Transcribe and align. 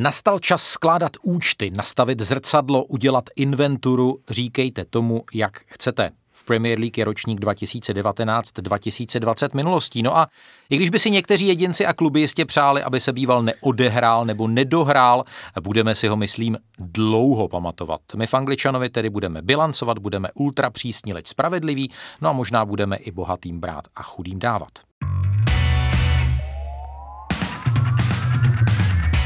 Nastal 0.00 0.38
čas 0.38 0.62
skládat 0.62 1.12
účty, 1.22 1.70
nastavit 1.76 2.20
zrcadlo, 2.20 2.84
udělat 2.84 3.24
inventuru, 3.36 4.18
říkejte 4.30 4.84
tomu, 4.84 5.24
jak 5.32 5.60
chcete. 5.66 6.10
V 6.32 6.44
Premier 6.44 6.78
League 6.78 6.98
je 6.98 7.04
ročník 7.04 7.40
2019-2020 7.40 9.48
minulostí. 9.54 10.02
No 10.02 10.16
a 10.16 10.26
i 10.70 10.76
když 10.76 10.90
by 10.90 10.98
si 10.98 11.10
někteří 11.10 11.46
jedinci 11.46 11.86
a 11.86 11.92
kluby 11.92 12.20
jistě 12.20 12.44
přáli, 12.44 12.82
aby 12.82 13.00
se 13.00 13.12
býval 13.12 13.42
neodehrál 13.42 14.24
nebo 14.24 14.48
nedohrál, 14.48 15.24
budeme 15.60 15.94
si 15.94 16.08
ho, 16.08 16.16
myslím, 16.16 16.56
dlouho 16.78 17.48
pamatovat. 17.48 18.00
My 18.16 18.26
v 18.26 18.34
Angličanovi 18.34 18.90
tedy 18.90 19.10
budeme 19.10 19.42
bilancovat, 19.42 19.98
budeme 19.98 20.28
ultra 20.34 20.70
přísní, 20.70 21.12
leč 21.12 21.28
spravedliví, 21.28 21.90
no 22.20 22.28
a 22.28 22.32
možná 22.32 22.64
budeme 22.64 22.96
i 22.96 23.10
bohatým 23.10 23.60
brát 23.60 23.84
a 23.96 24.02
chudým 24.02 24.38
dávat. 24.38 24.70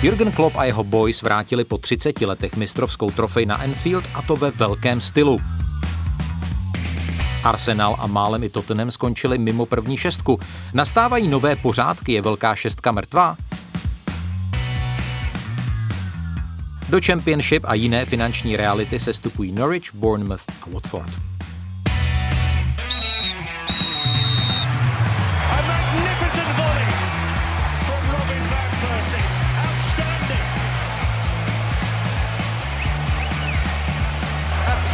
Jürgen 0.04 0.32
Klopp 0.32 0.56
a 0.56 0.64
jeho 0.64 0.84
boys 0.84 1.22
vrátili 1.22 1.64
po 1.64 1.78
30 1.78 2.20
letech 2.20 2.56
mistrovskou 2.56 3.10
trofej 3.10 3.46
na 3.46 3.64
Enfield 3.64 4.04
a 4.14 4.22
to 4.22 4.36
ve 4.36 4.50
velkém 4.50 5.00
stylu. 5.00 5.40
Arsenal 7.44 7.96
a 7.98 8.06
málem 8.06 8.44
i 8.44 8.48
Tottenham 8.48 8.90
skončili 8.90 9.38
mimo 9.38 9.66
první 9.66 9.96
šestku. 9.96 10.40
Nastávají 10.74 11.28
nové 11.28 11.56
pořádky, 11.56 12.12
je 12.12 12.22
velká 12.22 12.54
šestka 12.54 12.92
mrtvá? 12.92 13.36
Do 16.88 17.00
Championship 17.06 17.64
a 17.66 17.74
jiné 17.74 18.04
finanční 18.04 18.56
reality 18.56 18.98
se 18.98 19.12
stupují 19.12 19.52
Norwich, 19.52 19.94
Bournemouth 19.94 20.44
a 20.62 20.70
Watford. 20.70 21.33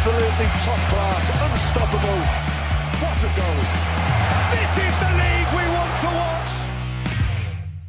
Absolutely 0.00 0.48
top 0.64 0.80
class, 0.88 1.30
unstoppable. 1.50 2.20
What 3.00 3.24
a 3.24 3.30
goal! 3.36 3.60
This 4.50 4.84
is 4.84 4.94
the 4.98 5.10
league 5.20 5.50
we 5.52 5.76
want 5.76 6.00
to 6.00 6.06
watch. 6.06 6.50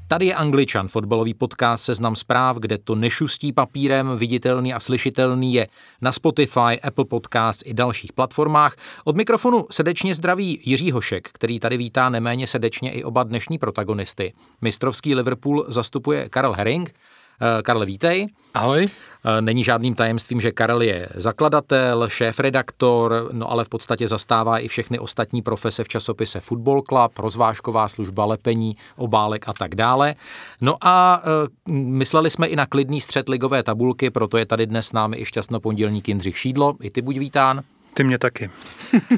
Tady 0.08 0.26
je 0.26 0.36
Angličan, 0.36 0.88
fotbalový 0.88 1.34
podcast 1.34 1.84
Seznam 1.84 2.16
zpráv, 2.16 2.58
kde 2.58 2.78
to 2.78 2.96
nešustí 2.96 3.54
papírem, 3.54 4.16
viditelný 4.18 4.74
a 4.74 4.80
slyšitelný 4.80 5.54
je 5.54 5.68
na 6.02 6.12
Spotify, 6.12 6.82
Apple 6.84 7.06
Podcast 7.06 7.64
i 7.66 7.74
dalších 7.74 8.14
platformách. 8.14 8.76
Od 9.04 9.16
mikrofonu 9.16 9.66
srdečně 9.72 10.16
zdraví 10.16 10.60
Jiří 10.64 10.92
Hošek, 10.92 11.30
který 11.32 11.60
tady 11.60 11.78
vítá 11.78 12.10
neméně 12.10 12.48
srdečně 12.48 12.92
i 12.92 13.04
oba 13.04 13.24
dnešní 13.24 13.58
protagonisty. 13.58 14.34
Mistrovský 14.62 15.16
Liverpool 15.16 15.66
zastupuje 15.68 16.30
Karel 16.30 16.54
Herring. 16.54 16.94
Eh, 17.42 17.62
Karle, 17.62 17.86
vítej. 17.86 18.28
Ahoj. 18.54 18.90
Eh, 19.26 19.42
není 19.42 19.64
žádným 19.64 19.96
tajemstvím, 19.96 20.42
že 20.42 20.52
Karel 20.52 20.82
je 20.82 21.10
zakladatel, 21.16 22.10
šéf-redaktor, 22.10 23.30
no 23.32 23.52
ale 23.52 23.66
v 23.66 23.70
podstatě 23.70 24.08
zastává 24.08 24.60
i 24.60 24.68
všechny 24.68 25.00
ostatní 25.00 25.42
profese 25.42 25.84
v 25.84 25.88
časopise 25.88 26.40
Football 26.40 26.82
Club, 26.82 27.20
rozvážková 27.20 27.88
služba, 27.88 28.26
lepení, 28.26 28.78
obálek 28.96 29.50
a 29.50 29.54
tak 29.54 29.76
dále. 29.76 30.16
No 30.62 30.76
a 30.82 31.24
e, 31.24 31.72
mysleli 31.74 32.30
jsme 32.30 32.48
i 32.48 32.56
na 32.56 32.66
klidný 32.66 33.02
střed 33.02 33.30
ligové 33.30 33.64
tabulky, 33.64 34.10
proto 34.10 34.38
je 34.38 34.46
tady 34.46 34.68
dnes 34.68 34.88
s 34.88 34.94
námi 34.94 35.18
i 35.20 35.26
šťastno 35.26 35.60
pondělník 35.60 36.08
Jindřich 36.08 36.38
Šídlo. 36.38 36.76
I 36.82 36.90
ty 36.90 37.02
buď 37.02 37.18
vítán. 37.18 37.62
Ty 37.94 38.04
mě 38.04 38.18
taky. 38.18 38.50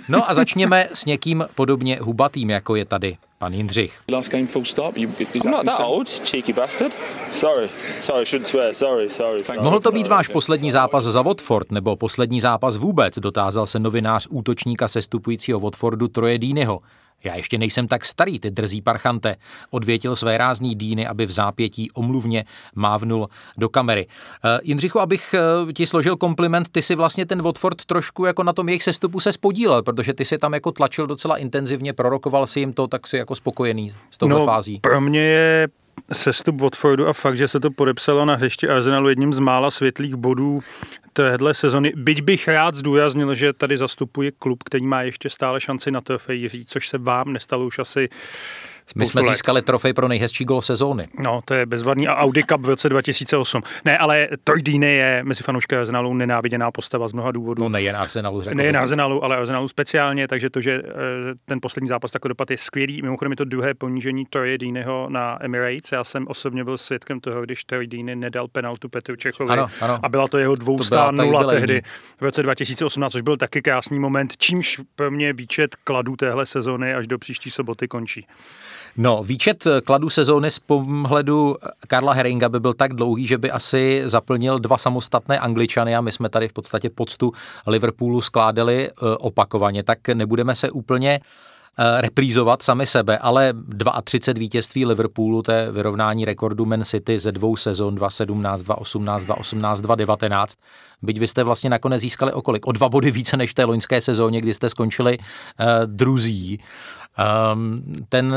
no 0.09 0.29
a 0.29 0.33
začněme 0.33 0.88
s 0.94 1.05
někým 1.05 1.45
podobně 1.55 1.99
hubatým, 2.01 2.49
jako 2.49 2.75
je 2.75 2.85
tady 2.85 3.17
pan 3.44 3.53
Jindřich. 3.53 3.99
Last 4.11 4.31
game 4.31 4.47
full 4.47 4.66
stop. 4.66 4.97
You, 4.97 5.09
I'm 5.19 5.52
not 5.52 5.66
that 5.66 5.80
old, 5.80 6.09
cheeky 6.09 6.53
bastard. 6.53 6.94
Sorry, 7.31 7.69
sorry, 8.00 8.25
shouldn't 8.25 8.47
swear, 8.47 8.73
sorry, 8.73 9.09
sorry. 9.09 9.44
Mohl 9.61 9.80
to 9.80 9.91
být 9.91 10.08
váš 10.08 10.27
poslední 10.27 10.72
zápas 10.72 11.03
za 11.03 11.22
Watford 11.22 11.72
nebo 11.72 11.95
poslední 11.95 12.41
zápas 12.41 12.77
vůbec, 12.77 13.19
dotázal 13.19 13.67
se 13.67 13.80
novinář 13.80 14.27
útočníka 14.30 14.88
sestupujícího 14.88 15.59
Watfordu 15.59 16.08
Troje 16.08 16.38
Dýnyho. 16.38 16.79
Já 17.23 17.35
ještě 17.35 17.57
nejsem 17.57 17.88
tak 17.88 18.06
starý, 18.06 18.39
ty 18.39 18.51
drzí 18.51 18.81
parchante, 18.81 19.35
odvětil 19.72 20.16
své 20.16 20.38
rázný 20.38 20.75
dýny, 20.75 21.07
aby 21.07 21.25
v 21.25 21.31
zápětí 21.31 21.91
omluvně 21.91 22.45
mávnul 22.75 23.29
do 23.57 23.69
kamery. 23.69 24.07
Uh, 24.07 24.51
Jindřichu, 24.63 25.00
abych 25.00 25.35
uh, 25.66 25.72
ti 25.72 25.88
složil 25.88 26.17
kompliment, 26.17 26.69
ty 26.72 26.81
si 26.81 26.95
vlastně 26.95 27.25
ten 27.25 27.41
Watford 27.41 27.85
trošku 27.85 28.25
jako 28.25 28.44
na 28.44 28.53
tom 28.53 28.69
jejich 28.69 28.84
sestupu 28.84 29.19
se 29.19 29.34
spodílel, 29.34 29.84
protože 29.84 30.13
ty 30.13 30.25
si 30.25 30.38
tam 30.38 30.53
jako 30.53 30.72
tlačil 30.72 31.07
docela 31.07 31.38
intenzivně, 31.38 31.94
prorokoval 31.94 32.47
si 32.47 32.59
jim 32.59 32.73
to, 32.73 32.88
tak 32.88 33.07
si 33.07 33.17
jako 33.17 33.35
spokojený 33.35 33.94
s 34.11 34.17
tou 34.17 34.28
no, 34.28 34.45
fází. 34.45 34.79
Pro 34.79 35.01
mě 35.01 35.22
je 35.22 35.67
sestup 36.12 36.62
Watfordu 36.62 37.08
a 37.08 37.14
fakt, 37.14 37.38
že 37.38 37.47
se 37.47 37.59
to 37.59 37.72
podepsalo 37.72 38.25
na 38.25 38.36
hřišti 38.36 38.69
Arsenalu 38.69 39.09
jedním 39.09 39.34
z 39.34 39.40
mála 39.40 39.72
světlých 39.72 40.16
bodů 40.16 40.64
téhle 41.14 41.53
sezony. 41.53 41.94
Byť 41.96 42.22
bych 42.22 42.47
rád 42.47 42.75
zdůraznil, 42.75 43.36
že 43.36 43.53
tady 43.53 43.78
zastupuje 43.78 44.31
klub, 44.31 44.64
který 44.64 44.88
má 44.88 45.02
ještě 45.02 45.30
stále 45.30 45.62
šanci 45.62 45.91
na 45.91 46.02
trofej, 46.02 46.50
což 46.68 46.88
se 46.88 46.97
vám 46.97 47.34
nestalo 47.34 47.66
už 47.66 47.80
asi 47.80 48.09
my 48.95 49.05
jsme 49.05 49.21
let. 49.21 49.29
získali 49.29 49.61
trofej 49.61 49.94
pro 49.94 50.07
nejhezčí 50.07 50.45
gol 50.45 50.61
sezóny. 50.61 51.07
No, 51.19 51.41
to 51.45 51.53
je 51.53 51.66
bezvadný. 51.66 52.07
A 52.07 52.16
Audi 52.16 52.44
Cup 52.44 52.61
v 52.61 52.69
roce 52.69 52.89
2008. 52.89 53.61
Ne, 53.85 53.97
ale 53.97 54.27
Troy 54.44 54.61
Deeney 54.61 54.97
je 54.97 55.21
mezi 55.23 55.44
fanoušky 55.44 55.75
Arsenalu 55.75 56.13
nenáviděná 56.13 56.71
postava 56.71 57.07
z 57.07 57.13
mnoha 57.13 57.31
důvodů. 57.31 57.63
No 57.63 57.69
nejen 57.69 57.95
Arsenalu, 57.95 58.41
řekl 58.41 58.57
Nejen 58.57 58.77
Arsenalu, 58.77 59.23
ale 59.23 59.38
Arsenalu 59.38 59.67
speciálně, 59.67 60.27
takže 60.27 60.49
to, 60.49 60.61
že 60.61 60.72
eh, 60.72 60.91
ten 61.45 61.59
poslední 61.61 61.88
zápas 61.88 62.11
takový 62.11 62.29
dopad 62.29 62.51
je 62.51 62.57
skvělý. 62.57 63.01
Mimochodem 63.01 63.31
je 63.31 63.35
to 63.35 63.45
druhé 63.45 63.73
ponížení 63.73 64.25
Troy 64.25 64.57
Deeneyho 64.57 65.07
na 65.09 65.38
Emirates. 65.41 65.91
Já 65.91 66.03
jsem 66.03 66.27
osobně 66.27 66.63
byl 66.63 66.77
svědkem 66.77 67.19
toho, 67.19 67.41
když 67.41 67.63
Troy 67.63 67.88
Deeney 67.88 68.16
nedal 68.16 68.47
penaltu 68.47 68.89
Petru 68.89 69.16
Čechovi. 69.16 69.49
Ano, 69.49 69.67
ano. 69.81 69.99
A 70.03 70.09
byla 70.09 70.27
to 70.27 70.38
jeho 70.38 70.55
dvoustá 70.55 71.11
nula 71.11 71.43
tehdy 71.43 71.81
v 72.17 72.22
roce 72.22 72.43
2018, 72.43 73.11
což 73.11 73.22
byl 73.22 73.38
taky 73.38 73.61
krásný 73.61 73.99
moment, 73.99 74.38
čímž 74.38 74.81
pro 74.95 75.11
mě 75.11 75.33
výčet 75.33 75.75
kladů 75.75 76.16
téhle 76.16 76.45
sezony 76.45 76.93
až 76.93 77.07
do 77.07 77.19
příští 77.19 77.51
soboty 77.51 77.88
končí. 77.88 78.27
No, 78.97 79.23
výčet 79.23 79.67
kladu 79.85 80.09
sezóny 80.09 80.51
z 80.51 80.59
pohledu 80.59 81.55
Karla 81.87 82.13
Heringa 82.13 82.49
by 82.49 82.59
byl 82.59 82.73
tak 82.73 82.93
dlouhý, 82.93 83.27
že 83.27 83.37
by 83.37 83.51
asi 83.51 84.01
zaplnil 84.05 84.59
dva 84.59 84.77
samostatné 84.77 85.39
angličany 85.39 85.95
a 85.95 86.01
my 86.01 86.11
jsme 86.11 86.29
tady 86.29 86.47
v 86.47 86.53
podstatě 86.53 86.89
poctu 86.89 87.31
Liverpoolu 87.67 88.21
skládali 88.21 88.89
eh, 88.89 88.93
opakovaně, 89.19 89.83
tak 89.83 90.07
nebudeme 90.07 90.55
se 90.55 90.71
úplně 90.71 91.19
eh, 91.79 92.01
reprízovat 92.01 92.61
sami 92.61 92.85
sebe, 92.85 93.17
ale 93.17 93.53
32 94.03 94.39
vítězství 94.39 94.85
Liverpoolu, 94.85 95.41
to 95.41 95.51
je 95.51 95.71
vyrovnání 95.71 96.25
rekordu 96.25 96.65
Man 96.65 96.83
City 96.83 97.19
ze 97.19 97.31
dvou 97.31 97.55
sezon 97.55 97.95
2017, 97.95 98.61
2018, 98.61 99.23
2018, 99.23 99.81
2019. 99.81 100.55
Byť 101.01 101.19
vy 101.19 101.27
jste 101.27 101.43
vlastně 101.43 101.69
nakonec 101.69 102.01
získali 102.01 102.33
okolik? 102.33 102.67
O 102.67 102.71
dva 102.71 102.89
body 102.89 103.11
více 103.11 103.37
než 103.37 103.51
v 103.51 103.53
té 103.53 103.63
loňské 103.65 104.01
sezóně, 104.01 104.41
kdy 104.41 104.53
jste 104.53 104.69
skončili 104.69 105.17
uh, 105.17 105.65
druzí. 105.85 106.59
Um, 107.53 107.96
ten, 108.09 108.35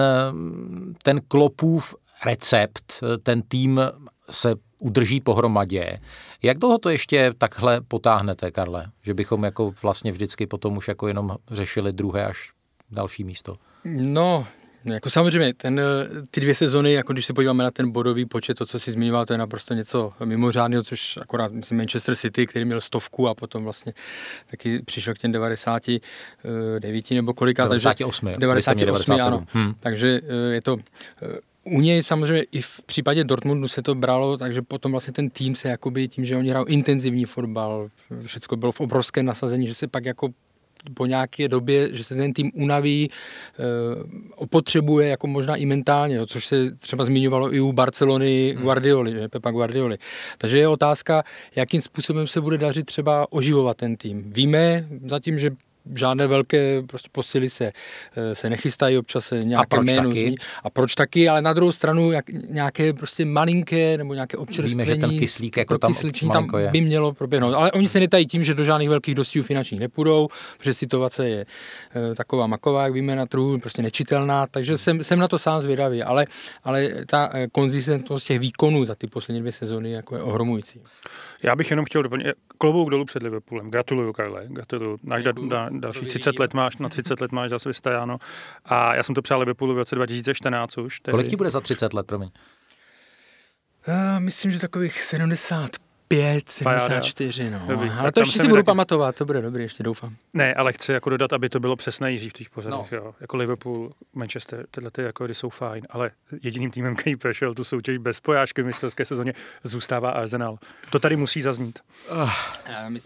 ten 1.03 1.21
klopův 1.29 1.95
recept, 2.25 3.05
ten 3.23 3.43
tým 3.43 3.81
se 4.31 4.55
udrží 4.79 5.21
pohromadě. 5.21 6.01
Jak 6.43 6.59
dlouho 6.59 6.79
to 6.79 6.91
ještě 6.91 7.33
takhle 7.39 7.81
potáhnete, 7.81 8.51
Karle? 8.51 8.87
Že 9.03 9.15
bychom 9.15 9.45
jako 9.45 9.73
vlastně 9.83 10.13
vždycky 10.13 10.47
potom 10.47 10.77
už 10.77 10.89
jako 10.89 11.09
jenom 11.09 11.37
řešili 11.51 11.93
druhé 11.93 12.27
až 12.27 12.53
další 12.91 13.25
místo? 13.25 13.57
No, 13.85 14.47
No, 14.87 14.95
jako 14.95 15.11
samozřejmě, 15.11 15.55
ten, 15.55 15.81
ty 16.31 16.41
dvě 16.41 16.55
sezony, 16.55 16.93
jako 16.93 17.13
když 17.13 17.27
se 17.27 17.33
podíváme 17.33 17.65
na 17.65 17.71
ten 17.71 17.91
bodový 17.91 18.27
počet, 18.27 18.55
to, 18.55 18.67
co 18.67 18.81
si 18.81 18.93
zmiňoval, 18.93 19.27
to 19.27 19.33
je 19.35 19.39
naprosto 19.39 19.75
něco 19.75 20.13
mimořádného, 20.25 20.83
což 20.83 21.17
akorát, 21.23 21.53
myslím, 21.53 21.79
Manchester 21.79 22.17
City, 22.17 22.47
který 22.47 22.65
měl 22.65 22.81
stovku 22.81 23.29
a 23.29 23.35
potom 23.35 23.65
vlastně 23.65 23.93
taky 24.51 24.83
přišel 24.83 25.15
k 25.15 25.19
těm 25.19 25.33
99 25.33 27.11
nebo 27.11 27.35
kolika. 27.35 27.63
98. 27.63 28.27
Takže, 28.27 28.41
98, 28.41 28.87
98 28.87 29.27
ano. 29.27 29.47
Hmm. 29.51 29.75
Takže 29.81 30.21
eh, 30.29 30.55
je 30.55 30.63
to 30.63 30.77
eh, 31.23 31.39
u 31.65 31.81
něj 31.81 32.03
samozřejmě 32.03 32.43
i 32.43 32.61
v 32.61 32.81
případě 32.87 33.25
Dortmundu 33.25 33.69
se 33.69 33.83
to 33.83 33.95
bralo, 33.95 34.37
takže 34.37 34.63
potom 34.63 34.93
vlastně 34.93 35.13
ten 35.13 35.31
tým 35.31 35.55
se 35.55 35.69
jakoby 35.69 36.09
tím, 36.09 36.25
že 36.25 36.37
oni 36.37 36.51
hrajou 36.51 36.65
intenzivní 36.65 37.25
fotbal, 37.25 37.89
všechno 38.27 38.57
bylo 38.57 38.73
v 38.73 38.81
obrovském 38.81 39.27
nasazení, 39.27 39.67
že 39.67 39.75
se 39.75 39.87
pak 39.87 40.05
jako 40.05 40.29
po 40.95 41.07
nějaké 41.07 41.49
době, 41.49 41.89
že 41.93 42.05
se 42.05 42.15
ten 42.15 42.33
tým 42.33 42.51
unaví, 42.55 43.11
e, 43.11 43.63
opotřebuje 44.35 45.09
jako 45.09 45.27
možná 45.27 45.57
i 45.57 45.67
mentálně, 45.67 46.17
jo, 46.17 46.27
což 46.27 46.47
se 46.47 46.71
třeba 46.71 47.05
zmiňovalo 47.05 47.55
i 47.55 47.61
u 47.61 47.73
Barcelony 47.73 48.53
hmm. 48.55 48.63
Guardioli, 48.63 49.13
že, 49.13 49.29
Pepa 49.29 49.51
Guardioli. 49.51 49.99
Takže 50.39 50.59
je 50.59 50.69
otázka, 50.69 51.23
jakým 51.57 51.81
způsobem 51.81 52.27
se 52.27 52.41
bude 52.41 52.59
dařit 52.59 52.87
třeba 52.87 53.33
oživovat 53.33 53.77
ten 53.77 53.97
tým. 53.97 54.33
Víme 54.33 54.87
zatím, 55.07 55.39
že 55.39 55.51
žádné 55.95 56.27
velké 56.27 56.83
prostě 56.83 57.09
posily 57.13 57.51
se, 57.51 57.73
eh, 58.17 58.35
se 58.35 58.51
nechystají, 58.51 58.99
občas 58.99 59.25
se 59.27 59.45
nějaké 59.45 59.63
a 59.63 59.77
proč 59.77 59.87
jméno 59.87 60.09
taky? 60.09 60.27
Zní. 60.27 60.37
A 60.65 60.71
proč 60.71 60.95
taky, 60.95 61.29
ale 61.29 61.43
na 61.43 61.53
druhou 61.53 61.73
stranu 61.73 62.13
jak, 62.13 62.25
nějaké 62.31 62.93
prostě 62.93 63.25
malinké 63.25 63.99
nebo 63.99 64.15
nějaké 64.15 64.37
občerstvení. 64.37 64.85
Víme, 64.85 64.87
že 64.87 65.01
ten 65.01 65.19
kyslík 65.19 65.57
jako 65.57 65.79
tam 65.79 65.95
tam 66.33 66.49
je. 66.59 66.71
by 66.71 66.81
mělo 66.81 67.13
proběhnout. 67.13 67.55
Ale 67.55 67.73
oni 67.73 67.89
se 67.89 68.01
netají 68.01 68.27
tím, 68.27 68.45
že 68.45 68.55
do 68.55 68.65
žádných 68.65 68.89
velkých 68.89 69.15
dostihů 69.15 69.45
finančních 69.45 69.81
nepůjdou, 69.81 70.29
protože 70.59 70.75
situace 70.75 71.29
je 71.29 71.47
e, 72.11 72.15
taková 72.15 72.47
maková, 72.47 72.85
jak 72.85 72.93
víme 72.93 73.17
na 73.17 73.27
trhu, 73.27 73.59
prostě 73.61 73.83
nečitelná, 73.83 74.47
takže 74.47 74.79
jsem, 74.79 75.05
jsem 75.05 75.19
na 75.19 75.29
to 75.29 75.39
sám 75.39 75.61
zvědavý, 75.61 76.03
ale, 76.03 76.27
ale 76.65 76.89
ta 77.07 77.31
e, 77.33 77.49
konzistentnost 77.49 78.27
těch 78.27 78.39
výkonů 78.39 78.85
za 78.85 78.95
ty 78.95 79.07
poslední 79.07 79.41
dvě 79.41 79.53
sezóny 79.53 79.91
jako 79.91 80.17
je 80.17 80.23
ohromující. 80.23 80.81
Já 81.43 81.57
bych 81.57 81.71
jenom 81.71 81.85
chtěl 81.85 82.03
doplnit, 82.03 82.27
klobouk 82.59 82.91
dolů 82.91 83.05
před 83.05 83.23
Liverpoolem. 83.23 83.71
Gratuluju, 83.71 84.13
Karle, 84.13 84.45
gratuluju. 84.49 84.99
Náš 85.03 85.23
da, 85.23 85.33
další 85.81 86.07
30 86.07 86.39
let 86.39 86.55
máš, 86.55 86.77
na 86.77 86.89
30 86.89 87.21
let 87.21 87.33
máš 87.33 87.51
zase 87.51 87.69
vystajáno. 87.69 88.19
A 88.65 88.95
já 88.95 89.03
jsem 89.03 89.15
to 89.15 89.23
přál 89.23 89.41
Liverpoolu 89.41 89.75
v 89.75 89.79
roce 89.79 89.95
2014 89.95 90.79
už. 90.79 91.01
Tedy. 91.01 91.11
Kolik 91.11 91.29
ti 91.29 91.37
bude 91.37 91.51
za 91.51 91.61
30 91.61 91.95
let, 91.95 92.07
promiň? 92.07 92.31
Uh, 93.89 93.95
myslím, 94.21 94.53
že 94.53 94.59
takových 94.61 95.01
70 95.01 95.86
5, 96.09 96.49
74, 96.49 97.51
no. 97.51 97.63
Dobrý, 97.69 97.91
ale 97.91 98.13
to 98.13 98.21
ještě 98.21 98.39
si 98.39 98.49
budu 98.49 98.57
taky... 98.57 98.67
pamatovat, 98.67 99.17
to 99.17 99.25
bude 99.25 99.43
dobrý, 99.43 99.63
ještě 99.63 99.83
doufám. 99.83 100.17
Ne, 100.35 100.55
ale 100.55 100.73
chci 100.73 100.93
jako 100.93 101.11
dodat, 101.11 101.33
aby 101.33 101.49
to 101.49 101.61
bylo 101.61 101.77
přesné 101.77 102.13
Jiří 102.13 102.31
v 102.31 102.33
těch 102.33 102.51
pořadech, 102.51 102.93
no. 102.93 102.99
jo. 102.99 103.15
Jako 103.21 103.37
Liverpool, 103.37 103.91
Manchester, 104.15 104.67
tyhle 104.71 104.91
ty 104.91 105.03
jako 105.03 105.25
jsou 105.29 105.49
fajn, 105.49 105.87
ale 105.91 106.11
jediným 106.43 106.71
týmem, 106.71 106.95
který 106.95 107.17
prošel 107.17 107.55
tu 107.55 107.65
soutěž 107.65 107.99
bez 107.99 108.21
pojážky 108.21 108.63
v 108.63 108.67
mistrovské 108.67 109.05
sezóně, 109.05 109.33
zůstává 109.65 110.11
Arsenal. 110.11 110.59
To 110.91 110.99
tady 110.99 111.17
musí 111.17 111.43
zaznít. 111.43 111.79
Uh, 112.13 112.31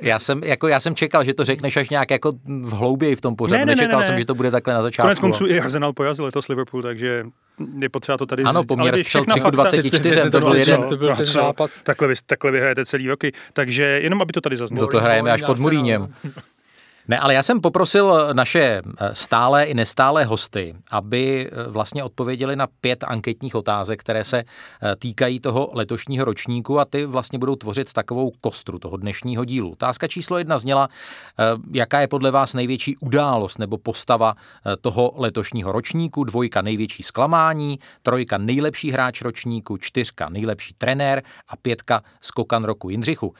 já, 0.03 0.19
jsem, 0.19 0.44
jako, 0.44 0.69
já 0.69 0.81
jsem 0.81 0.94
čekal, 0.94 1.25
že 1.25 1.35
to 1.35 1.44
řekneš 1.44 1.76
až 1.76 1.88
nějak 1.88 2.11
jako 2.11 2.32
v 2.46 2.73
hlouběji 2.73 3.17
v 3.17 3.20
tom 3.20 3.37
pořadu. 3.37 3.58
Ne, 3.58 3.67
ne, 3.67 3.73
Nečekal 3.73 3.88
ne, 3.88 3.96
ne, 3.96 4.00
ne. 4.00 4.06
jsem, 4.06 4.19
že 4.19 4.25
to 4.25 4.35
bude 4.35 4.50
takhle 4.50 4.75
na 4.75 4.82
začátku. 4.82 5.06
Konec 5.06 5.19
konců 5.20 5.46
i 5.46 5.61
Arsenal 5.61 5.93
porazil 5.93 6.25
letos 6.25 6.49
Liverpool, 6.49 6.82
takže 6.82 7.25
je 7.79 7.89
potřeba 7.89 8.19
to 8.19 8.27
tady 8.27 8.43
Ano, 8.43 8.65
poměr 8.65 9.05
střel 9.05 9.25
24, 9.51 10.31
to 10.31 10.41
byl 10.41 10.55
jeden. 10.55 10.89
To 10.89 10.97
byl 10.97 11.17
ten 11.17 11.27
zápas. 11.27 11.83
Takhle 11.83 12.09
vy, 12.09 12.15
takhle 12.27 12.51
vyhrajete 12.51 12.87
celý 12.87 13.09
roky. 13.09 13.33
Takže 13.53 13.83
jenom, 13.83 14.23
aby 14.23 14.33
to 14.33 14.41
tady 14.41 14.57
zaznělo. 14.57 14.87
To, 14.87 14.91
to 14.91 15.01
hrajeme 15.01 15.33
až 15.33 15.43
pod 15.43 15.59
Muríněm. 15.59 16.15
Ne, 17.08 17.19
ale 17.19 17.35
já 17.35 17.43
jsem 17.43 17.61
poprosil 17.61 18.29
naše 18.32 18.61
eh, 18.61 19.14
stále 19.14 19.64
i 19.64 19.75
nestálé 19.75 20.25
hosty, 20.25 20.75
aby 20.91 21.50
eh, 21.52 21.70
vlastně 21.70 22.05
odpověděli 22.05 22.56
na 22.56 22.67
pět 22.81 23.05
anketních 23.05 23.55
otázek, 23.55 24.00
které 24.00 24.25
se 24.25 24.38
eh, 24.38 24.97
týkají 24.97 25.41
toho 25.41 25.70
letošního 25.73 26.25
ročníku 26.25 26.81
a 26.81 26.85
ty 26.85 27.05
vlastně 27.05 27.38
budou 27.38 27.56
tvořit 27.56 27.93
takovou 27.93 28.32
kostru 28.41 28.79
toho 28.79 28.97
dnešního 28.97 29.44
dílu. 29.44 29.70
Otázka 29.70 30.08
číslo 30.08 30.38
jedna 30.38 30.58
zněla, 30.58 30.88
jaká 31.73 32.00
je 32.00 32.08
podle 32.08 32.31
vás 32.31 32.55
největší 32.55 32.97
událost 32.97 33.58
nebo 33.58 33.79
postava 33.79 34.35
toho 34.81 35.12
letošního 35.17 35.73
ročníku, 35.73 36.25
dvojka 36.25 36.62
největší 36.62 37.03
zklamání, 37.03 37.79
trojka 38.03 38.38
nejlepší 38.38 38.91
hráč 38.91 39.23
ročníku, 39.23 39.76
čtyřka 39.76 40.29
nejlepší 40.29 40.75
trenér 40.79 41.23
a 41.49 41.56
pětka 41.56 42.03
skokan 42.20 42.64
roku 42.64 42.91
Jindřichu. 42.91 43.35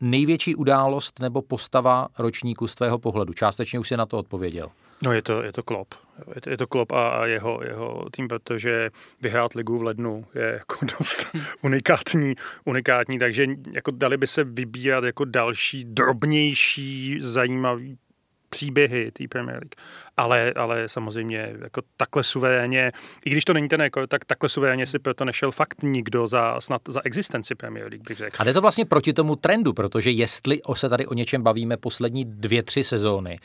Největší 0.00 0.54
událost 0.54 1.20
nebo 1.20 1.42
postava 1.42 2.08
ročníku 2.18 2.66
z 2.66 2.74
tvého 2.74 2.89
pohledu? 2.98 3.32
Částečně 3.32 3.78
už 3.78 3.88
si 3.88 3.96
na 3.96 4.06
to 4.06 4.18
odpověděl. 4.18 4.70
No 5.02 5.12
je 5.12 5.22
to, 5.22 5.42
je 5.42 5.52
to 5.52 5.62
Klop. 5.62 5.94
Je 6.34 6.40
to, 6.40 6.50
je 6.50 6.56
to 6.56 6.66
Klop 6.66 6.92
a, 6.92 7.08
a 7.08 7.26
jeho, 7.26 7.60
jeho 7.64 8.06
tým, 8.10 8.28
protože 8.28 8.90
vyhrát 9.20 9.54
ligu 9.54 9.78
v 9.78 9.82
lednu 9.82 10.26
je 10.34 10.42
jako 10.42 10.86
dost 10.98 11.26
unikátní, 11.62 12.34
unikátní, 12.64 13.18
takže 13.18 13.46
jako 13.72 13.90
dali 13.90 14.16
by 14.16 14.26
se 14.26 14.44
vybírat 14.44 15.04
jako 15.04 15.24
další 15.24 15.84
drobnější 15.84 17.18
zajímavý 17.20 17.98
příběhy 18.50 19.10
té 19.10 19.28
Premier 19.28 19.56
League. 19.56 19.74
Ale, 20.16 20.52
ale 20.56 20.88
samozřejmě 20.88 21.54
jako 21.62 21.82
takhle 21.96 22.22
suverénně, 22.24 22.92
i 23.24 23.30
když 23.30 23.44
to 23.44 23.52
není 23.52 23.68
ten 23.68 23.80
jako, 23.80 24.06
tak 24.06 24.24
takhle 24.24 24.48
suverénně 24.48 24.86
si 24.86 24.98
proto 24.98 25.24
nešel 25.24 25.50
fakt 25.50 25.82
nikdo 25.82 26.26
za, 26.26 26.60
snad 26.60 26.82
za 26.88 27.00
existenci 27.04 27.54
Premier 27.54 27.86
League, 27.90 28.08
bych 28.08 28.18
řekl. 28.18 28.36
A 28.38 28.44
jde 28.44 28.52
to 28.52 28.60
vlastně 28.60 28.84
proti 28.84 29.12
tomu 29.12 29.36
trendu, 29.36 29.72
protože 29.72 30.10
jestli 30.10 30.60
se 30.74 30.88
tady 30.88 31.06
o 31.06 31.14
něčem 31.14 31.42
bavíme 31.42 31.76
poslední 31.76 32.24
dvě, 32.24 32.62
tři 32.62 32.84
sezóny, 32.84 33.38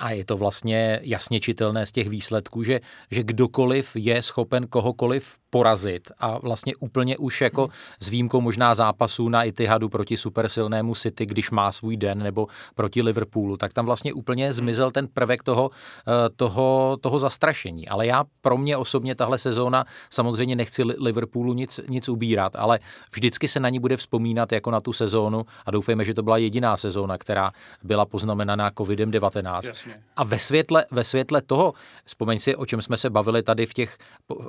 a 0.00 0.10
je 0.10 0.24
to 0.24 0.36
vlastně 0.36 1.00
jasně 1.02 1.40
čitelné 1.40 1.86
z 1.86 1.92
těch 1.92 2.08
výsledků, 2.08 2.62
že, 2.62 2.80
že 3.10 3.22
kdokoliv 3.22 3.90
je 3.94 4.22
schopen 4.22 4.66
kohokoliv 4.66 5.36
porazit 5.50 6.10
a 6.18 6.38
vlastně 6.38 6.76
úplně 6.76 7.18
už 7.18 7.40
jako 7.40 7.68
s 8.00 8.08
výjimkou 8.08 8.40
možná 8.40 8.74
zápasů 8.74 9.28
na 9.28 9.42
Itihadu 9.42 9.88
proti 9.88 10.16
supersilnému 10.16 10.94
City, 10.94 11.26
když 11.26 11.50
má 11.50 11.72
svůj 11.72 11.96
den, 11.96 12.18
nebo 12.18 12.46
proti 12.74 13.02
Liverpoolu, 13.02 13.56
tak 13.56 13.72
tam 13.72 13.86
vlastně 13.86 14.12
úplně 14.12 14.52
zmizel 14.52 14.90
ten 14.90 15.08
prvek 15.08 15.42
toho, 15.42 15.70
eh, 16.08 16.28
toho, 16.36 16.96
toho 17.00 17.18
zastrašení. 17.18 17.88
Ale 17.88 18.06
já 18.06 18.24
pro 18.40 18.56
mě 18.56 18.76
osobně 18.76 19.14
tahle 19.14 19.38
sezóna 19.38 19.84
samozřejmě 20.10 20.56
nechci 20.56 20.82
Liverpoolu 20.82 21.54
nic, 21.54 21.80
nic 21.88 22.08
ubírat, 22.08 22.56
ale 22.56 22.78
vždycky 23.12 23.48
se 23.48 23.60
na 23.60 23.68
ní 23.68 23.78
bude 23.78 23.96
vzpomínat 23.96 24.52
jako 24.52 24.70
na 24.70 24.80
tu 24.80 24.92
sezónu 24.92 25.46
a 25.66 25.70
doufejme, 25.70 26.04
že 26.04 26.14
to 26.14 26.22
byla 26.22 26.36
jediná 26.36 26.76
sezóna, 26.76 27.18
která 27.18 27.52
byla 27.82 28.06
poznamenaná 28.06 28.70
COVID-19. 28.70 29.60
Jasně. 29.64 30.02
A 30.16 30.24
ve 30.24 30.38
světle, 30.38 30.84
ve 30.90 31.04
světle 31.04 31.42
toho, 31.42 31.74
vzpomeň 32.04 32.38
si, 32.38 32.56
o 32.56 32.66
čem 32.66 32.82
jsme 32.82 32.96
se 32.96 33.10
bavili 33.10 33.42
tady 33.42 33.66
v 33.66 33.74
těch 33.74 33.98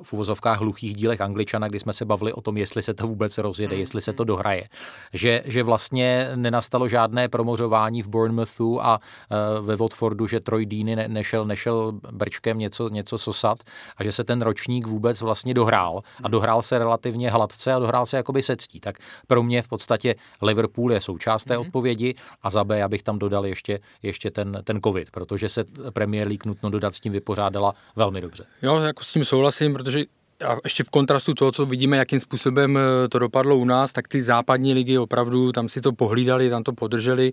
v 0.03 0.13
uvozovkách 0.13 0.59
hluchých 0.59 0.90
dalších 0.91 0.95
dílech 0.95 1.21
Angličana, 1.21 1.67
kdy 1.67 1.79
jsme 1.79 1.93
se 1.93 2.05
bavili 2.05 2.33
o 2.33 2.41
tom, 2.41 2.57
jestli 2.57 2.81
se 2.81 2.93
to 2.93 3.07
vůbec 3.07 3.37
rozjede, 3.37 3.75
jestli 3.75 4.01
se 4.01 4.13
to 4.13 4.23
dohraje. 4.23 4.69
Že, 5.13 5.43
že 5.45 5.63
vlastně 5.63 6.31
nenastalo 6.35 6.87
žádné 6.87 7.29
promořování 7.29 8.01
v 8.03 8.07
Bournemouthu 8.07 8.85
a 8.85 8.99
uh, 8.99 9.65
ve 9.65 9.75
Watfordu, 9.75 10.27
že 10.27 10.39
Troy 10.39 10.65
Deeney 10.65 10.95
ne, 10.95 11.07
nešel, 11.07 11.45
nešel 11.45 11.91
brčkem 12.11 12.57
něco, 12.57 12.89
něco 12.89 13.17
sosat 13.17 13.63
a 13.97 14.03
že 14.03 14.11
se 14.11 14.23
ten 14.23 14.41
ročník 14.41 14.87
vůbec 14.87 15.21
vlastně 15.21 15.53
dohrál 15.53 16.01
a 16.23 16.27
dohrál 16.27 16.61
se 16.61 16.77
relativně 16.77 17.31
hladce 17.31 17.73
a 17.73 17.79
dohrál 17.79 18.05
se 18.05 18.17
jakoby 18.17 18.41
se 18.41 18.55
ctí. 18.55 18.79
Tak 18.79 18.99
pro 19.27 19.43
mě 19.43 19.61
v 19.61 19.67
podstatě 19.67 20.15
Liverpool 20.41 20.93
je 20.93 21.01
součást 21.01 21.43
té 21.43 21.55
mm-hmm. 21.55 21.61
odpovědi 21.61 22.15
a 22.43 22.49
za 22.49 22.63
B, 22.63 22.83
abych 22.83 23.03
tam 23.03 23.19
dodal 23.19 23.45
ještě, 23.45 23.79
ještě 24.03 24.31
ten, 24.31 24.61
ten 24.63 24.79
covid, 24.81 25.11
protože 25.11 25.49
se 25.49 25.63
Premier 25.93 26.27
League 26.27 26.45
nutno 26.45 26.69
dodat 26.69 26.95
s 26.95 26.99
tím 26.99 27.13
vypořádala 27.13 27.73
velmi 27.95 28.21
dobře. 28.21 28.45
Jo, 28.61 28.79
jako 28.79 29.03
s 29.03 29.13
tím 29.13 29.25
souhlasím, 29.25 29.73
protože 29.73 30.05
a 30.43 30.57
ještě 30.63 30.83
v 30.83 30.89
kontrastu 30.89 31.33
toho, 31.33 31.51
co 31.51 31.65
vidíme, 31.65 31.97
jakým 31.97 32.19
způsobem 32.19 32.77
eh, 32.77 33.07
to 33.09 33.19
dopadlo 33.19 33.57
u 33.57 33.65
nás, 33.65 33.93
tak 33.93 34.07
ty 34.07 34.23
západní 34.23 34.73
ligy 34.73 34.97
opravdu 34.97 35.51
tam 35.51 35.69
si 35.69 35.81
to 35.81 35.91
pohlídali, 35.91 36.49
tam 36.49 36.63
to 36.63 36.73
podrželi. 36.73 37.31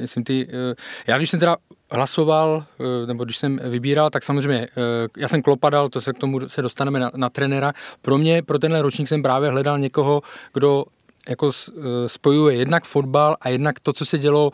Myslím, 0.00 0.24
ty, 0.24 0.48
eh, 0.48 0.74
já 1.06 1.16
když 1.16 1.30
jsem 1.30 1.40
teda 1.40 1.56
hlasoval, 1.90 2.64
eh, 2.80 3.06
nebo 3.06 3.24
když 3.24 3.36
jsem 3.36 3.60
vybíral, 3.64 4.10
tak 4.10 4.22
samozřejmě 4.22 4.68
já 5.16 5.28
jsem 5.28 5.42
klopadal, 5.42 5.88
to 5.88 6.00
se 6.00 6.12
k 6.12 6.18
tomu 6.18 6.48
se 6.48 6.62
dostaneme 6.62 7.00
na, 7.00 7.10
na 7.16 7.30
trenéra. 7.30 7.72
Pro 8.02 8.18
mě, 8.18 8.42
pro 8.42 8.58
tenhle 8.58 8.82
ročník 8.82 9.08
jsem 9.08 9.22
právě 9.22 9.50
hledal 9.50 9.78
někoho, 9.78 10.22
kdo 10.52 10.84
jako 11.28 11.50
spojuje 12.06 12.56
jednak 12.56 12.84
fotbal 12.84 13.36
a 13.40 13.48
jednak 13.48 13.80
to, 13.80 13.92
co 13.92 14.04
se 14.04 14.18
dělo 14.18 14.50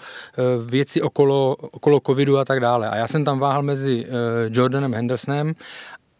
věci 0.67 1.03
okolo, 1.03 1.57
okolo 1.57 2.01
covidu 2.07 2.39
a 2.39 2.45
tak 2.45 2.61
dále. 2.61 2.89
A 2.89 2.97
já 2.97 3.09
jsem 3.09 3.25
tam 3.25 3.39
váhal 3.39 3.63
mezi 3.63 4.07
Jordanem 4.51 4.95
Hendersonem 4.95 5.55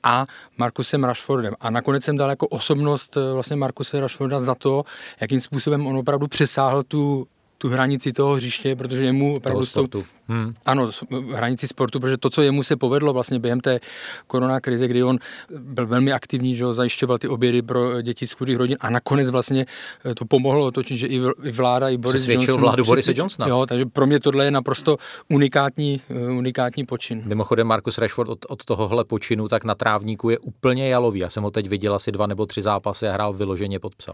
a 0.03 0.25
Markusem 0.57 1.05
Rashfordem. 1.05 1.55
A 1.61 1.71
nakonec 1.71 2.05
jsem 2.05 2.17
dal 2.17 2.31
jako 2.31 2.49
osobnost 2.49 3.17
eh, 3.17 3.33
vlastně 3.33 3.57
Markuse 3.57 4.01
Rashforda 4.01 4.41
za 4.41 4.55
to, 4.55 4.85
jakým 5.21 5.41
způsobem 5.41 5.87
on 5.87 5.97
opravdu 5.97 6.29
přesáhl 6.29 6.83
tu 6.83 7.27
tu 7.61 7.69
hranici 7.69 8.13
toho 8.13 8.35
hřiště, 8.35 8.77
protože 8.77 9.05
jemu 9.05 9.37
opravdu 9.37 9.67
sportu. 9.67 10.05
Hmm. 10.29 10.55
Ano, 10.67 10.91
hranici 11.35 11.69
sportu, 11.69 12.01
protože 12.01 12.17
to, 12.17 12.31
co 12.31 12.43
jemu 12.43 12.63
se 12.63 12.77
povedlo 12.77 13.13
vlastně 13.13 13.39
během 13.39 13.61
té 13.61 13.81
korona 14.27 14.61
krize, 14.61 14.89
kdy 14.89 15.03
on 15.03 15.19
byl 15.59 15.87
velmi 15.87 16.13
aktivní, 16.13 16.57
že 16.57 16.75
zajišťoval 16.75 17.19
ty 17.19 17.29
obědy 17.29 17.63
pro 17.63 18.03
děti 18.03 18.27
z 18.27 18.33
chudých 18.33 18.57
rodin 18.57 18.77
a 18.81 18.91
nakonec 18.91 19.31
vlastně 19.31 19.67
eh, 20.05 20.15
to 20.15 20.25
pomohlo 20.25 20.67
otočit, 20.67 20.97
že 20.97 21.07
i 21.07 21.21
vláda, 21.53 21.89
i 21.89 21.97
Boris 21.97 22.29
Johnson. 22.29 22.61
vládu 22.61 22.85
Borise 22.85 23.13
Johnsona. 23.17 23.49
Jo, 23.49 23.67
takže 23.69 23.87
pro 23.87 24.07
mě 24.07 24.21
tohle 24.21 24.45
je 24.45 24.51
naprosto 24.51 24.97
unikátní, 25.29 26.01
eh, 26.11 26.31
unikátní 26.31 26.85
počin. 26.85 27.23
Mimochodem 27.25 27.67
Markus 27.67 27.99
Rashford 27.99 28.31
od, 28.31 28.39
od 28.49 28.65
tohohle 28.65 29.05
počinu 29.05 29.49
tak 29.49 29.65
na 29.65 29.75
trávníku 29.75 30.31
je 30.31 30.39
úplně 30.39 30.89
jalový. 30.89 31.21
Já 31.21 31.31
jsem 31.31 31.43
ho 31.43 31.51
teď 31.51 31.69
viděl 31.69 31.95
asi 31.95 32.13
dva 32.13 32.27
nebo 32.27 32.47
tři 32.47 32.63
zápasy 32.63 33.09
a 33.09 33.13
hrál 33.13 33.33
vyloženě 33.33 33.79
pod 33.79 33.95
psa. 33.95 34.13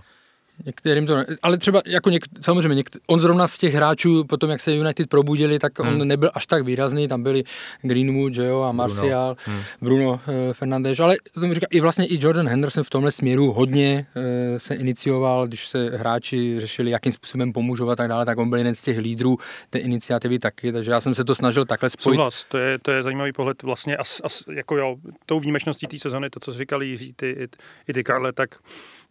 Některým 0.65 1.07
to 1.07 1.17
ne, 1.17 1.25
ale 1.43 1.59
třeba 1.59 1.83
jako 1.87 2.11
něk, 2.11 2.25
samozřejmě 2.41 2.75
něk, 2.75 2.91
on 3.07 3.21
zrovna 3.21 3.49
z 3.49 3.59
těch 3.59 3.75
hráčů, 3.75 4.25
potom 4.25 4.51
jak 4.51 4.61
se 4.61 4.75
United 4.75 5.09
probudili, 5.09 5.59
tak 5.59 5.79
on 5.79 5.87
hmm. 5.87 6.09
nebyl 6.09 6.31
až 6.35 6.47
tak 6.47 6.65
výrazný, 6.65 7.09
tam 7.09 7.23
byli 7.23 7.45
Greenwood, 7.83 8.35
že 8.35 8.45
jo, 8.45 8.63
a 8.63 8.73
Martial, 8.73 9.37
Bruno, 9.45 9.57
hmm. 9.57 9.63
Bruno 9.81 10.11
uh, 10.11 10.53
Fernandes, 10.53 11.01
ale 11.01 11.17
jsem 11.39 11.55
říkal, 11.55 11.67
i 11.71 11.81
vlastně 11.81 12.07
i 12.07 12.25
Jordan 12.25 12.49
Henderson 12.49 12.85
v 12.85 12.91
tomhle 12.91 13.13
směru 13.13 13.53
hodně 13.53 14.07
uh, 14.17 14.23
se 14.59 14.75
inicioval, 14.75 15.47
když 15.47 15.69
se 15.69 15.91
hráči 15.97 16.61
řešili, 16.61 16.91
jakým 16.91 17.13
způsobem 17.13 17.53
pomůžou 17.53 17.91
a 17.91 17.97
tak 17.97 18.09
dále, 18.09 18.25
tak 18.25 18.39
on 18.39 18.49
byl 18.49 18.59
jeden 18.59 18.75
z 18.75 18.83
těch 18.83 18.99
lídrů 18.99 19.39
té 19.71 19.79
iniciativy 19.79 20.39
taky, 20.39 20.73
takže 20.73 20.91
já 20.91 21.01
jsem 21.01 21.15
se 21.15 21.25
to 21.25 21.35
snažil 21.35 21.65
takhle 21.65 21.91
spojit. 21.91 22.17
Souhlas, 22.17 22.45
to 22.49 22.59
je, 22.59 22.79
to 22.79 22.91
je 22.91 23.03
zajímavý 23.03 23.33
pohled 23.33 23.63
vlastně 23.63 23.97
as, 23.97 24.21
as, 24.25 24.45
jako 24.53 24.77
jo, 24.77 24.97
tou 25.27 25.41
výjimečností 25.41 25.87
té 25.87 25.99
sezony, 25.99 26.31
to, 26.31 26.41
co 26.41 26.53
říkali 26.53 26.87
Jiří, 26.87 27.13
ty, 27.13 27.31
i, 27.31 27.49
i 27.89 27.93
ty 27.93 28.05
Karle, 28.05 28.33
tak 28.33 28.51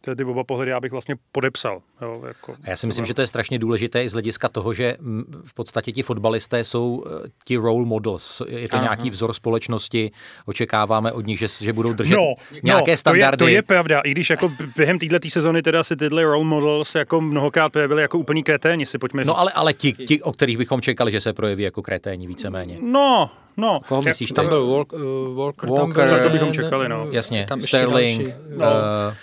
ty, 0.05 0.15
ty 0.15 0.23
oba 0.23 0.43
pohledy 0.43 0.71
já 0.71 0.79
bych 0.79 0.91
vlastně 0.91 1.15
podepsal. 1.31 1.81
Jo, 2.01 2.23
jako, 2.27 2.53
a 2.63 2.69
já 2.69 2.75
si 2.75 2.87
myslím, 2.87 3.05
že 3.05 3.13
to 3.13 3.21
je 3.21 3.27
strašně 3.27 3.59
důležité 3.59 4.03
i 4.03 4.09
z 4.09 4.13
hlediska 4.13 4.49
toho, 4.49 4.73
že 4.73 4.97
v 5.45 5.53
podstatě 5.53 5.91
ti 5.91 6.03
fotbalisté 6.03 6.63
jsou 6.63 7.03
eh, 7.07 7.29
ti 7.45 7.57
role 7.57 7.85
models. 7.85 8.41
Je 8.47 8.69
to 8.69 8.75
Aha. 8.75 8.83
nějaký 8.83 9.09
vzor 9.09 9.33
společnosti, 9.33 10.11
očekáváme 10.45 11.11
od 11.11 11.25
nich, 11.25 11.39
že, 11.39 11.47
že 11.61 11.73
budou 11.73 11.93
držet 11.93 12.15
no, 12.15 12.33
nějaké 12.63 12.91
no, 12.91 12.97
standardy. 12.97 13.37
To 13.37 13.47
je, 13.47 13.51
to 13.51 13.55
je 13.55 13.61
pravda, 13.61 13.99
i 13.99 14.11
když 14.11 14.29
jako 14.29 14.51
během 14.75 14.99
této 14.99 15.29
sezony 15.29 15.61
teda 15.61 15.83
si 15.83 15.95
tyhle 15.95 16.23
role 16.23 16.45
models 16.45 16.95
jako 16.95 17.21
mnohokrát 17.21 17.71
projevili 17.71 18.01
jako 18.01 18.19
úplný 18.19 18.43
kreténi, 18.43 18.85
si 18.85 18.97
pojďme 18.97 19.25
no, 19.25 19.33
říct. 19.33 19.37
No 19.37 19.39
ale, 19.39 19.51
ale 19.51 19.73
ti, 19.73 19.93
ti, 19.93 20.21
o 20.21 20.31
kterých 20.31 20.57
bychom 20.57 20.81
čekali, 20.81 21.11
že 21.11 21.21
se 21.21 21.33
projeví 21.33 21.63
jako 21.63 21.81
kreténi 21.81 22.27
víceméně. 22.27 22.77
No, 22.81 23.29
No, 23.57 23.79
Koho 23.87 24.01
myslíš? 24.01 24.31
Tam 24.31 24.47
byl 24.47 24.67
Walker, 24.67 25.01
uh, 25.01 25.37
Walker, 25.37 25.69
Walker 25.69 26.09
tam 26.09 26.19
byl, 26.19 26.23
to 26.23 26.29
bychom 26.29 26.53
čekali, 26.53 26.89
no. 26.89 27.07
Jasně, 27.11 27.45
tam 27.49 27.61
Sterling. 27.61 28.27
No. 28.49 28.65
Uh, 28.65 29.13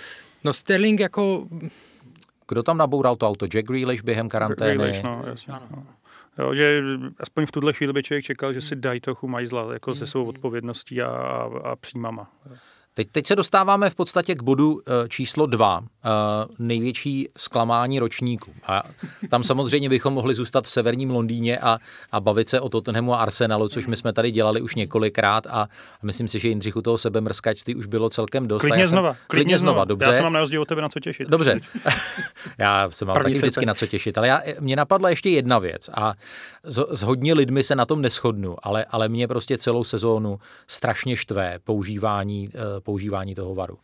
no 0.44 0.52
Sterling 0.52 1.00
jako... 1.00 1.48
Kdo 2.48 2.62
tam 2.62 2.78
naboural 2.78 3.16
to 3.16 3.28
auto? 3.28 3.46
Jack 3.46 3.66
Grealish 3.66 4.02
během 4.02 4.28
karantény? 4.28 4.74
Grealish, 4.74 5.02
no, 5.02 5.22
jasně. 5.26 5.54
No. 5.70 5.86
Jo, 6.38 6.54
že 6.54 6.82
aspoň 7.20 7.46
v 7.46 7.50
tuhle 7.50 7.72
chvíli 7.72 7.92
by 7.92 8.02
člověk 8.02 8.24
čekal, 8.24 8.52
že 8.52 8.60
si 8.60 8.76
dají 8.76 9.00
trochu 9.00 9.28
majzla 9.28 9.72
jako 9.72 9.94
se 9.94 10.06
svou 10.06 10.24
odpovědností 10.24 11.02
a, 11.02 11.08
a, 11.08 11.42
a 11.64 11.76
příjmama. 11.76 12.30
Teď, 12.94 13.08
teď 13.12 13.26
se 13.26 13.36
dostáváme 13.36 13.90
v 13.90 13.94
podstatě 13.94 14.34
k 14.34 14.42
bodu 14.42 14.80
eh, 14.86 15.08
číslo 15.08 15.46
dva, 15.46 15.80
eh, 15.84 16.08
největší 16.58 17.28
zklamání 17.36 17.98
ročníku. 17.98 18.52
A 18.66 18.82
tam 19.28 19.44
samozřejmě 19.44 19.88
bychom 19.88 20.14
mohli 20.14 20.34
zůstat 20.34 20.66
v 20.66 20.70
severním 20.70 21.10
Londýně 21.10 21.58
a, 21.58 21.78
a 22.12 22.20
bavit 22.20 22.48
se 22.48 22.60
o 22.60 22.68
Tottenhamu 22.68 23.14
a 23.14 23.18
Arsenalu, 23.18 23.68
což 23.68 23.86
my 23.86 23.96
jsme 23.96 24.12
tady 24.12 24.30
dělali 24.30 24.60
už 24.60 24.74
několikrát 24.74 25.46
a 25.46 25.68
myslím 26.02 26.28
si, 26.28 26.38
že 26.38 26.48
Jindřichu 26.48 26.82
toho 26.82 26.98
sebemrskačství 26.98 27.74
už 27.74 27.86
bylo 27.86 28.10
celkem 28.10 28.48
dost. 28.48 28.60
Klidně 28.60 28.86
znova. 28.86 29.08
Klidně, 29.12 29.26
klidně 29.26 29.58
znova, 29.58 29.84
dobře. 29.84 30.10
Já 30.10 30.16
se 30.16 30.22
mám 30.22 30.32
na 30.32 30.40
rozdíl 30.40 30.62
od 30.62 30.68
tebe 30.68 30.82
na 30.82 30.88
co 30.88 31.00
těšit. 31.00 31.28
Dobře. 31.28 31.60
já 32.58 32.90
se 32.90 33.04
mám 33.04 33.16
taky 33.16 33.34
vždycky 33.34 33.66
na 33.66 33.74
co 33.74 33.86
těšit, 33.86 34.18
ale 34.18 34.28
já, 34.28 34.42
mě 34.60 34.76
napadla 34.76 35.10
ještě 35.10 35.30
jedna 35.30 35.58
věc 35.58 35.90
a 35.94 36.14
s, 36.64 36.86
s 36.90 37.02
hodně 37.02 37.34
lidmi 37.34 37.64
se 37.64 37.74
na 37.74 37.84
tom 37.84 38.02
neschodnu, 38.02 38.56
ale, 38.62 38.84
ale 38.84 39.08
mě 39.08 39.28
prostě 39.28 39.58
celou 39.58 39.84
sezónu 39.84 40.38
strašně 40.66 41.16
štve 41.16 41.58
používání 41.64 42.48
eh, 42.54 42.81
používání 42.82 43.34
toho 43.34 43.54
varu. 43.54 43.78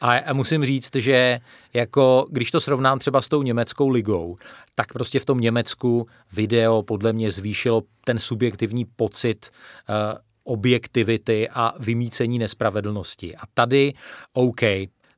A 0.00 0.32
musím 0.32 0.64
říct, 0.64 0.96
že 0.96 1.40
jako 1.72 2.26
když 2.30 2.50
to 2.50 2.60
srovnám 2.60 2.98
třeba 2.98 3.22
s 3.22 3.28
tou 3.28 3.42
německou 3.42 3.88
ligou, 3.88 4.36
tak 4.74 4.92
prostě 4.92 5.20
v 5.20 5.24
tom 5.24 5.40
Německu 5.40 6.06
video 6.32 6.82
podle 6.82 7.12
mě 7.12 7.30
zvýšilo 7.30 7.82
ten 8.04 8.18
subjektivní 8.18 8.84
pocit 8.84 9.50
uh, 9.88 10.18
objektivity 10.44 11.48
a 11.48 11.74
vymícení 11.78 12.38
nespravedlnosti. 12.38 13.36
A 13.36 13.40
tady, 13.54 13.94
OK, 14.32 14.60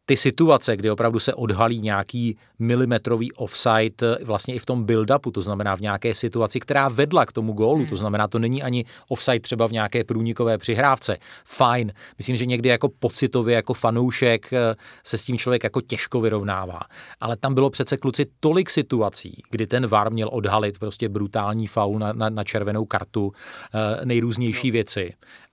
ty 0.07 0.17
situace, 0.17 0.77
kdy 0.77 0.91
opravdu 0.91 1.19
se 1.19 1.35
odhalí 1.35 1.81
nějaký 1.81 2.39
milimetrový 2.59 3.33
offside 3.33 4.19
vlastně 4.25 4.55
i 4.55 4.59
v 4.59 4.67
tom 4.67 4.87
build-upu, 4.87 5.33
to 5.33 5.43
znamená 5.43 5.77
v 5.77 5.81
nějaké 5.81 6.15
situaci, 6.15 6.61
která 6.61 6.89
vedla 6.89 7.27
k 7.27 7.33
tomu 7.33 7.53
gólu, 7.53 7.85
to 7.85 7.89
hmm. 7.89 7.97
znamená, 7.97 8.29
to 8.29 8.39
není 8.39 8.63
ani 8.63 8.85
offside 9.09 9.41
třeba 9.41 9.67
v 9.69 9.73
nějaké 9.73 10.05
průnikové 10.05 10.59
přihrávce. 10.59 11.17
Fajn. 11.45 11.93
Myslím, 12.19 12.37
že 12.37 12.47
někdy 12.47 12.69
jako 12.69 12.89
pocitově, 12.89 13.55
jako 13.55 13.75
fanoušek 13.75 14.53
eh, 14.53 14.75
se 15.05 15.19
s 15.19 15.25
tím 15.25 15.39
člověk 15.39 15.65
jako 15.65 15.81
těžko 15.81 16.21
vyrovnává. 16.21 16.81
Ale 17.21 17.37
tam 17.37 17.55
bylo 17.55 17.71
přece 17.71 17.97
kluci 17.97 18.27
tolik 18.41 18.71
situací, 18.71 19.43
kdy 19.51 19.67
ten 19.67 19.87
VAR 19.87 20.13
měl 20.13 20.29
odhalit 20.33 20.79
prostě 20.79 21.09
brutální 21.09 21.67
faul 21.67 21.99
na, 21.99 22.13
na, 22.13 22.29
na 22.29 22.45
červenou 22.45 22.85
kartu, 22.85 23.33
eh, 23.75 24.07
nejrůznější 24.07 24.71
věci. 24.71 25.13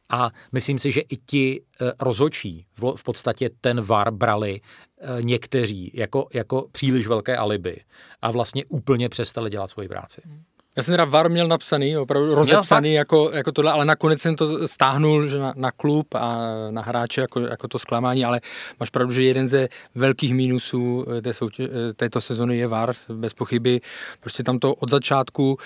A 0.10 0.32
myslím 0.52 0.80
si, 0.80 0.92
že 0.92 1.02
i 1.02 1.18
ti 1.18 1.62
eh, 1.62 1.92
rozhočí 2.00 2.66
v 2.96 3.04
podstatě 3.04 3.50
ten 3.62 3.82
VAR 3.82 4.12
brali 4.12 4.62
eh, 4.62 5.08
někteří 5.22 5.92
jako, 5.94 6.28
jako 6.34 6.68
příliš 6.72 7.08
velké 7.08 7.38
alibi 7.38 7.82
a 8.22 8.32
vlastně 8.32 8.66
úplně 8.66 9.10
přestali 9.10 9.50
dělat 9.50 9.70
svoji 9.70 9.88
práci. 9.88 10.22
Já 10.76 10.84
jsem 10.84 10.94
teda 10.94 11.06
VAR 11.06 11.30
měl 11.30 11.48
napsaný, 11.48 11.98
opravdu 11.98 12.36
rozepsaný 12.36 12.94
jako, 12.94 13.32
jako 13.34 13.52
tohle, 13.52 13.72
ale 13.72 13.86
nakonec 13.86 14.22
jsem 14.22 14.36
to 14.36 14.68
stáhnul 14.68 15.28
že 15.28 15.40
na, 15.40 15.54
na 15.56 15.72
klub 15.72 16.16
a 16.16 16.48
na 16.70 16.82
hráče 16.82 17.22
jako, 17.22 17.40
jako 17.40 17.68
to 17.68 17.80
zklamání, 17.80 18.26
ale 18.26 18.42
máš 18.80 18.90
pravdu, 18.90 19.14
že 19.14 19.24
jeden 19.24 19.48
ze 19.48 19.68
velkých 19.96 20.34
mínusů 20.34 21.06
eh, 21.18 21.22
té 21.22 21.34
soutě, 21.34 21.70
této 21.96 22.22
sezony 22.22 22.58
je 22.58 22.68
VAR, 22.68 22.94
bez 23.14 23.34
pochyby. 23.34 23.82
Prostě 24.20 24.44
tam 24.44 24.60
to 24.60 24.76
od 24.76 24.90
začátku 24.90 25.58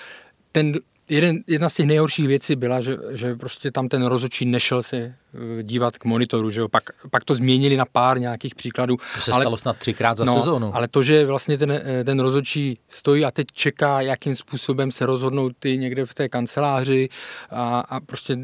ten 0.52 0.72
jeden, 1.10 1.38
jedna 1.46 1.68
z 1.68 1.74
těch 1.74 1.86
nejhorších 1.86 2.26
věcí 2.26 2.56
byla, 2.56 2.80
že, 2.80 2.96
že 3.10 3.34
prostě 3.34 3.70
tam 3.70 3.88
ten 3.88 4.06
rozočí 4.06 4.44
nešel 4.44 4.82
se 4.82 4.96
eh, 4.96 5.62
dívat 5.62 5.98
k 5.98 6.04
monitoru, 6.04 6.50
že 6.50 6.60
jo? 6.60 6.68
Pak, 6.68 6.82
pak 7.10 7.24
to 7.24 7.34
změnili 7.34 7.76
na 7.76 7.84
pár 7.84 8.20
nějakých 8.20 8.54
příkladů. 8.54 8.96
To 9.14 9.20
se 9.20 9.32
ale, 9.32 9.42
stalo 9.42 9.56
snad 9.56 9.76
třikrát 9.76 10.16
za 10.16 10.24
no, 10.24 10.34
sezónu. 10.34 10.76
Ale 10.76 10.88
to, 10.88 11.02
že 11.02 11.26
vlastně 11.26 11.58
ten, 11.58 11.72
eh, 11.72 12.04
ten 12.04 12.20
rozočí 12.20 12.78
stojí 12.88 13.24
a 13.24 13.30
teď 13.30 13.46
čeká, 13.52 14.00
jakým 14.00 14.34
způsobem 14.34 14.90
se 14.90 15.06
rozhodnou 15.06 15.50
ty 15.58 15.78
někde 15.78 16.06
v 16.06 16.14
té 16.14 16.28
kanceláři 16.28 17.08
a, 17.50 17.80
a 17.80 18.00
prostě 18.00 18.38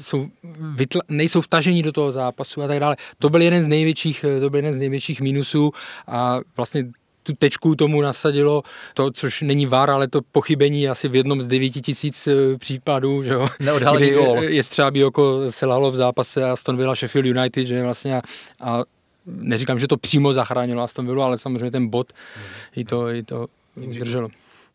jsou, 0.00 0.28
vytla, 0.74 1.02
nejsou 1.08 1.40
vtažení 1.40 1.82
do 1.82 1.92
toho 1.92 2.12
zápasu 2.12 2.62
a 2.62 2.66
tak 2.66 2.80
dále. 2.80 2.96
To 3.18 3.28
byl 3.28 3.42
jeden 3.42 3.64
z 3.64 3.68
největších, 3.68 4.24
eh, 4.24 4.40
to 4.40 4.50
byl 4.50 4.58
jeden 4.58 4.74
z 4.74 4.78
největších 4.78 5.20
mínusů 5.20 5.72
a 6.06 6.38
vlastně 6.56 6.84
tu 7.26 7.32
tečku 7.38 7.74
tomu 7.74 8.00
nasadilo 8.00 8.62
to, 8.94 9.10
což 9.10 9.42
není 9.42 9.66
vár, 9.66 9.90
ale 9.90 10.08
to 10.08 10.20
pochybení 10.32 10.88
asi 10.88 11.08
v 11.08 11.14
jednom 11.14 11.42
z 11.42 11.46
devíti 11.46 11.80
tisíc 11.80 12.26
eh, 12.26 12.58
případů, 12.58 13.22
že 13.22 13.32
jo, 13.32 13.48
kdy 13.96 14.10
gól. 14.10 14.42
je 14.42 14.62
třeba 14.62 14.90
oko 15.06 15.40
selhalo 15.50 15.90
v 15.90 15.94
zápase 15.96 16.50
Aston 16.50 16.76
Villa 16.76 16.94
Sheffield 16.94 17.26
United, 17.26 17.66
že 17.66 17.82
vlastně 17.82 18.16
a, 18.16 18.22
a 18.60 18.84
neříkám, 19.26 19.78
že 19.78 19.88
to 19.88 19.96
přímo 19.96 20.32
zachránilo 20.32 20.82
Aston 20.82 21.06
Villa, 21.06 21.26
ale 21.26 21.38
samozřejmě 21.38 21.70
ten 21.70 21.88
bod 21.88 22.12
hmm. 22.36 22.44
i 22.76 22.84
to, 22.84 23.08
i 23.08 23.22
to 23.22 23.46
drželo. 23.76 24.28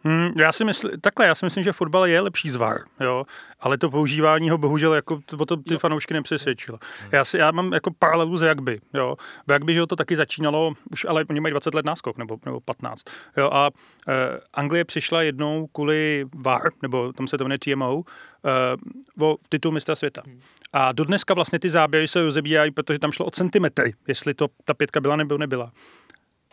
Hmm, 0.04 0.32
já 0.38 0.52
si 0.52 0.66
myslím, 0.66 0.92
takhle, 1.02 1.26
já 1.26 1.36
si 1.36 1.46
myslím, 1.46 1.64
že 1.64 1.74
fotbal 1.74 2.06
je 2.06 2.22
lepší 2.22 2.50
zvar, 2.50 2.78
jo, 3.00 3.26
ale 3.60 3.78
to 3.78 3.90
používání 3.90 4.50
ho 4.50 4.58
bohužel 4.58 4.94
jako 4.94 5.20
o 5.38 5.46
to 5.46 5.58
ty 5.58 5.74
jo. 5.74 5.80
fanoušky 5.80 6.14
nepřesvědčilo. 6.14 6.80
Hmm. 7.02 7.10
Já, 7.12 7.26
si, 7.26 7.38
já 7.38 7.52
mám 7.52 7.74
jako 7.74 7.92
paralelu 8.00 8.38
z 8.38 8.50
rugby, 8.50 8.80
jo. 8.94 9.16
V 9.48 9.52
rugby, 9.52 9.74
že 9.74 9.88
to 9.88 9.96
taky 9.96 10.16
začínalo, 10.16 10.74
už 10.92 11.06
ale 11.06 11.26
oni 11.30 11.40
mají 11.40 11.52
20 11.52 11.74
let 11.74 11.86
náskok, 11.86 12.18
nebo, 12.18 12.38
nebo 12.46 12.60
15, 12.60 13.04
jo, 13.38 13.50
a 13.54 13.70
eh, 14.08 14.14
Anglie 14.54 14.86
přišla 14.86 15.22
jednou 15.22 15.68
kvůli 15.68 16.26
VAR, 16.36 16.62
nebo 16.82 17.14
tam 17.14 17.28
se 17.28 17.38
to 17.38 17.44
jmenuje 17.44 17.60
TMO, 17.60 18.04
eh, 18.46 19.26
o 19.26 19.38
titul 19.50 19.72
mistra 19.72 19.96
světa. 19.96 20.22
Hmm. 20.26 20.40
A 20.74 20.92
do 20.92 21.04
dneska 21.04 21.34
vlastně 21.34 21.60
ty 21.60 21.70
záběry 21.70 22.08
se 22.08 22.26
rozebírají, 22.26 22.72
protože 22.72 23.00
tam 23.00 23.12
šlo 23.12 23.26
o 23.26 23.32
centimetry, 23.32 23.94
jestli 24.08 24.34
to 24.34 24.48
ta 24.66 24.74
pětka 24.74 25.02
byla 25.02 25.16
nebo 25.16 25.38
nebyla 25.38 25.72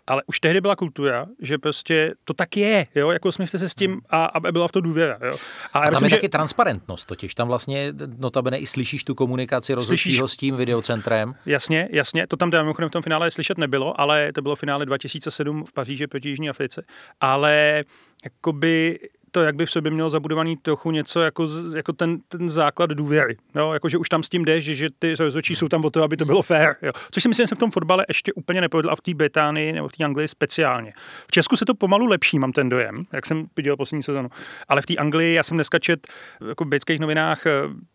ale 0.08 0.22
už 0.26 0.40
tehdy 0.40 0.60
byla 0.60 0.76
kultura, 0.76 1.26
že 1.42 1.58
prostě 1.58 2.14
to 2.24 2.34
tak 2.34 2.56
je, 2.56 2.86
jo, 2.94 3.10
jako 3.10 3.32
jsme 3.32 3.46
se 3.46 3.68
s 3.68 3.74
tím 3.74 3.90
hmm. 3.90 4.00
a, 4.10 4.24
a 4.24 4.40
byla 4.40 4.68
v 4.68 4.72
to 4.72 4.80
důvěra, 4.80 5.18
jo. 5.26 5.36
A, 5.72 5.78
a 5.78 5.82
tam 5.82 5.90
myslím, 5.90 6.06
je 6.06 6.10
že... 6.10 6.16
taky 6.16 6.28
transparentnost 6.28 7.04
totiž, 7.04 7.34
tam 7.34 7.48
vlastně 7.48 7.92
notabene 8.16 8.58
i 8.58 8.66
slyšíš 8.66 9.04
tu 9.04 9.14
komunikaci 9.14 9.74
rozhodčího 9.74 10.28
s 10.28 10.36
tím 10.36 10.56
videocentrem. 10.56 11.34
Jasně, 11.46 11.88
jasně, 11.92 12.26
to 12.26 12.36
tam 12.36 12.50
mimochodem 12.50 12.88
v 12.88 12.92
tom 12.92 13.02
finále 13.02 13.30
slyšet 13.30 13.58
nebylo, 13.58 14.00
ale 14.00 14.32
to 14.32 14.42
bylo 14.42 14.56
finále 14.56 14.86
2007 14.86 15.64
v 15.64 15.72
Paříži 15.72 16.06
proti 16.06 16.28
Jižní 16.28 16.50
Africe, 16.50 16.82
ale 17.20 17.84
jakoby 18.24 18.98
to 19.38 19.44
jak 19.44 19.56
by 19.56 19.66
v 19.66 19.70
sobě 19.70 19.90
mělo 19.90 20.10
zabudovaný 20.10 20.56
trochu 20.56 20.90
něco 20.90 21.20
jako, 21.20 21.48
jako 21.76 21.92
ten, 21.92 22.18
ten 22.28 22.50
základ 22.50 22.90
důvěry. 22.90 23.36
Jo? 23.54 23.72
Jako, 23.72 23.88
že 23.88 23.98
už 23.98 24.08
tam 24.08 24.22
s 24.22 24.28
tím 24.28 24.44
jdeš, 24.44 24.64
že 24.64 24.88
ty 24.98 25.14
rozhodčí 25.18 25.56
jsou 25.56 25.68
tam 25.68 25.84
o 25.84 25.90
to, 25.90 26.02
aby 26.02 26.16
to 26.16 26.24
bylo 26.24 26.42
fair. 26.42 26.74
Jo? 26.82 26.92
Což 27.10 27.22
si 27.22 27.28
myslím, 27.28 27.44
že 27.44 27.48
se 27.48 27.54
v 27.54 27.58
tom 27.58 27.70
fotbale 27.70 28.04
ještě 28.08 28.32
úplně 28.32 28.60
nepovedlo 28.60 28.92
a 28.92 28.96
v 28.96 29.00
té 29.00 29.14
Británii 29.14 29.72
nebo 29.72 29.88
v 29.88 29.92
té 29.92 30.04
Anglii 30.04 30.28
speciálně. 30.28 30.92
V 31.26 31.30
Česku 31.30 31.56
se 31.56 31.64
to 31.64 31.74
pomalu 31.74 32.06
lepší, 32.06 32.38
mám 32.38 32.52
ten 32.52 32.68
dojem, 32.68 33.04
jak 33.12 33.26
jsem 33.26 33.46
viděl 33.56 33.76
poslední 33.76 34.02
sezonu. 34.02 34.28
Ale 34.68 34.82
v 34.82 34.86
té 34.86 34.96
Anglii, 34.96 35.34
já 35.34 35.42
jsem 35.42 35.56
dneska 35.56 35.78
čet 35.78 36.08
jako 36.48 36.64
v 36.64 36.68
britských 36.68 37.00
novinách 37.00 37.46
eh, 37.46 37.52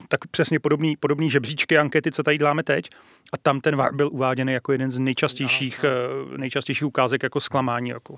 tak 0.08 0.28
přesně 0.32 0.60
podobný, 0.60 0.98
podobný 0.98 1.30
žebříčky, 1.30 1.78
ankety, 1.78 2.12
co 2.12 2.24
tady 2.24 2.38
děláme 2.38 2.64
teď. 2.64 2.90
A 3.34 3.38
tam 3.38 3.62
ten 3.62 3.76
VAR 3.76 3.96
byl 3.96 4.10
uváděný 4.12 4.54
jako 4.54 4.72
jeden 4.72 4.92
z 4.92 5.00
nejčastějších, 5.00 5.84
eh, 5.84 6.38
nejčastějších 6.38 6.88
ukázek 6.88 7.24
jako 7.24 7.40
zklamání. 7.40 7.90
Jako. 7.90 8.16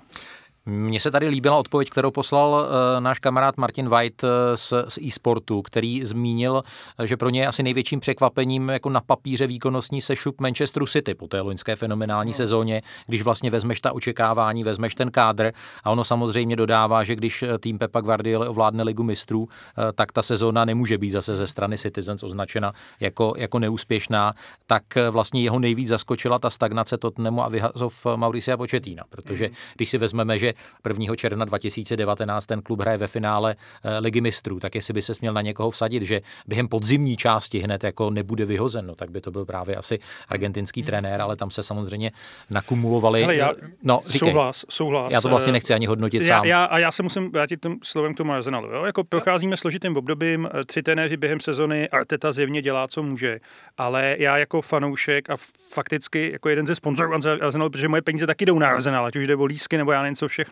Mně 0.68 1.00
se 1.00 1.10
tady 1.10 1.28
líbila 1.28 1.56
odpověď, 1.56 1.90
kterou 1.90 2.10
poslal 2.10 2.50
uh, 2.50 3.00
náš 3.00 3.18
kamarád 3.18 3.56
Martin 3.56 3.88
White 3.88 4.24
uh, 4.24 4.30
z, 4.54 4.72
z 4.88 4.98
e-sportu, 4.98 5.62
který 5.62 6.04
zmínil, 6.04 6.62
že 7.04 7.16
pro 7.16 7.30
ně 7.30 7.40
je 7.40 7.46
asi 7.46 7.62
největším 7.62 8.00
překvapením 8.00 8.68
jako 8.68 8.90
na 8.90 9.00
papíře 9.00 9.46
výkonnostní 9.46 10.00
sešup 10.00 10.40
Manchesteru 10.40 10.86
City 10.86 11.14
po 11.14 11.28
té 11.28 11.40
loňské 11.40 11.76
fenomenální 11.76 12.30
no. 12.30 12.36
sezóně, 12.36 12.82
když 13.06 13.22
vlastně 13.22 13.50
vezmeš 13.50 13.80
ta 13.80 13.92
očekávání, 13.92 14.64
vezmeš 14.64 14.94
ten 14.94 15.10
kádr 15.10 15.52
a 15.84 15.90
ono 15.90 16.04
samozřejmě 16.04 16.56
dodává, 16.56 17.04
že 17.04 17.16
když 17.16 17.42
eh, 17.42 17.58
tým 17.58 17.78
Pepa 17.78 18.00
Guardiola 18.00 18.50
ovládne 18.50 18.82
ligu 18.82 19.02
mistrů, 19.02 19.40
uh, 19.42 19.48
tak 19.94 20.12
ta 20.12 20.22
sezóna 20.22 20.64
nemůže 20.64 20.98
být 20.98 21.10
zase 21.10 21.34
ze 21.34 21.46
strany 21.46 21.78
Citizens 21.78 22.22
označena 22.22 22.72
jako, 23.00 23.34
jako 23.36 23.58
neúspěšná, 23.58 24.34
tak 24.66 24.82
vlastně 25.10 25.42
jeho 25.42 25.58
nejvíc 25.58 25.88
zaskočila 25.88 26.38
ta 26.38 26.50
stagnace 26.50 26.98
Tottenhamu 26.98 27.44
a 27.44 27.48
vyhazov 27.48 28.06
Mauricia 28.16 28.56
Početína, 28.56 29.04
protože 29.10 29.48
mm. 29.48 29.54
když 29.76 29.90
si 29.90 29.98
vezmeme, 29.98 30.38
že 30.38 30.55
1. 30.88 31.16
června 31.16 31.44
2019 31.44 32.46
ten 32.46 32.62
klub 32.62 32.80
hraje 32.80 32.98
ve 32.98 33.06
finále 33.06 33.56
eh, 33.84 33.98
ligy 33.98 34.20
mistrů, 34.20 34.60
tak 34.60 34.74
jestli 34.74 34.94
by 34.94 35.02
se 35.02 35.14
směl 35.14 35.32
na 35.32 35.42
někoho 35.42 35.70
vsadit, 35.70 36.02
že 36.02 36.20
během 36.46 36.68
podzimní 36.68 37.16
části 37.16 37.58
hned 37.58 37.84
jako 37.84 38.10
nebude 38.10 38.44
vyhozen, 38.44 38.86
no, 38.86 38.94
tak 38.94 39.10
by 39.10 39.20
to 39.20 39.30
byl 39.30 39.44
právě 39.44 39.76
asi 39.76 39.98
argentinský 40.28 40.80
hmm. 40.80 40.86
trenér, 40.86 41.20
ale 41.20 41.36
tam 41.36 41.50
se 41.50 41.62
samozřejmě 41.62 42.12
nakumulovali. 42.50 43.20
Hele, 43.22 43.36
já, 43.36 43.52
no, 43.82 44.00
souhlas, 44.06 44.64
souhlas. 44.68 45.12
Já 45.12 45.20
to 45.20 45.28
vlastně 45.28 45.52
nechci 45.52 45.74
ani 45.74 45.86
hodnotit 45.86 46.22
já, 46.22 46.36
sám. 46.36 46.44
Já, 46.44 46.64
a 46.64 46.78
já 46.78 46.92
se 46.92 47.02
musím 47.02 47.32
vrátit 47.32 47.60
tím 47.62 47.78
slovem 47.82 48.14
k 48.14 48.16
tomu 48.16 48.32
Arsenalu. 48.32 48.68
Jo? 48.68 48.84
Jako 48.84 49.04
procházíme 49.04 49.56
složitým 49.56 49.96
obdobím, 49.96 50.48
tři 50.66 50.82
trenéři 50.82 51.16
během 51.16 51.40
sezony, 51.40 51.88
Arteta 51.88 52.32
zjevně 52.32 52.62
dělá, 52.62 52.88
co 52.88 53.02
může, 53.02 53.40
ale 53.78 54.16
já 54.18 54.38
jako 54.38 54.62
fanoušek 54.62 55.30
a 55.30 55.36
fakticky 55.72 56.30
jako 56.32 56.48
jeden 56.48 56.66
ze 56.66 56.74
sponzorů 56.74 57.12
Arsenalu, 57.42 57.70
protože 57.70 57.88
moje 57.88 58.02
peníze 58.02 58.26
taky 58.26 58.46
jdou 58.46 58.58
na 58.58 58.68
Arsenal, 58.68 59.06
ať 59.06 59.16
už 59.16 59.26
jde 59.26 59.36
o 59.36 59.44
lísky 59.44 59.76
nebo 59.76 59.92
já 59.92 60.02
nevím 60.02 60.16
co 60.16 60.28
všechno, 60.28 60.45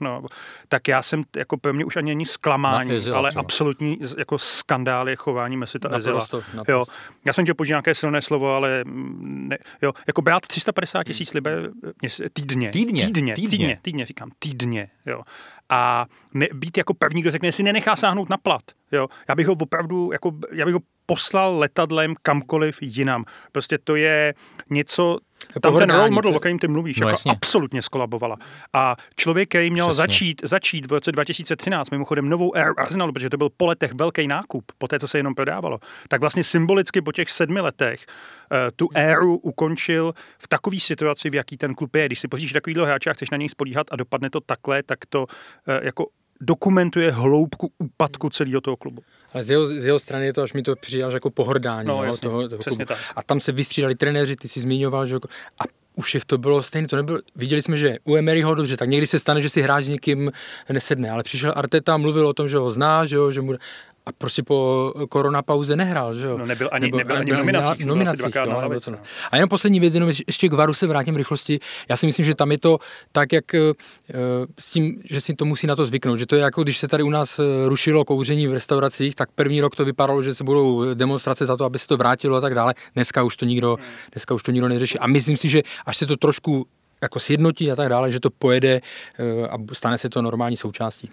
tak 0.68 0.88
já 0.88 1.02
jsem 1.02 1.22
jako 1.36 1.56
pro 1.56 1.72
mě 1.72 1.84
už 1.84 1.96
ani 1.96 2.10
není 2.10 2.26
zklamání, 2.26 2.92
Ezila, 2.92 3.18
ale 3.18 3.30
třeba. 3.30 3.40
absolutní 3.40 3.98
jako 4.18 4.38
skandál 4.38 5.08
je 5.08 5.16
chování 5.16 5.56
Mesita 5.56 5.96
Ezila. 5.96 6.26
Jo. 6.68 6.84
Já 7.24 7.32
jsem 7.32 7.44
chtěl 7.44 7.54
použít 7.54 7.70
nějaké 7.70 7.94
silné 7.94 8.22
slovo, 8.22 8.54
ale 8.54 8.84
ne, 9.20 9.58
jo, 9.82 9.92
jako 10.06 10.22
brát 10.22 10.46
350 10.46 11.04
tisíc 11.04 11.28
hmm. 11.28 11.34
liber 11.34 11.70
týdně. 12.32 12.70
Týdně? 12.70 13.06
Týdně, 13.06 13.06
týdně, 13.06 13.34
týdně, 13.34 13.78
týdně 13.82 14.06
říkám, 14.06 14.30
týdně, 14.38 14.90
jo. 15.06 15.22
A 15.68 16.06
ne, 16.34 16.46
být 16.54 16.78
jako 16.78 16.94
první, 16.94 17.22
kdo 17.22 17.30
řekne, 17.30 17.52
si 17.52 17.62
nenechá 17.62 17.96
sáhnout 17.96 18.28
na 18.28 18.36
plat, 18.36 18.62
jo. 18.92 19.08
Já 19.28 19.34
bych 19.34 19.46
ho 19.46 19.56
opravdu, 19.60 20.12
jako, 20.12 20.32
já 20.52 20.64
bych 20.64 20.74
ho 20.74 20.80
poslal 21.06 21.58
letadlem 21.58 22.14
kamkoliv 22.22 22.78
jinam. 22.80 23.24
Prostě 23.52 23.78
to 23.78 23.96
je 23.96 24.34
něco, 24.70 25.18
tam 25.60 25.78
ten 25.78 25.90
role 25.90 26.10
model, 26.10 26.36
o 26.36 26.40
kterém 26.40 26.58
ty 26.58 26.68
mluvíš, 26.68 27.00
no, 27.00 27.06
jako 27.06 27.12
jasně. 27.12 27.32
absolutně 27.32 27.82
skolabovala. 27.82 28.36
A 28.72 28.96
člověk, 29.16 29.48
který 29.48 29.70
měl 29.70 29.92
začít, 29.92 30.40
začít 30.44 30.86
v 30.86 30.92
roce 30.92 31.12
2013, 31.12 31.90
mimochodem 31.90 32.28
novou 32.28 32.56
éru 32.56 32.80
Arsenalu, 32.80 33.12
protože 33.12 33.30
to 33.30 33.36
byl 33.36 33.48
po 33.56 33.66
letech 33.66 33.94
velký 33.94 34.26
nákup, 34.26 34.72
po 34.78 34.88
té, 34.88 34.98
co 34.98 35.08
se 35.08 35.18
jenom 35.18 35.34
prodávalo, 35.34 35.78
tak 36.08 36.20
vlastně 36.20 36.44
symbolicky 36.44 37.02
po 37.02 37.12
těch 37.12 37.30
sedmi 37.30 37.60
letech 37.60 38.06
uh, 38.06 38.58
tu 38.76 38.88
éru 38.94 39.36
ukončil 39.36 40.14
v 40.38 40.48
takové 40.48 40.80
situaci, 40.80 41.30
v 41.30 41.34
jaký 41.34 41.56
ten 41.56 41.74
klub 41.74 41.96
je. 41.96 42.06
Když 42.06 42.18
si 42.18 42.28
pořídíš 42.28 42.52
takovýhle 42.52 42.86
hráče 42.86 43.10
a 43.10 43.12
chceš 43.12 43.30
na 43.30 43.36
něj 43.36 43.48
spolíhat 43.48 43.86
a 43.90 43.96
dopadne 43.96 44.30
to 44.30 44.40
takhle, 44.40 44.82
tak 44.82 44.98
to 45.08 45.22
uh, 45.22 45.26
jako 45.82 46.06
dokumentuje 46.40 47.10
hloubku 47.10 47.72
úpadku 47.78 48.30
celého 48.30 48.60
toho 48.60 48.76
klubu. 48.76 49.02
Ale 49.34 49.44
z 49.44 49.50
jeho, 49.50 49.66
z 49.66 49.84
jeho 49.84 49.98
strany 49.98 50.26
je 50.26 50.32
to, 50.32 50.42
až 50.42 50.52
mi 50.52 50.62
to 50.62 50.76
přijde 50.76 51.04
jako 51.12 51.30
pohrdání. 51.30 51.88
No, 51.88 52.04
jasně, 52.04 52.28
toho, 52.28 52.48
toho 52.48 52.62
klubu. 52.62 52.84
Tak. 52.84 52.98
A 53.16 53.22
tam 53.22 53.40
se 53.40 53.52
vystřídali 53.52 53.94
trenéři, 53.94 54.36
ty 54.36 54.48
si 54.48 54.60
zmiňoval, 54.60 55.06
že 55.06 55.14
jako, 55.14 55.28
a 55.60 55.64
u 55.96 56.02
všech 56.02 56.24
to 56.24 56.38
bylo 56.38 56.62
stejné, 56.62 56.88
to 56.88 56.96
nebylo, 56.96 57.18
viděli 57.36 57.62
jsme, 57.62 57.76
že 57.76 57.96
u 58.04 58.16
Emeryho, 58.16 58.54
dobře, 58.54 58.76
tak 58.76 58.88
někdy 58.88 59.06
se 59.06 59.18
stane, 59.18 59.42
že 59.42 59.48
si 59.48 59.62
hráč 59.62 59.84
s 59.84 59.88
někým 59.88 60.32
nesedne, 60.72 61.10
ale 61.10 61.22
přišel 61.22 61.52
Arteta, 61.56 61.96
mluvil 61.96 62.26
o 62.26 62.32
tom, 62.32 62.48
že 62.48 62.56
ho 62.56 62.70
zná, 62.70 63.04
že, 63.06 63.16
jo, 63.16 63.30
že 63.30 63.40
mu, 63.40 63.54
a 64.06 64.12
prostě 64.12 64.42
po 64.42 64.92
koronapauze 65.08 65.76
nehrál, 65.76 66.14
že 66.14 66.26
jo? 66.26 66.38
No 66.38 66.46
nebyl 66.46 66.68
ani, 66.73 66.87
nebo, 66.87 66.99
nebyl 66.99 67.16
ani 67.16 67.32
nominacích, 67.32 67.87
nominacích 67.87 68.20
dvakrát 68.20 68.44
no, 68.44 68.61
na 68.61 68.68
no. 68.68 68.99
A 69.30 69.37
jenom 69.37 69.49
poslední 69.49 69.80
věc, 69.80 69.94
jenom 69.94 70.11
ještě 70.26 70.49
k 70.49 70.52
Varu 70.52 70.75
se 70.75 70.87
vrátím 70.87 71.16
rychlosti. 71.16 71.61
Já 71.88 71.96
si 71.96 72.06
myslím, 72.06 72.26
že 72.26 72.34
tam 72.34 72.52
je 72.52 72.58
to 72.58 72.78
tak, 73.12 73.32
jak 73.32 73.44
uh, 73.54 73.61
s 74.58 74.70
tím, 74.70 75.00
že 75.04 75.20
si 75.20 75.34
to 75.34 75.44
musí 75.44 75.66
na 75.66 75.76
to 75.76 75.87
zvyknout, 75.87 76.18
že 76.18 76.26
to 76.26 76.37
je 76.37 76.42
jako, 76.42 76.62
když 76.62 76.78
se 76.78 76.88
tady 76.88 77.02
u 77.02 77.11
nás 77.11 77.38
eh, 77.38 77.42
rušilo 77.68 78.04
kouření 78.04 78.46
v 78.46 78.52
restauracích, 78.52 79.14
tak 79.14 79.28
první 79.34 79.61
rok 79.61 79.76
to 79.76 79.84
vypadalo, 79.84 80.23
že 80.23 80.34
se 80.34 80.44
budou 80.44 80.94
demonstrace 80.94 81.46
za 81.46 81.56
to, 81.56 81.64
aby 81.64 81.78
se 81.78 81.87
to 81.87 81.96
vrátilo 81.96 82.37
a 82.37 82.40
tak 82.40 82.54
dále. 82.54 82.75
Dneska 82.94 83.23
už 83.23 83.37
to 83.37 83.44
nikdo, 83.44 83.78
dneska 84.12 84.34
už 84.34 84.42
to 84.42 84.50
nikdo 84.50 84.68
neřeší. 84.68 84.99
A 84.99 85.06
myslím 85.06 85.37
si, 85.37 85.49
že 85.49 85.62
až 85.87 85.96
se 85.96 86.06
to 86.06 86.16
trošku 86.16 86.66
jako 87.02 87.20
sjednotí 87.20 87.73
a 87.73 87.76
tak 87.76 87.88
dále, 87.88 88.11
že 88.11 88.20
to 88.20 88.30
pojede 88.30 88.80
a 89.50 89.56
stane 89.73 89.99
se 89.99 90.08
to 90.08 90.23
normální 90.23 90.56
součástí. 90.56 91.11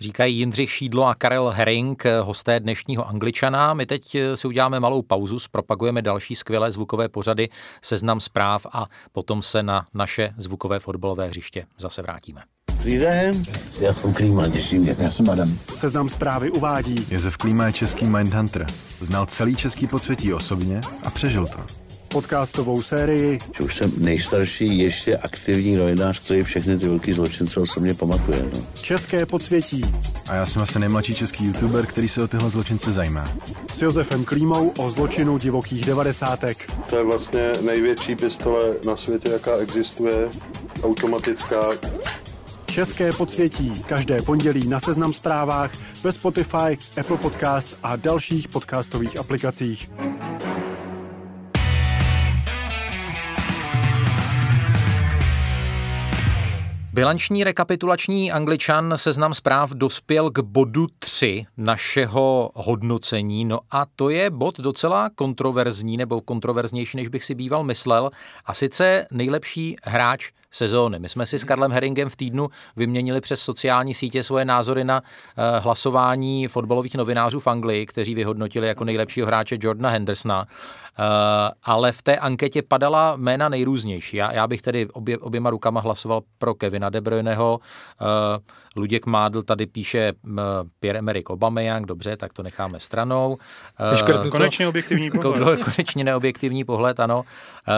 Říkají 0.00 0.36
Jindřich 0.36 0.70
Šídlo 0.70 1.06
a 1.06 1.14
Karel 1.14 1.48
Herring, 1.48 2.04
hosté 2.22 2.60
dnešního 2.60 3.08
Angličana. 3.08 3.74
My 3.74 3.86
teď 3.86 4.16
si 4.34 4.48
uděláme 4.48 4.80
malou 4.80 5.02
pauzu, 5.02 5.38
zpropagujeme 5.38 6.02
další 6.02 6.34
skvělé 6.34 6.72
zvukové 6.72 7.08
pořady, 7.08 7.48
seznam 7.82 8.20
zpráv 8.20 8.66
a 8.72 8.86
potom 9.12 9.42
se 9.42 9.62
na 9.62 9.86
naše 9.94 10.34
zvukové 10.36 10.78
fotbalové 10.78 11.26
hřiště 11.26 11.66
zase 11.78 12.02
vrátíme. 12.02 12.42
Dobrý 12.76 12.98
den, 12.98 13.42
já 13.80 13.94
jsem 13.94 14.14
Klíma, 14.14 14.48
těším 14.48 14.82
mě. 14.82 14.96
Já 14.98 15.10
jsem 15.10 15.30
Adam. 15.30 15.58
Seznam 15.76 16.08
zprávy 16.08 16.50
uvádí. 16.50 17.06
Josef 17.10 17.36
Klíma 17.36 17.66
je 17.66 17.72
český 17.72 18.04
Mindhunter. 18.04 18.66
Znal 19.00 19.26
celý 19.26 19.56
český 19.56 19.86
podsvětí 19.86 20.34
osobně 20.34 20.80
a 21.04 21.10
přežil 21.10 21.46
to 21.46 21.89
podcastovou 22.10 22.82
sérii. 22.82 23.38
Už 23.64 23.76
jsem 23.76 23.92
nejstarší 23.98 24.78
ještě 24.78 25.16
aktivní 25.16 25.76
novinář, 25.76 26.24
který 26.24 26.42
všechny 26.42 26.78
ty 26.78 26.88
velký 26.88 27.12
zločince 27.12 27.60
osobně 27.60 27.94
pamatuje. 27.94 28.42
No. 28.54 28.60
České 28.82 29.26
podsvětí. 29.26 29.82
A 30.28 30.34
já 30.34 30.46
jsem 30.46 30.62
asi 30.62 30.78
nejmladší 30.78 31.14
český 31.14 31.44
youtuber, 31.44 31.86
který 31.86 32.08
se 32.08 32.22
o 32.22 32.28
tyhle 32.28 32.50
zločince 32.50 32.92
zajímá. 32.92 33.24
S 33.74 33.82
Josefem 33.82 34.24
Klímou 34.24 34.68
o 34.68 34.90
zločinu 34.90 35.38
divokých 35.38 35.84
devadesátek. 35.84 36.72
To 36.90 36.96
je 36.96 37.04
vlastně 37.04 37.52
největší 37.62 38.16
pistole 38.16 38.62
na 38.86 38.96
světě, 38.96 39.30
jaká 39.30 39.56
existuje, 39.56 40.28
automatická. 40.82 41.60
České 42.66 43.12
podsvětí. 43.12 43.74
Každé 43.86 44.22
pondělí 44.22 44.68
na 44.68 44.80
Seznam 44.80 45.12
zprávách, 45.12 45.70
ve 46.02 46.12
Spotify, 46.12 46.78
Apple 47.00 47.16
Podcasts 47.16 47.76
a 47.82 47.96
dalších 47.96 48.48
podcastových 48.48 49.18
aplikacích. 49.18 49.90
Bilanční 57.00 57.44
rekapitulační 57.44 58.32
angličan 58.32 58.92
seznam 58.96 59.34
zpráv 59.34 59.70
dospěl 59.70 60.30
k 60.30 60.38
bodu 60.38 60.86
3 60.98 61.46
našeho 61.56 62.50
hodnocení, 62.54 63.44
no 63.44 63.60
a 63.70 63.86
to 63.96 64.10
je 64.10 64.30
bod 64.30 64.60
docela 64.60 65.10
kontroverzní 65.14 65.96
nebo 65.96 66.20
kontroverznější, 66.20 66.96
než 66.96 67.08
bych 67.08 67.24
si 67.24 67.34
býval 67.34 67.64
myslel, 67.64 68.10
a 68.46 68.54
sice 68.54 69.06
nejlepší 69.10 69.76
hráč 69.84 70.30
sezóny. 70.50 70.98
My 70.98 71.08
jsme 71.08 71.26
si 71.26 71.38
s 71.38 71.44
Karlem 71.44 71.72
Herringem 71.72 72.08
v 72.08 72.16
týdnu 72.16 72.48
vyměnili 72.76 73.20
přes 73.20 73.40
sociální 73.40 73.94
sítě 73.94 74.22
svoje 74.22 74.44
názory 74.44 74.84
na 74.84 75.00
uh, 75.00 75.62
hlasování 75.62 76.48
fotbalových 76.48 76.94
novinářů 76.94 77.40
v 77.40 77.46
Anglii, 77.46 77.86
kteří 77.86 78.14
vyhodnotili 78.14 78.66
jako 78.66 78.84
nejlepšího 78.84 79.26
hráče 79.26 79.56
Jordana 79.60 79.90
Hendersona. 79.90 80.46
Uh, 81.00 81.06
ale 81.62 81.92
v 81.92 82.02
té 82.02 82.16
anketě 82.16 82.62
padala 82.62 83.16
jména 83.16 83.48
nejrůznější. 83.48 84.16
Já, 84.16 84.32
já 84.32 84.46
bych 84.46 84.62
tedy 84.62 84.88
obě, 84.88 85.18
oběma 85.18 85.50
rukama 85.50 85.80
hlasoval 85.80 86.20
pro 86.38 86.54
Kevina 86.54 86.90
De 86.90 87.00
Bruyneho. 87.00 87.60
Uh, 88.00 88.06
Luděk 88.76 89.06
Mádl 89.06 89.42
tady 89.42 89.66
píše 89.66 90.12
uh, 90.24 90.32
Pierre-Emerick 90.80 91.32
Aubameyang, 91.32 91.86
dobře, 91.86 92.16
tak 92.16 92.32
to 92.32 92.42
necháme 92.42 92.80
stranou. 92.80 93.38
Uh, 94.22 94.28
konečně 94.28 94.68
objektivní 94.68 95.10
pohled. 95.22 95.64
konečně 95.64 96.04
neobjektivní 96.04 96.64
pohled, 96.64 97.00
ano. 97.00 97.18
Uh, 97.18 97.24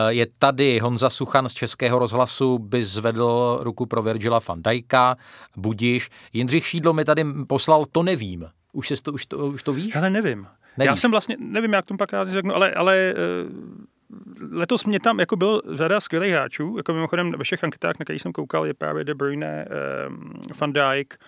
je 0.08 0.26
tady 0.38 0.78
Honza 0.78 1.10
Suchan 1.10 1.48
z 1.48 1.54
Českého 1.54 1.98
rozhlasu, 1.98 2.58
by 2.58 2.84
zvedl 2.84 3.58
ruku 3.62 3.86
pro 3.86 4.02
Virgila 4.02 4.40
van 4.48 4.62
Dijka, 4.62 5.16
Budiš. 5.56 6.08
Jindřich 6.32 6.66
Šídlo 6.66 6.92
mi 6.92 7.04
tady 7.04 7.24
poslal, 7.46 7.84
to 7.92 8.02
nevím. 8.02 8.48
Už, 8.72 8.92
to, 9.02 9.12
už, 9.12 9.26
to, 9.26 9.36
už 9.36 9.62
to 9.62 9.72
víš? 9.72 9.96
Ale 9.96 10.10
nevím. 10.10 10.46
Nevíš. 10.76 10.88
Já 10.88 10.96
jsem 10.96 11.10
vlastně, 11.10 11.36
nevím, 11.38 11.72
jak 11.72 11.86
tomu 11.86 11.98
pak 11.98 12.12
já 12.12 12.24
řeknu, 12.24 12.54
ale, 12.54 12.74
ale 12.74 13.14
uh, 13.46 14.58
letos 14.58 14.84
mě 14.84 15.00
tam 15.00 15.20
jako 15.20 15.36
byl 15.36 15.62
řada 15.72 16.00
skvělých 16.00 16.32
hráčů, 16.32 16.74
jako 16.76 16.94
mimochodem 16.94 17.32
ve 17.32 17.44
všech 17.44 17.64
anketách, 17.64 17.98
na 17.98 18.04
který 18.04 18.18
jsem 18.18 18.32
koukal, 18.32 18.66
je 18.66 18.74
právě 18.74 19.04
De 19.04 19.14
Bruyne, 19.14 19.66
um, 20.08 20.32
Van 20.60 20.72
Dijk 20.72 21.18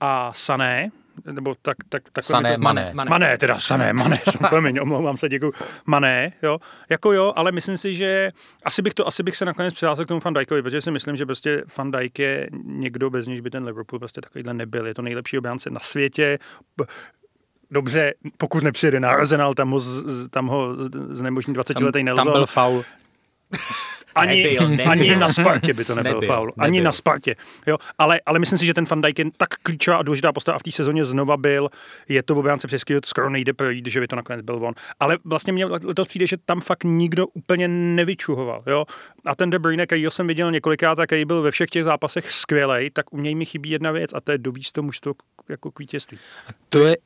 a 0.00 0.32
Sané, 0.32 0.90
nebo 1.32 1.54
tak, 1.62 1.76
tak, 1.88 2.02
tak 2.12 2.24
Sané, 2.24 2.54
to, 2.54 2.60
mané. 2.60 2.90
mané. 2.94 3.10
Mané, 3.10 3.38
teda 3.38 3.58
Sané, 3.58 3.92
Mané, 3.92 4.18
jsem 4.18 4.48
promiň, 4.48 4.78
omlouvám 4.80 5.16
se, 5.16 5.28
děkuji. 5.28 5.52
Mané, 5.86 6.32
jo. 6.42 6.58
Jako 6.90 7.12
jo, 7.12 7.32
ale 7.36 7.52
myslím 7.52 7.76
si, 7.76 7.94
že 7.94 8.30
asi 8.64 8.82
bych 8.82 8.94
to, 8.94 9.06
asi 9.06 9.22
bych 9.22 9.36
se 9.36 9.44
nakonec 9.44 9.74
přihlásil 9.74 10.04
k 10.04 10.08
tomu 10.08 10.20
Van 10.24 10.34
Dijkovi, 10.34 10.62
protože 10.62 10.82
si 10.82 10.90
myslím, 10.90 11.16
že 11.16 11.26
prostě 11.26 11.64
Van 11.78 11.90
Dijk 11.90 12.18
je 12.18 12.48
někdo, 12.64 13.10
bez 13.10 13.26
nějž 13.26 13.40
by 13.40 13.50
ten 13.50 13.64
Liverpool 13.64 13.98
prostě 13.98 14.20
takovýhle 14.20 14.54
nebyl. 14.54 14.86
Je 14.86 14.94
to 14.94 15.02
nejlepší 15.02 15.38
obránce 15.38 15.70
na 15.70 15.80
světě 15.80 16.38
dobře, 17.72 18.14
pokud 18.36 18.62
nepřijede 18.62 19.00
na 19.00 19.10
Arsenal, 19.10 19.54
tam 19.54 19.70
ho, 19.70 19.80
tam 20.30 20.46
ho 20.46 20.76
znemožní 21.10 21.54
20 21.54 21.80
letý 21.80 22.02
Nelson. 22.02 22.24
Tam 22.24 22.32
byl 22.32 22.46
faul. 22.46 22.84
Ani, 24.14 24.42
nebyl, 24.42 24.68
nebyl. 24.68 24.90
ani 24.90 25.16
na 25.16 25.28
Spartě 25.28 25.74
by 25.74 25.84
to 25.84 25.94
nebyl, 25.94 26.12
nebyl 26.12 26.28
faul. 26.28 26.52
Ani 26.58 26.78
nebyl. 26.78 26.84
na 26.84 26.92
Spartě. 26.92 27.36
Jo, 27.66 27.76
ale, 27.98 28.20
ale 28.26 28.38
myslím 28.38 28.58
si, 28.58 28.66
že 28.66 28.74
ten 28.74 28.84
Van 28.84 29.00
Dijk 29.00 29.18
je 29.18 29.24
tak 29.36 29.48
klíčová 29.54 29.96
a 29.96 30.02
důležitá 30.02 30.32
postava 30.32 30.56
a 30.56 30.58
v 30.58 30.62
té 30.62 30.70
sezóně 30.70 31.04
znova 31.04 31.36
byl. 31.36 31.68
Je 32.08 32.22
to 32.22 32.34
v 32.34 32.38
obránce 32.38 32.66
přes 32.66 32.82
skoro 33.04 33.30
nejde 33.30 33.52
projít, 33.52 33.86
že 33.86 34.00
by 34.00 34.08
to 34.08 34.16
nakonec 34.16 34.42
byl 34.42 34.66
on. 34.66 34.74
Ale 35.00 35.18
vlastně 35.24 35.52
mě 35.52 35.66
to 35.96 36.04
přijde, 36.04 36.26
že 36.26 36.36
tam 36.44 36.60
fakt 36.60 36.84
nikdo 36.84 37.26
úplně 37.26 37.68
nevyčuhoval. 37.68 38.62
Jo? 38.66 38.84
A 39.26 39.34
ten 39.34 39.50
De 39.50 39.58
Bruyne, 39.58 39.86
který 39.86 40.06
jsem 40.08 40.26
viděl 40.26 40.50
několikrát, 40.50 40.98
a 40.98 41.06
který 41.06 41.24
byl 41.24 41.42
ve 41.42 41.50
všech 41.50 41.70
těch 41.70 41.84
zápasech 41.84 42.32
skvělej, 42.32 42.90
tak 42.90 43.12
u 43.12 43.20
něj 43.20 43.34
mi 43.34 43.44
chybí 43.44 43.70
jedna 43.70 43.90
věc 43.90 44.10
a 44.14 44.20
to 44.20 44.32
je 44.32 44.38
dovíc 44.38 44.72
to 44.72 44.82
mužstvo 44.82 45.14
jako 45.48 45.70
k 45.70 45.78
vítězství. 45.78 46.18
A 46.48 46.50
to 46.68 46.86
je 46.86 46.96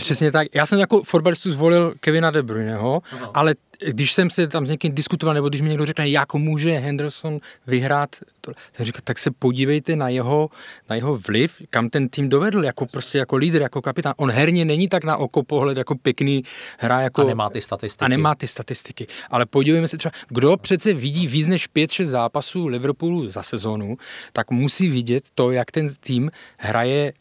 Přesně 0.00 0.32
tak. 0.32 0.48
Já 0.54 0.66
jsem 0.66 0.78
jako 0.78 1.02
fotbalistu 1.02 1.52
zvolil 1.52 1.94
Kevina 2.00 2.30
De 2.30 2.42
Bruyneho, 2.42 3.02
Aha. 3.12 3.30
ale 3.34 3.54
když 3.86 4.12
jsem 4.12 4.30
se 4.30 4.48
tam 4.48 4.66
s 4.66 4.70
někým 4.70 4.94
diskutoval, 4.94 5.34
nebo 5.34 5.48
když 5.48 5.60
mi 5.60 5.68
někdo 5.68 5.86
řekne, 5.86 6.08
jak 6.08 6.34
může 6.34 6.70
Henderson 6.70 7.38
vyhrát, 7.66 8.16
to, 8.40 8.52
tak, 8.72 8.86
říkám, 8.86 9.00
tak 9.04 9.18
se 9.18 9.30
podívejte 9.30 9.96
na 9.96 10.08
jeho, 10.08 10.50
na 10.90 10.96
jeho 10.96 11.16
vliv, 11.16 11.62
kam 11.70 11.90
ten 11.90 12.08
tým 12.08 12.28
dovedl, 12.28 12.64
jako 12.64 12.86
prostě 12.86 13.18
jako 13.18 13.36
lídr, 13.36 13.62
jako 13.62 13.82
kapitán. 13.82 14.14
On 14.16 14.30
herně 14.30 14.64
není 14.64 14.88
tak 14.88 15.04
na 15.04 15.16
oko 15.16 15.42
pohled 15.42 15.78
jako 15.78 15.94
pěkný 15.94 16.44
hra. 16.78 17.00
Jako, 17.00 17.22
a 17.22 17.24
nemá 17.24 17.50
ty 17.50 17.60
statistiky. 17.60 18.04
A 18.04 18.08
nemá 18.08 18.34
ty 18.34 18.46
statistiky. 18.46 19.06
Ale 19.30 19.46
podívejme 19.46 19.88
se 19.88 19.96
třeba, 19.96 20.12
kdo 20.28 20.56
přece 20.56 20.92
vidí 20.92 21.26
víc 21.26 21.48
než 21.48 21.68
5-6 21.70 22.04
zápasů 22.04 22.66
Liverpoolu 22.66 23.30
za 23.30 23.42
sezónu, 23.42 23.96
tak 24.32 24.50
musí 24.50 24.88
vidět 24.88 25.24
to, 25.34 25.50
jak 25.50 25.70
ten 25.70 25.88
tým 26.00 26.30
hraje 26.58 27.12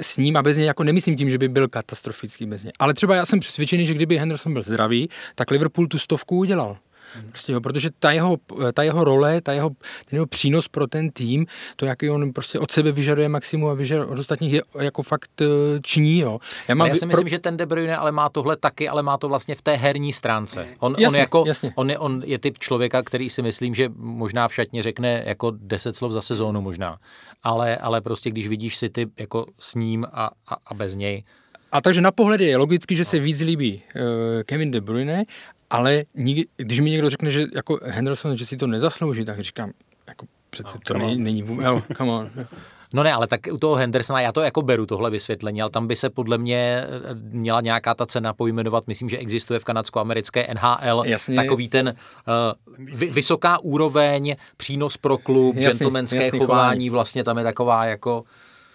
s 0.00 0.16
ním 0.16 0.36
a 0.36 0.42
bez 0.42 0.56
něj 0.56 0.66
jako 0.66 0.84
nemyslím 0.84 1.16
tím, 1.16 1.30
že 1.30 1.38
by 1.38 1.48
byl 1.48 1.68
katastrofický 1.68 2.46
bez 2.46 2.64
něj. 2.64 2.72
Ale 2.78 2.94
třeba 2.94 3.14
já 3.16 3.26
jsem 3.26 3.40
přesvědčený, 3.40 3.86
že 3.86 3.94
kdyby 3.94 4.18
Henderson 4.18 4.52
byl 4.52 4.62
zdravý, 4.62 5.08
tak 5.34 5.50
Liverpool 5.50 5.86
tu 5.86 5.98
stovku 5.98 6.36
udělal. 6.36 6.76
Prostě, 7.28 7.52
jo, 7.52 7.60
protože 7.60 7.90
ta 7.98 8.10
jeho, 8.10 8.36
ta 8.72 8.82
jeho 8.82 9.04
role, 9.04 9.40
ta 9.40 9.52
jeho, 9.52 9.70
ten 9.70 10.16
jeho 10.16 10.26
přínos 10.26 10.68
pro 10.68 10.86
ten 10.86 11.10
tým, 11.10 11.46
to, 11.76 11.86
jaký 11.86 12.10
on 12.10 12.32
prostě 12.32 12.58
od 12.58 12.70
sebe 12.70 12.92
vyžaduje 12.92 13.28
maximum 13.28 13.70
a 13.70 13.74
vyžaduje 13.74 14.06
od 14.06 14.18
ostatních, 14.18 14.52
je 14.52 14.62
jako 14.80 15.02
fakt 15.02 15.30
eh, 15.40 15.46
činí. 15.82 16.18
Jo. 16.18 16.38
Já, 16.68 16.74
mám, 16.74 16.88
já 16.88 16.96
si 16.96 17.06
myslím, 17.06 17.24
pro... 17.24 17.30
že 17.30 17.38
ten 17.38 17.56
De 17.56 17.66
Bruyne 17.66 17.96
ale 17.96 18.12
má 18.12 18.28
tohle 18.28 18.56
taky, 18.56 18.88
ale 18.88 19.02
má 19.02 19.18
to 19.18 19.28
vlastně 19.28 19.54
v 19.54 19.62
té 19.62 19.76
herní 19.76 20.12
stránce. 20.12 20.66
On, 20.78 20.94
jasně, 20.98 21.18
on, 21.18 21.20
jako, 21.20 21.44
jasně. 21.46 21.72
On, 21.74 21.90
je, 21.90 21.98
on 21.98 22.22
je 22.26 22.38
typ 22.38 22.58
člověka, 22.58 23.02
který 23.02 23.30
si 23.30 23.42
myslím, 23.42 23.74
že 23.74 23.88
možná 23.96 24.48
v 24.48 24.54
šatně 24.54 24.82
řekne 24.82 25.22
jako 25.26 25.52
deset 25.56 25.96
slov 25.96 26.12
za 26.12 26.22
sezónu 26.22 26.60
možná. 26.60 26.98
Ale, 27.42 27.76
ale 27.76 28.00
prostě 28.00 28.30
když 28.30 28.48
vidíš 28.48 28.76
si 28.76 28.88
ty 28.88 29.06
jako 29.18 29.46
s 29.58 29.74
ním 29.74 30.06
a, 30.12 30.30
a, 30.48 30.56
a 30.66 30.74
bez 30.74 30.94
něj, 30.94 31.24
a 31.72 31.80
takže 31.80 32.00
na 32.00 32.10
pohled 32.10 32.40
je 32.40 32.56
logicky, 32.56 32.96
že 32.96 33.04
se 33.04 33.18
víc 33.18 33.40
líbí 33.40 33.82
uh, 33.96 34.02
Kevin 34.42 34.70
De 34.70 34.80
Bruyne, 34.80 35.24
ale 35.70 36.04
nikdy, 36.14 36.46
když 36.56 36.80
mi 36.80 36.90
někdo 36.90 37.10
řekne, 37.10 37.30
že 37.30 37.44
jako 37.54 37.78
Henderson, 37.82 38.36
že 38.36 38.46
si 38.46 38.56
to 38.56 38.66
nezaslouží, 38.66 39.24
tak 39.24 39.40
říkám, 39.40 39.70
jako 40.08 40.26
přece 40.50 40.74
no, 40.74 40.80
to 40.84 40.94
není, 40.94 41.18
není 41.18 41.42
vůbec, 41.42 41.66
no, 41.66 41.82
come 41.96 42.12
on. 42.12 42.30
No 42.92 43.02
ne, 43.02 43.12
ale 43.12 43.26
tak 43.26 43.40
u 43.52 43.58
toho 43.58 43.74
Hendersona 43.74 44.20
já 44.20 44.32
to 44.32 44.40
jako 44.40 44.62
beru 44.62 44.86
tohle 44.86 45.10
vysvětlení, 45.10 45.62
ale 45.62 45.70
tam 45.70 45.86
by 45.86 45.96
se 45.96 46.10
podle 46.10 46.38
mě 46.38 46.84
eh, 46.84 47.14
měla 47.14 47.60
nějaká 47.60 47.94
ta 47.94 48.06
cena 48.06 48.34
pojmenovat. 48.34 48.86
Myslím, 48.86 49.08
že 49.08 49.18
existuje 49.18 49.60
v 49.60 49.64
kanadsko-americké 49.64 50.54
NHL 50.54 51.02
jasně. 51.06 51.36
takový 51.36 51.68
ten 51.68 51.94
uh, 52.78 52.94
vy, 52.94 53.10
vysoká 53.10 53.58
úroveň, 53.62 54.36
přínos 54.56 54.96
pro 54.96 55.18
klub, 55.18 55.56
jasně, 55.56 55.68
gentlemanské 55.68 56.16
jasně, 56.16 56.30
chování, 56.30 56.46
chování, 56.46 56.90
vlastně 56.90 57.24
tam 57.24 57.38
je 57.38 57.44
taková 57.44 57.84
jako 57.84 58.24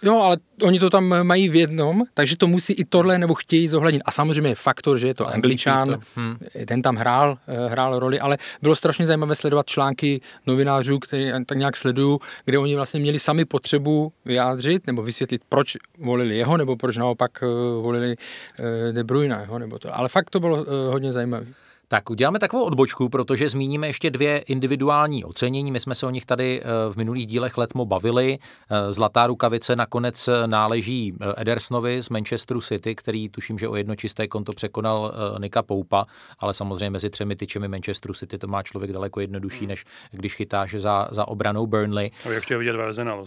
Jo, 0.04 0.20
ale 0.20 0.36
oni 0.62 0.78
to 0.78 0.90
tam 0.90 1.22
mají 1.22 1.48
v 1.48 1.54
jednom, 1.54 2.02
takže 2.14 2.36
to 2.36 2.46
musí 2.46 2.72
i 2.72 2.84
tohle 2.84 3.18
nebo 3.18 3.34
chtějí 3.34 3.68
zohlednit. 3.68 4.02
A 4.04 4.10
samozřejmě 4.10 4.50
je 4.50 4.54
faktor, 4.54 4.98
že 4.98 5.06
je 5.06 5.14
to 5.14 5.28
angličan, 5.28 6.00
hmm. 6.16 6.36
ten 6.66 6.82
tam 6.82 6.96
hrál, 6.96 7.38
eh, 7.48 7.68
hrál 7.68 7.98
roli, 7.98 8.20
ale 8.20 8.38
bylo 8.62 8.76
strašně 8.76 9.06
zajímavé 9.06 9.34
sledovat 9.34 9.66
články 9.66 10.20
novinářů, 10.46 10.98
které 10.98 11.44
tak 11.46 11.58
nějak 11.58 11.76
sledují, 11.76 12.18
kde 12.44 12.58
oni 12.58 12.74
vlastně 12.74 13.00
měli 13.00 13.18
sami 13.18 13.44
potřebu 13.44 14.12
vyjádřit 14.24 14.86
nebo 14.86 15.02
vysvětlit, 15.02 15.42
proč 15.48 15.76
volili 15.98 16.36
jeho, 16.36 16.56
nebo 16.56 16.76
proč 16.76 16.96
naopak 16.96 17.30
eh, 17.42 17.46
volili 17.82 18.16
eh, 18.60 18.92
De 18.92 19.04
Bruyne, 19.04 19.48
nebo 19.58 19.78
to. 19.78 19.96
Ale 19.98 20.08
fakt 20.08 20.30
to 20.30 20.40
bylo 20.40 20.66
hodně 20.90 21.12
zajímavé. 21.12 21.46
Tak 21.88 22.10
uděláme 22.10 22.38
takovou 22.38 22.64
odbočku, 22.64 23.08
protože 23.08 23.48
zmíníme 23.48 23.86
ještě 23.86 24.10
dvě 24.10 24.38
individuální 24.38 25.24
ocenění. 25.24 25.72
My 25.72 25.80
jsme 25.80 25.94
se 25.94 26.06
o 26.06 26.10
nich 26.10 26.26
tady 26.26 26.62
eh, 26.62 26.92
v 26.92 26.96
minulých 26.96 27.26
dílech 27.26 27.58
Letmo 27.58 27.84
bavili. 27.84 28.38
Eh, 28.70 28.92
Zlatá 28.92 29.26
rukavice 29.26 29.76
nakonec 29.76 30.28
náleží 30.46 31.14
eh, 31.20 31.34
Edersonovi 31.36 32.02
z 32.02 32.08
Manchesteru 32.08 32.60
City, 32.60 32.94
který 32.94 33.28
tuším, 33.28 33.58
že 33.58 33.68
o 33.68 33.76
jedno 33.76 33.96
čisté 33.96 34.28
konto 34.28 34.52
překonal 34.52 35.14
Nika 35.38 35.62
Poupa, 35.62 36.06
ale 36.38 36.54
samozřejmě 36.54 36.90
mezi 36.90 37.10
třemi 37.10 37.36
tyčemi 37.36 37.68
Manchesteru 37.68 38.14
City 38.14 38.38
to 38.38 38.46
má 38.46 38.62
člověk 38.62 38.92
daleko 38.92 39.20
jednodušší, 39.20 39.58
hmm. 39.58 39.68
než 39.68 39.84
když 40.10 40.34
chytáš 40.34 40.74
za, 40.74 41.08
za 41.10 41.28
obranou 41.28 41.66
Burnley. 41.66 42.10
A 42.24 42.28
jak 42.28 42.42
chtěl 42.42 42.58
vidět 42.58 42.76
Verzena, 42.76 43.16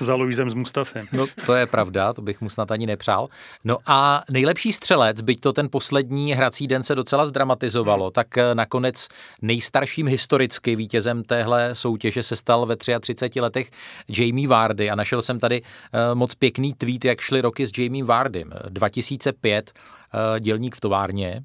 Za 0.00 0.14
Luisem 0.14 0.50
z 0.50 0.54
Mustafem. 0.54 1.06
No 1.12 1.26
to 1.46 1.54
je 1.54 1.66
pravda, 1.66 2.12
to 2.12 2.22
bych 2.22 2.40
mu 2.40 2.50
snad 2.50 2.70
ani 2.70 2.86
nepřál. 2.86 3.28
No 3.64 3.78
a 3.86 4.22
nejlepší 4.30 4.72
střelec, 4.72 5.20
byť 5.20 5.40
to 5.40 5.52
ten 5.52 5.68
poslední 5.70 5.91
poslední 5.92 6.32
hrací 6.32 6.66
den 6.66 6.82
se 6.82 6.94
docela 6.94 7.26
zdramatizovalo, 7.26 8.04
hmm. 8.04 8.12
tak 8.12 8.38
eh, 8.38 8.54
nakonec 8.54 9.08
nejstarším 9.42 10.06
historicky 10.06 10.76
vítězem 10.76 11.24
téhle 11.24 11.74
soutěže 11.74 12.22
se 12.22 12.36
stal 12.36 12.66
ve 12.66 12.76
33 12.76 13.40
letech 13.40 13.70
Jamie 14.08 14.48
Vardy 14.48 14.90
a 14.90 14.94
našel 14.94 15.22
jsem 15.22 15.38
tady 15.38 15.62
eh, 15.62 16.14
moc 16.14 16.34
pěkný 16.34 16.74
tweet, 16.74 17.04
jak 17.04 17.20
šly 17.20 17.40
roky 17.40 17.66
s 17.66 17.78
Jamie 17.78 18.04
Vardym. 18.04 18.52
2005 18.68 19.72
eh, 19.74 20.40
dělník 20.40 20.76
v 20.76 20.80
továrně, 20.80 21.44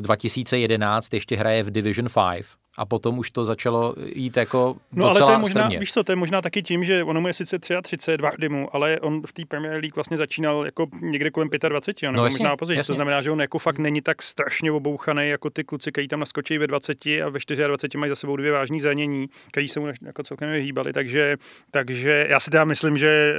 2011 0.00 1.14
ještě 1.14 1.36
hraje 1.36 1.62
v 1.62 1.70
Division 1.70 2.08
5, 2.34 2.46
a 2.80 2.84
potom 2.86 3.18
už 3.18 3.30
to 3.30 3.44
začalo 3.44 3.94
jít 4.14 4.36
jako 4.36 4.76
No 4.92 5.06
ale 5.06 5.18
to 5.18 5.30
je 5.30 5.38
možná, 5.38 5.62
strmě. 5.62 5.78
víš 5.78 5.92
co, 5.92 6.04
to 6.04 6.12
je 6.12 6.16
možná 6.16 6.42
taky 6.42 6.62
tím, 6.62 6.84
že 6.84 7.04
ono 7.04 7.20
mu 7.20 7.28
je 7.28 7.34
sice 7.34 7.58
33, 7.58 8.16
dva 8.16 8.30
dymu, 8.38 8.68
ale 8.72 9.00
on 9.00 9.22
v 9.26 9.32
té 9.32 9.42
Premier 9.48 9.72
League 9.72 9.94
vlastně 9.94 10.16
začínal 10.16 10.64
jako 10.64 10.86
někde 11.02 11.30
kolem 11.30 11.48
25, 11.68 12.08
nebo 12.08 12.16
no, 12.16 12.24
jasně, 12.24 12.44
možná 12.44 12.56
později, 12.56 12.82
to 12.82 12.94
znamená, 12.94 13.22
že 13.22 13.30
on 13.30 13.40
jako 13.40 13.58
fakt 13.58 13.78
není 13.78 14.02
tak 14.02 14.22
strašně 14.22 14.72
obouchaný 14.72 15.28
jako 15.28 15.50
ty 15.50 15.64
kluci, 15.64 15.92
kteří 15.92 16.08
tam 16.08 16.20
naskočí 16.20 16.58
ve 16.58 16.66
20 16.66 17.06
a 17.06 17.28
ve 17.28 17.38
24 17.66 17.98
mají 17.98 18.10
za 18.10 18.16
sebou 18.16 18.36
dvě 18.36 18.52
vážní 18.52 18.80
zranění, 18.80 19.28
kteří 19.48 19.68
se 19.68 19.80
mu 19.80 19.86
jako 20.02 20.22
celkem 20.22 20.50
vyhýbali, 20.50 20.92
takže, 20.92 21.36
takže 21.70 22.26
já 22.28 22.40
si 22.40 22.50
teda 22.50 22.64
myslím, 22.64 22.98
že 22.98 23.34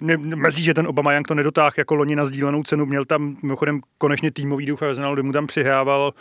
mě 0.00 0.16
mezí, 0.16 0.64
že 0.64 0.74
ten 0.74 0.86
Obama 0.86 1.12
Young 1.12 1.28
to 1.28 1.34
nedotáhl 1.34 1.70
jako 1.78 1.94
loni 1.94 2.16
na 2.16 2.24
sdílenou 2.24 2.62
cenu. 2.62 2.86
Měl 2.86 3.04
tam 3.04 3.36
mimochodem 3.42 3.80
konečně 3.98 4.30
týmový 4.30 4.66
duch 4.66 4.82
Arsenalu, 4.82 5.14
kdy 5.14 5.22
mu 5.22 5.32
tam 5.32 5.46
přihrával 5.46 6.14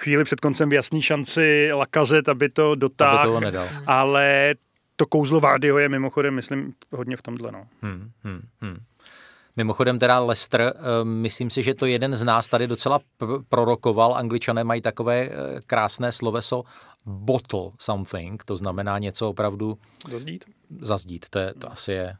chvíli 0.00 0.24
před 0.24 0.40
koncem 0.40 0.68
v 0.68 0.72
jasný 0.72 1.02
šanci 1.02 1.70
Lakazet, 1.72 2.28
aby 2.28 2.48
to 2.48 2.74
dotáhl. 2.74 3.40
Ale 3.86 4.54
to 4.96 5.06
kouzlo 5.06 5.40
Vardyho 5.40 5.78
je 5.78 5.88
mimochodem, 5.88 6.34
myslím, 6.34 6.74
hodně 6.90 7.16
v 7.16 7.22
tomhle. 7.22 7.52
No. 7.52 7.66
Hmm, 7.82 8.10
hmm, 8.24 8.40
hmm. 8.60 8.78
Mimochodem 9.56 9.98
teda 9.98 10.18
Lester, 10.18 10.60
eh, 10.60 11.04
myslím 11.04 11.50
si, 11.50 11.62
že 11.62 11.74
to 11.74 11.86
jeden 11.86 12.16
z 12.16 12.22
nás 12.22 12.48
tady 12.48 12.66
docela 12.66 13.00
prorokoval. 13.48 14.14
Angličané 14.14 14.64
mají 14.64 14.80
takové 14.80 15.20
eh, 15.22 15.30
krásné 15.66 16.12
sloveso 16.12 16.62
bottle 17.06 17.70
something, 17.78 18.44
to 18.44 18.56
znamená 18.56 18.98
něco 18.98 19.30
opravdu... 19.30 19.78
Zazdít? 20.10 20.44
Zazdít, 20.80 21.28
to, 21.30 21.38
je, 21.38 21.54
to 21.54 21.72
asi 21.72 21.92
je 21.92 22.16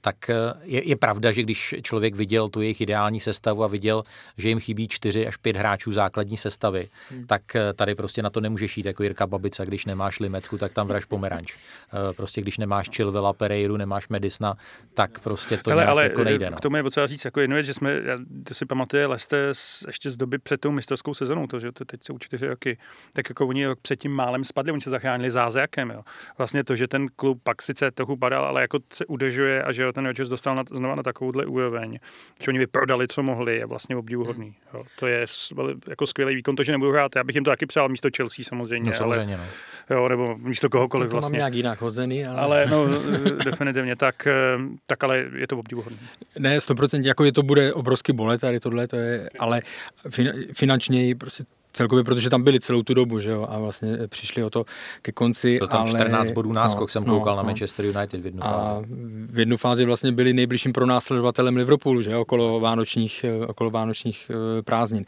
tak 0.00 0.30
eh, 0.30 0.34
je, 0.62 0.88
je 0.88 0.96
pravda, 0.96 1.32
že 1.32 1.42
když 1.42 1.74
člověk 1.82 2.14
viděl 2.14 2.48
tu 2.48 2.60
jejich 2.60 2.80
ideální 2.80 3.20
sestavu 3.20 3.64
a 3.64 3.66
viděl, 3.66 4.02
že 4.38 4.48
jim 4.48 4.60
chybí 4.60 4.88
čtyři 4.88 5.26
až 5.26 5.36
pět 5.36 5.56
hráčů 5.56 5.92
základní 5.92 6.36
sestavy, 6.36 6.88
hmm. 7.10 7.26
tak 7.26 7.56
eh, 7.56 7.72
tady 7.72 7.94
prostě 7.94 8.22
na 8.22 8.30
to 8.30 8.40
nemůžeš 8.40 8.76
jít 8.76 8.86
jako 8.86 9.02
Jirka 9.02 9.26
Babica, 9.26 9.64
když 9.64 9.84
nemáš 9.84 10.20
limetku, 10.20 10.58
tak 10.58 10.72
tam 10.72 10.86
vraž 10.86 11.04
pomeranč. 11.04 11.56
Eh, 11.92 12.12
prostě 12.12 12.40
když 12.40 12.58
nemáš 12.58 12.88
Chilvela, 12.96 13.32
Pereiru, 13.32 13.76
nemáš 13.76 14.08
Medisna, 14.08 14.54
tak 14.94 15.20
prostě 15.20 15.56
to 15.56 15.70
Hele, 15.70 15.86
ale 15.86 16.02
jako 16.02 16.24
nejde. 16.24 16.50
No. 16.50 16.56
K 16.56 16.60
tomu 16.60 16.76
je 16.76 16.82
potřeba 16.82 17.06
říct 17.06 17.24
jako 17.24 17.40
jednu 17.40 17.54
věc, 17.54 17.66
že 17.66 17.74
jsme, 17.74 18.00
já, 18.04 18.18
to 18.44 18.54
si 18.54 18.66
pamatuje 18.66 19.06
Leste 19.06 19.52
ještě 19.86 20.10
z 20.10 20.16
doby 20.16 20.38
před 20.38 20.60
tou 20.60 20.70
mistrovskou 20.70 21.14
sezónou, 21.14 21.46
to, 21.46 21.60
že 21.60 21.72
to 21.72 21.84
teď 21.84 22.04
jsou 22.04 22.18
čtyři 22.18 22.46
roky, 22.46 22.78
tak 23.12 23.28
jako 23.28 23.46
oni 23.46 23.66
rok 23.66 23.78
předtím 23.82 24.12
málem 24.12 24.44
spadli, 24.44 24.72
oni 24.72 24.80
se 24.80 24.90
zachránili 24.90 25.30
zázrakem. 25.30 25.90
Jo. 25.90 26.02
Vlastně 26.38 26.64
to, 26.64 26.76
že 26.76 26.88
ten 26.88 27.08
klub 27.16 27.40
pak 27.42 27.62
sice 27.62 27.90
trochu 27.90 28.16
padal, 28.16 28.44
ale 28.44 28.60
jako 28.60 28.78
se 28.92 29.06
udržuje 29.06 29.62
a 29.62 29.71
že 29.72 29.82
jo, 29.82 29.92
ten 29.92 30.06
Rodgers 30.06 30.28
dostal 30.28 30.54
na, 30.54 30.64
znova 30.70 30.94
na 30.94 31.02
takovouhle 31.02 31.46
úroveň, 31.46 31.98
že 32.40 32.48
oni 32.48 32.58
vyprodali, 32.58 33.08
co 33.08 33.22
mohli, 33.22 33.56
je 33.56 33.66
vlastně 33.66 33.96
obdivuhodný. 33.96 34.46
Hmm. 34.46 34.54
Jo. 34.74 34.84
To 34.98 35.06
je 35.06 35.26
jako 35.88 36.06
skvělý 36.06 36.34
výkon, 36.34 36.56
to, 36.56 36.62
že 36.62 36.72
nebudu 36.72 36.90
hrát. 36.90 37.16
Já 37.16 37.24
bych 37.24 37.34
jim 37.34 37.44
to 37.44 37.50
taky 37.50 37.66
přál 37.66 37.88
místo 37.88 38.08
Chelsea 38.16 38.44
samozřejmě. 38.44 38.90
No, 38.90 38.96
samozřejmě 38.96 39.36
ale, 39.36 39.46
no. 39.90 39.96
jo, 39.96 40.08
nebo 40.08 40.36
místo 40.38 40.68
kohokoliv 40.68 41.10
to 41.10 41.16
vlastně. 41.16 41.36
mám 41.36 41.38
nějak 41.38 41.54
jinak 41.54 41.80
hozený. 41.80 42.26
Ale, 42.26 42.40
ale 42.40 42.66
no, 42.66 42.86
definitivně, 43.44 43.96
tak, 43.96 44.26
eh, 44.26 44.58
tak 44.86 45.04
ale 45.04 45.24
je 45.34 45.46
to 45.46 45.58
obdivuhodný. 45.58 45.98
Ne, 46.38 46.58
100%, 46.58 47.06
jako 47.06 47.24
je 47.24 47.32
to 47.32 47.42
bude 47.42 47.72
obrovský 47.72 48.12
bolet 48.12 48.40
tady 48.40 48.60
tohle, 48.60 48.88
to 48.88 48.96
je, 48.96 49.30
ale 49.38 49.62
finančně 50.52 51.14
prostě 51.14 51.44
celkově, 51.72 52.04
protože 52.04 52.30
tam 52.30 52.42
byli 52.42 52.60
celou 52.60 52.82
tu 52.82 52.94
dobu, 52.94 53.20
že 53.20 53.30
jo, 53.30 53.46
a 53.50 53.58
vlastně 53.58 53.98
přišli 54.08 54.44
o 54.44 54.50
to 54.50 54.64
ke 55.02 55.12
konci. 55.12 55.58
Byl 55.58 55.68
tam 55.68 55.80
ale, 55.80 55.90
14 55.90 56.30
bodů 56.30 56.52
náskok, 56.52 56.80
no, 56.80 56.88
jsem 56.88 57.04
koukal 57.04 57.36
no, 57.36 57.42
na 57.42 57.46
Manchester 57.46 57.84
United 57.84 58.20
v 58.20 58.24
jednu 58.24 58.42
fázi. 58.42 58.70
A 58.70 58.82
v 59.26 59.38
jednu 59.38 59.56
fázi 59.56 59.84
vlastně 59.84 60.12
byli 60.12 60.32
nejbližším 60.32 60.72
pronásledovatelem 60.72 61.56
Liverpoolu, 61.56 62.02
že 62.02 62.10
jo, 62.10 62.20
okolo 62.20 62.60
vánočních, 62.60 63.24
okolo 63.46 63.70
vánočních 63.70 64.30
eh, 64.30 64.62
prázdnin. 64.62 65.04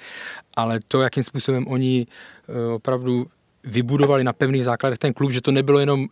Ale 0.57 0.81
to, 0.89 1.03
jakým 1.03 1.23
způsobem 1.23 1.67
oni 1.69 2.07
eh, 2.49 2.73
opravdu 2.73 3.27
vybudovali 3.65 4.25
na 4.25 4.33
pevných 4.33 4.65
základech 4.65 4.99
ten 4.99 5.13
klub, 5.13 5.31
že 5.31 5.41
to 5.41 5.53
nebylo 5.53 5.79
jenom 5.79 6.07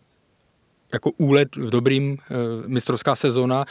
jako 0.93 1.11
úlet 1.11 1.55
v 1.55 1.69
dobrým 1.69 2.17
mistrovská 2.67 3.15
sezóna. 3.15 3.65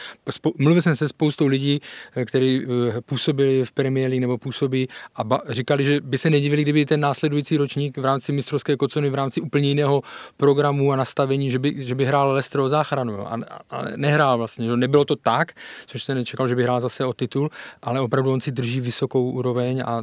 Mluvil 0.59 0.83
jsem 0.83 0.97
se 0.97 1.09
spoustou 1.09 1.47
lidí, 1.47 1.81
kteří 2.27 2.67
působili 3.07 3.65
v 3.65 3.73
Premier 3.73 4.09
League 4.09 4.21
nebo 4.21 4.39
působí 4.39 4.89
a 5.15 5.25
ba, 5.25 5.41
říkali, 5.49 5.85
že 5.85 6.01
by 6.01 6.19
se 6.19 6.31
nedivili, 6.31 6.63
kdyby 6.63 6.87
ten 6.87 7.01
následující 7.01 7.57
ročník 7.57 7.99
v 7.99 8.05
rámci 8.05 8.33
mistrovské 8.33 8.77
kocony, 8.77 9.11
v 9.11 9.15
rámci 9.15 9.41
úplně 9.41 9.69
jiného 9.69 10.03
programu 10.37 10.93
a 10.93 10.97
nastavení, 10.97 11.51
že 11.51 11.59
by, 11.59 11.75
že 11.85 11.95
by 11.95 12.05
hrál 12.05 12.33
Leicester 12.33 12.61
o 12.61 12.69
záchranu. 12.69 13.13
Jo. 13.13 13.27
A, 13.29 13.35
a 13.71 13.83
nehrál 13.97 14.39
vlastně, 14.39 14.69
že 14.69 14.77
nebylo 14.77 15.05
to 15.05 15.17
tak, 15.17 15.53
což 15.87 16.03
se 16.03 16.15
nečekal, 16.15 16.49
že 16.49 16.57
by 16.57 16.63
hrál 16.63 16.81
zase 16.81 17.05
o 17.05 17.13
titul, 17.13 17.51
ale 17.83 18.01
opravdu 18.01 18.33
on 18.33 18.41
si 18.41 18.53
drží 18.53 18.81
vysokou 18.81 19.31
úroveň 19.31 19.83
a 19.87 20.03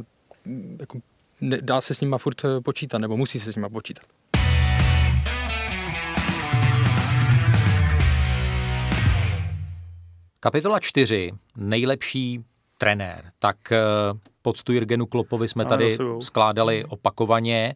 jako, 0.80 0.98
dá 1.60 1.80
se 1.80 1.94
s 1.94 2.00
nima 2.00 2.18
furt 2.18 2.44
eh, 2.44 2.60
počítat, 2.60 2.98
nebo 2.98 3.16
musí 3.16 3.40
se 3.40 3.52
s 3.52 3.56
nima 3.56 3.68
počítat. 3.68 4.04
Kapitola 10.40 10.80
4. 10.80 11.32
Nejlepší 11.56 12.44
trenér. 12.78 13.24
Tak 13.38 13.72
eh, 13.72 13.78
poctu 14.42 14.72
Jirgenu 14.72 15.06
Klopovi 15.06 15.48
jsme 15.48 15.64
tady 15.64 15.98
skládali 16.20 16.84
opakovaně. 16.84 17.74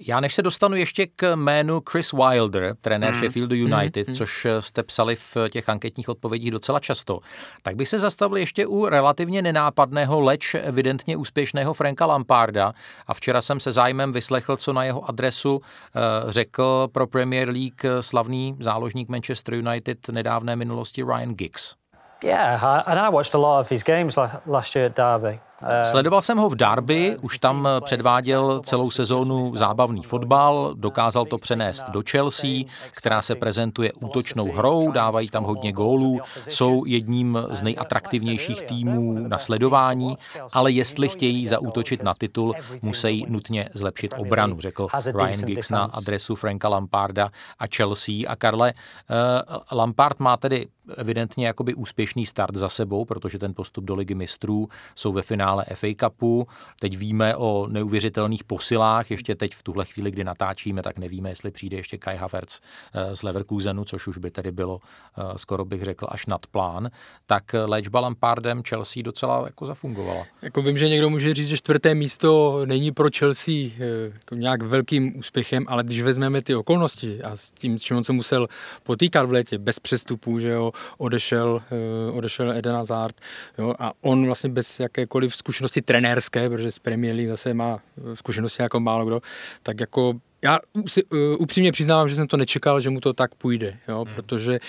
Eh, 0.00 0.04
já 0.08 0.20
než 0.20 0.34
se 0.34 0.42
dostanu 0.42 0.76
ještě 0.76 1.06
k 1.06 1.34
jménu 1.34 1.82
Chris 1.90 2.12
Wilder, 2.12 2.76
trenér 2.80 3.14
mm. 3.14 3.20
Sheffieldu 3.20 3.56
United, 3.56 4.08
mm. 4.08 4.14
což 4.14 4.46
jste 4.60 4.82
psali 4.82 5.16
v 5.16 5.36
těch 5.50 5.68
anketních 5.68 6.08
odpovědích 6.08 6.50
docela 6.50 6.80
často, 6.80 7.20
tak 7.62 7.76
bych 7.76 7.88
se 7.88 7.98
zastavil 7.98 8.36
ještě 8.36 8.66
u 8.66 8.86
relativně 8.86 9.42
nenápadného, 9.42 10.20
leč 10.20 10.54
evidentně 10.54 11.16
úspěšného 11.16 11.74
Franka 11.74 12.06
Lamparda 12.06 12.72
a 13.06 13.14
včera 13.14 13.42
jsem 13.42 13.60
se 13.60 13.72
zájmem 13.72 14.12
vyslechl, 14.12 14.56
co 14.56 14.72
na 14.72 14.84
jeho 14.84 15.08
adresu 15.08 15.60
eh, 15.60 16.00
řekl 16.32 16.88
pro 16.92 17.06
Premier 17.06 17.48
League 17.48 17.82
slavný 18.00 18.56
záložník 18.60 19.08
Manchester 19.08 19.54
United 19.54 20.08
nedávné 20.08 20.56
minulosti 20.56 21.02
Ryan 21.02 21.34
Giggs. 21.34 21.74
Yeah, 22.22 22.64
and 22.64 22.98
I 22.98 23.08
watched 23.08 23.34
a 23.34 23.38
lot 23.38 23.60
of 23.60 23.70
his 23.70 23.82
games 23.82 24.18
last 24.46 24.76
year 24.76 24.86
at 24.86 24.96
Derby. 24.96 25.40
Sledoval 25.84 26.22
jsem 26.22 26.38
ho 26.38 26.48
v 26.48 26.54
Darby, 26.54 27.16
už 27.20 27.38
tam 27.38 27.68
předváděl 27.80 28.60
celou 28.64 28.90
sezónu 28.90 29.56
zábavný 29.56 30.02
fotbal, 30.02 30.74
dokázal 30.76 31.24
to 31.24 31.36
přenést 31.36 31.84
do 31.88 32.02
Chelsea, 32.10 32.50
která 32.90 33.22
se 33.22 33.34
prezentuje 33.34 33.92
útočnou 33.92 34.52
hrou, 34.52 34.90
dávají 34.90 35.28
tam 35.28 35.44
hodně 35.44 35.72
gólů, 35.72 36.20
jsou 36.48 36.84
jedním 36.84 37.38
z 37.50 37.62
nejatraktivnějších 37.62 38.62
týmů 38.62 39.28
na 39.28 39.38
sledování, 39.38 40.18
ale 40.52 40.72
jestli 40.72 41.08
chtějí 41.08 41.48
zaútočit 41.48 42.02
na 42.02 42.14
titul, 42.14 42.54
musí 42.82 43.26
nutně 43.28 43.68
zlepšit 43.74 44.14
obranu, 44.18 44.60
řekl 44.60 44.86
Ryan 45.14 45.40
Giggs 45.44 45.70
na 45.70 45.84
adresu 45.84 46.34
Franka 46.34 46.68
Lamparda 46.68 47.30
a 47.58 47.64
Chelsea. 47.76 48.14
A 48.28 48.36
Karle, 48.36 48.72
eh, 48.72 49.74
Lampard 49.74 50.20
má 50.20 50.36
tedy 50.36 50.66
evidentně 50.96 51.46
jakoby 51.46 51.74
úspěšný 51.74 52.26
start 52.26 52.56
za 52.56 52.68
sebou, 52.68 53.04
protože 53.04 53.38
ten 53.38 53.54
postup 53.54 53.84
do 53.84 53.94
ligy 53.94 54.14
mistrů 54.14 54.68
jsou 54.94 55.12
ve 55.12 55.22
finále 55.22 55.64
FA 55.74 55.86
Cupu. 56.00 56.46
Teď 56.80 56.96
víme 56.96 57.36
o 57.36 57.66
neuvěřitelných 57.70 58.44
posilách, 58.44 59.10
ještě 59.10 59.34
teď 59.34 59.54
v 59.54 59.62
tuhle 59.62 59.84
chvíli, 59.84 60.10
kdy 60.10 60.24
natáčíme, 60.24 60.82
tak 60.82 60.98
nevíme, 60.98 61.28
jestli 61.28 61.50
přijde 61.50 61.76
ještě 61.76 61.98
Kai 61.98 62.16
Havertz 62.16 62.60
eh, 62.94 63.16
z 63.16 63.22
Leverkusenu, 63.22 63.84
což 63.84 64.06
už 64.06 64.18
by 64.18 64.30
tedy 64.30 64.52
bylo, 64.52 64.80
eh, 65.18 65.22
skoro 65.38 65.64
bych 65.64 65.82
řekl, 65.82 66.06
až 66.10 66.26
nad 66.26 66.46
plán. 66.46 66.90
Tak 67.26 67.54
léčba 67.66 68.00
Lampardem 68.00 68.62
Chelsea 68.68 69.02
docela 69.02 69.42
jako 69.44 69.66
zafungovala. 69.66 70.26
Jako 70.42 70.62
vím, 70.62 70.78
že 70.78 70.88
někdo 70.88 71.10
může 71.10 71.34
říct, 71.34 71.48
že 71.48 71.56
čtvrté 71.56 71.94
místo 71.94 72.60
není 72.66 72.92
pro 72.92 73.08
Chelsea 73.18 73.54
eh, 73.54 74.10
jako 74.12 74.34
nějak 74.34 74.62
velkým 74.62 75.18
úspěchem, 75.18 75.64
ale 75.68 75.82
když 75.82 76.02
vezmeme 76.02 76.42
ty 76.42 76.54
okolnosti 76.54 77.22
a 77.22 77.36
s 77.36 77.50
tím, 77.50 77.78
s 77.78 77.82
čím 77.82 77.96
on 77.96 78.04
se 78.04 78.12
musel 78.12 78.46
potýkat 78.82 79.26
v 79.26 79.32
létě, 79.32 79.58
bez 79.58 79.78
přestupů, 79.78 80.38
že 80.38 80.48
jo, 80.48 80.72
odešel, 80.98 81.62
eh, 81.70 82.12
odešel 82.12 82.52
Eden 82.52 82.74
Hazard 82.74 83.20
jo, 83.58 83.74
a 83.78 83.92
on 84.00 84.26
vlastně 84.26 84.50
bez 84.50 84.80
jakékoliv 84.80 85.36
zkušenosti 85.36 85.82
trenérské, 85.82 86.50
protože 86.50 86.72
z 86.72 86.78
Premier 86.78 87.14
League 87.14 87.30
zase 87.30 87.54
má 87.54 87.78
eh, 88.12 88.16
zkušenosti 88.16 88.62
jako 88.62 88.80
málo 88.80 89.06
kdo, 89.06 89.20
tak 89.62 89.80
jako 89.80 90.14
já 90.42 90.58
si, 90.86 91.04
uh, 91.04 91.18
upřímně 91.38 91.72
přiznávám, 91.72 92.08
že 92.08 92.14
jsem 92.14 92.26
to 92.26 92.36
nečekal, 92.36 92.80
že 92.80 92.90
mu 92.90 93.00
to 93.00 93.12
tak 93.12 93.34
půjde, 93.34 93.76
jo, 93.88 94.04
hmm. 94.04 94.14
protože, 94.14 94.60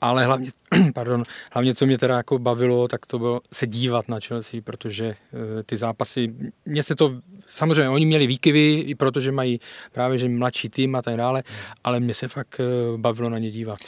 ale 0.00 0.24
hlavně, 0.24 0.50
pardon, 0.94 1.22
hlavně 1.52 1.74
co 1.74 1.86
mě 1.86 1.98
teda 1.98 2.16
jako 2.16 2.38
bavilo, 2.38 2.88
tak 2.88 3.06
to 3.06 3.18
bylo 3.18 3.40
se 3.52 3.66
dívat 3.66 4.08
na 4.08 4.18
Chelsea, 4.20 4.60
protože 4.64 5.06
uh, 5.06 5.40
ty 5.66 5.76
zápasy, 5.76 6.34
mně 6.66 6.82
se 6.82 6.94
to, 6.94 7.20
samozřejmě 7.46 7.88
oni 7.88 8.06
měli 8.06 8.26
výkyvy, 8.26 8.74
i 8.74 8.94
protože 8.94 9.32
mají 9.32 9.60
právě, 9.92 10.18
že 10.18 10.28
mladší 10.28 10.68
tým 10.68 10.96
a 10.96 11.02
tak 11.02 11.16
dále, 11.16 11.42
hmm. 11.46 11.74
ale 11.84 12.00
mě 12.00 12.14
se 12.14 12.28
fakt 12.28 12.60
uh, 12.60 13.00
bavilo 13.00 13.30
na 13.30 13.38
ně 13.38 13.50
dívat. 13.50 13.78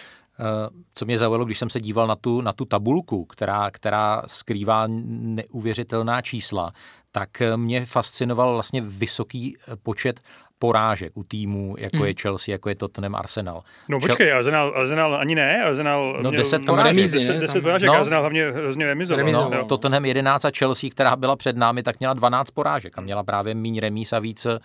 Eh, 0.42 0.68
co 0.94 1.04
mě 1.04 1.18
zaujalo, 1.18 1.44
když 1.44 1.58
jsem 1.58 1.70
se 1.70 1.80
díval 1.80 2.06
na 2.06 2.16
tu, 2.16 2.40
na 2.40 2.52
tu 2.52 2.64
tabulku, 2.64 3.24
která, 3.24 3.70
která 3.70 4.22
skrývá 4.26 4.84
neuvěřitelná 4.86 6.22
čísla, 6.22 6.72
tak 7.12 7.42
mě 7.56 7.86
fascinoval 7.86 8.52
vlastně 8.52 8.80
vysoký 8.80 9.56
počet 9.82 10.20
porážek 10.62 11.12
u 11.14 11.24
týmů, 11.24 11.74
jako 11.78 11.96
hmm. 11.96 12.06
je 12.06 12.14
Chelsea, 12.22 12.52
jako 12.52 12.68
je 12.68 12.74
Tottenham, 12.74 13.14
Arsenal. 13.14 13.62
No 13.88 14.00
počkej, 14.00 14.26
Chel- 14.26 14.36
Arsenal, 14.36 14.72
Arsenal 14.76 15.14
ani 15.14 15.34
ne, 15.34 15.62
Arsenal 15.62 16.18
no, 16.22 16.30
měl, 16.30 16.42
10 16.42 16.64
porážek. 16.66 16.96
Remízy, 16.96 17.18
10, 17.18 17.40
10 17.40 17.62
porážek, 17.62 17.86
no, 17.86 17.94
Arsenal 17.94 18.20
hlavně 18.20 18.50
hrozně 18.50 18.86
remizoval. 18.86 19.50
No, 19.50 19.50
no. 19.50 19.64
Tottenham 19.64 20.04
11 20.04 20.44
a 20.44 20.50
Chelsea, 20.58 20.90
která 20.90 21.16
byla 21.16 21.36
před 21.36 21.56
námi, 21.56 21.82
tak 21.82 22.00
měla 22.00 22.14
12 22.14 22.50
porážek 22.50 22.98
a 22.98 23.00
měla 23.00 23.22
právě 23.22 23.54
míň 23.54 23.78
remíz 23.78 24.12
a 24.12 24.18
víc, 24.18 24.46
eh, 24.46 24.58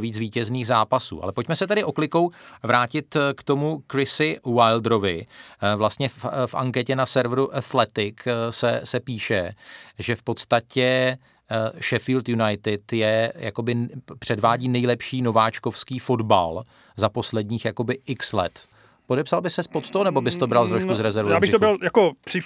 víc 0.00 0.18
vítězných 0.18 0.66
zápasů. 0.66 1.22
Ale 1.22 1.32
pojďme 1.32 1.56
se 1.56 1.66
tady 1.66 1.84
oklikou 1.84 2.30
vrátit 2.62 3.16
eh, 3.16 3.20
k 3.34 3.42
tomu 3.42 3.82
Chrissy 3.92 4.38
Wilderovi. 4.46 5.26
Eh, 5.62 5.76
vlastně 5.76 6.08
v, 6.08 6.26
v 6.46 6.54
anketě 6.54 6.96
na 6.96 7.06
serveru 7.06 7.56
Athletic 7.56 8.16
se, 8.50 8.80
se 8.84 9.00
píše, 9.00 9.52
že 9.98 10.16
v 10.16 10.22
podstatě 10.22 11.18
Sheffield 11.80 12.28
United 12.28 12.92
je, 12.92 13.32
jakoby 13.36 13.88
předvádí 14.18 14.68
nejlepší 14.68 15.22
nováčkovský 15.22 15.98
fotbal 15.98 16.64
za 16.96 17.08
posledních 17.08 17.64
jakoby 17.64 17.98
x 18.06 18.32
let. 18.32 18.68
Podepsal 19.10 19.40
by 19.40 19.50
se 19.50 19.62
pod 19.72 19.90
to, 19.90 20.04
nebo 20.04 20.20
bys 20.20 20.36
to 20.36 20.46
bral 20.46 20.68
trošku 20.68 20.94
z 20.94 21.00
rezervy? 21.00 21.32
Já 21.32 21.40
bych 21.40 21.50
to 21.50 21.58
byl 21.58 21.78
jako 21.82 22.12
při 22.24 22.40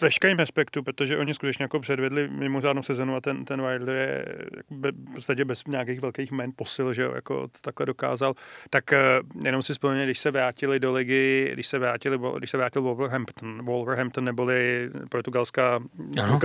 veškerém 0.00 0.38
respektu, 0.38 0.82
protože 0.82 1.18
oni 1.18 1.34
skutečně 1.34 1.62
jako 1.62 1.80
předvedli 1.80 2.28
mimořádnou 2.28 2.82
sezonu 2.82 3.16
a 3.16 3.20
ten, 3.20 3.44
ten 3.44 3.62
Wilder 3.62 3.96
je 3.96 4.24
v 4.70 5.14
podstatě 5.14 5.44
bez 5.44 5.64
nějakých 5.64 6.00
velkých 6.00 6.32
men 6.32 6.52
posil, 6.56 6.94
že 6.94 7.02
jo, 7.02 7.12
jako 7.14 7.48
to 7.48 7.58
takhle 7.60 7.86
dokázal. 7.86 8.34
Tak 8.70 8.92
eh, 8.92 8.98
jenom 9.44 9.62
si 9.62 9.72
vzpomněli, 9.72 10.06
když 10.06 10.18
se 10.18 10.30
vrátili 10.30 10.80
do 10.80 10.92
ligy, 10.92 11.50
když 11.52 11.66
se 11.66 11.78
vrátili, 11.78 12.18
když 12.38 12.50
se 12.50 12.56
vrátil 12.56 12.82
Wolverhampton, 12.82 13.64
Wolverhampton 13.64 14.24
neboli 14.24 14.90
portugalská, 15.08 15.80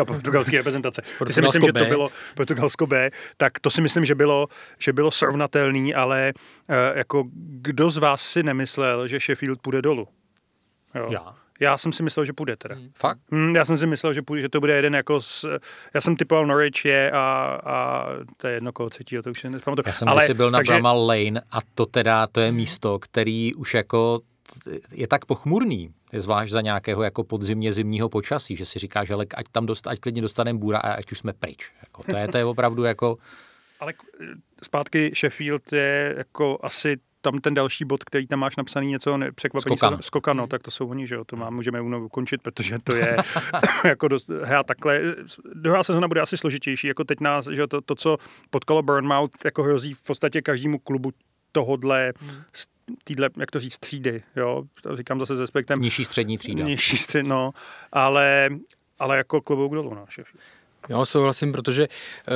portugalská 0.07 0.57
reprezentace. 0.57 1.01
Ty 1.27 1.33
si 1.33 1.41
myslím, 1.41 1.61
že 1.65 1.73
to 1.73 1.85
bylo 1.85 2.09
Portugalsko 2.35 2.87
B, 2.87 3.11
tak 3.37 3.59
to 3.59 3.71
si 3.71 3.81
myslím, 3.81 4.05
že 4.05 4.15
bylo, 4.15 4.47
že 4.77 4.93
bylo 4.93 5.11
srovnatelný, 5.11 5.95
ale 5.95 6.33
eh, 6.69 6.97
jako 6.97 7.23
kdo 7.61 7.91
z 7.91 7.97
vás 7.97 8.21
si 8.21 8.43
nemyslel, 8.43 9.07
že 9.07 9.19
Sheffield 9.19 9.48
Field 9.49 9.61
půjde 9.61 9.81
dolů. 9.81 10.07
Jo. 10.95 11.07
Já. 11.11 11.35
Já 11.59 11.77
jsem 11.77 11.93
si 11.93 12.03
myslel, 12.03 12.25
že 12.25 12.33
půjde 12.33 12.55
teda. 12.55 12.75
Hmm. 12.75 12.89
Fakt? 12.95 13.19
Hmm, 13.31 13.55
já 13.55 13.65
jsem 13.65 13.77
si 13.77 13.87
myslel, 13.87 14.13
že, 14.13 14.21
půjde, 14.21 14.41
že 14.41 14.49
to 14.49 14.59
bude 14.59 14.75
jeden 14.75 14.95
jako 14.95 15.21
s, 15.21 15.59
Já 15.93 16.01
jsem 16.01 16.15
typoval 16.15 16.47
Norwich 16.47 16.85
je 16.85 17.11
a, 17.11 17.59
a 17.65 18.05
to 18.37 18.47
je 18.47 18.53
jedno 18.53 18.73
koho 18.73 18.89
třetího, 18.89 19.23
to 19.23 19.31
už 19.31 19.41
si 19.41 19.49
nepamatuju. 19.49 19.83
Já 19.87 19.93
jsem 19.93 20.07
Ale, 20.07 20.25
si 20.25 20.33
byl 20.33 20.51
na 20.51 20.59
takže... 20.59 20.73
Bramal 20.73 21.05
Lane 21.05 21.41
a 21.51 21.59
to 21.73 21.85
teda, 21.85 22.27
to 22.27 22.39
je 22.39 22.51
místo, 22.51 22.99
který 22.99 23.55
už 23.55 23.73
jako 23.73 24.21
je 24.91 25.07
tak 25.07 25.25
pochmurný, 25.25 25.93
je 26.11 26.21
zvlášť 26.21 26.51
za 26.51 26.61
nějakého 26.61 27.03
jako 27.03 27.23
podzimně 27.23 27.73
zimního 27.73 28.09
počasí, 28.09 28.55
že 28.55 28.65
si 28.65 28.79
říkáš, 28.79 29.09
ale 29.09 29.25
ať 29.33 29.45
tam 29.51 29.65
dost, 29.65 29.87
ať 29.87 29.99
klidně 29.99 30.21
dostaneme 30.21 30.59
bůra 30.59 30.79
a 30.79 30.93
ať 30.93 31.11
už 31.11 31.17
jsme 31.17 31.33
pryč. 31.33 31.71
Jako, 31.81 32.03
to, 32.03 32.17
je, 32.17 32.27
to 32.27 32.37
je 32.37 32.45
opravdu 32.55 32.83
jako... 32.83 33.17
Ale 33.79 33.93
zpátky 34.63 35.11
Sheffield 35.15 35.73
je 35.73 36.13
jako 36.17 36.59
asi 36.61 36.97
tam 37.21 37.39
ten 37.39 37.53
další 37.53 37.85
bod, 37.85 38.03
který 38.03 38.27
tam 38.27 38.39
máš 38.39 38.55
napsaný 38.55 38.87
něco 38.87 39.19
překvapení 39.35 39.77
Skokan. 39.77 40.01
Skokan, 40.01 40.37
no, 40.37 40.47
tak 40.47 40.61
to 40.61 40.71
jsou 40.71 40.89
oni, 40.89 41.07
že 41.07 41.15
jo, 41.15 41.23
to 41.25 41.35
má, 41.35 41.49
můžeme 41.49 41.81
únovu 41.81 42.05
ukončit, 42.05 42.41
protože 42.41 42.79
to 42.83 42.95
je 42.95 43.17
jako 43.83 44.07
dost, 44.07 44.29
hra 44.29 44.63
takhle, 44.63 45.01
druhá 45.53 45.83
sezona 45.83 46.07
bude 46.07 46.21
asi 46.21 46.37
složitější, 46.37 46.87
jako 46.87 47.03
teď 47.03 47.19
nás, 47.19 47.47
že 47.47 47.67
to, 47.67 47.81
to 47.81 47.95
co 47.95 48.17
potkalo 48.49 48.81
Burnmouth, 48.81 49.45
jako 49.45 49.63
hrozí 49.63 49.93
v 49.93 50.01
podstatě 50.01 50.41
každému 50.41 50.79
klubu 50.79 51.11
tohodle, 51.51 52.13
hmm. 52.19 52.41
týdle, 53.03 53.29
jak 53.39 53.51
to 53.51 53.59
říct, 53.59 53.77
třídy, 53.77 54.23
jo, 54.35 54.63
to 54.81 54.95
říkám 54.95 55.19
zase 55.19 55.35
s 55.35 55.39
respektem. 55.39 55.81
Nižší 55.81 56.05
střední 56.05 56.37
třída. 56.37 56.65
Nižší 56.65 56.97
střed, 56.97 57.25
no, 57.25 57.51
ale, 57.91 58.49
ale 58.99 59.17
jako 59.17 59.41
klobouk 59.41 59.73
dolů, 59.73 59.93
no, 59.93 60.05
šef. 60.09 60.27
Jo, 60.89 61.05
souhlasím, 61.05 61.51
protože 61.51 61.87
uh, 61.87 62.33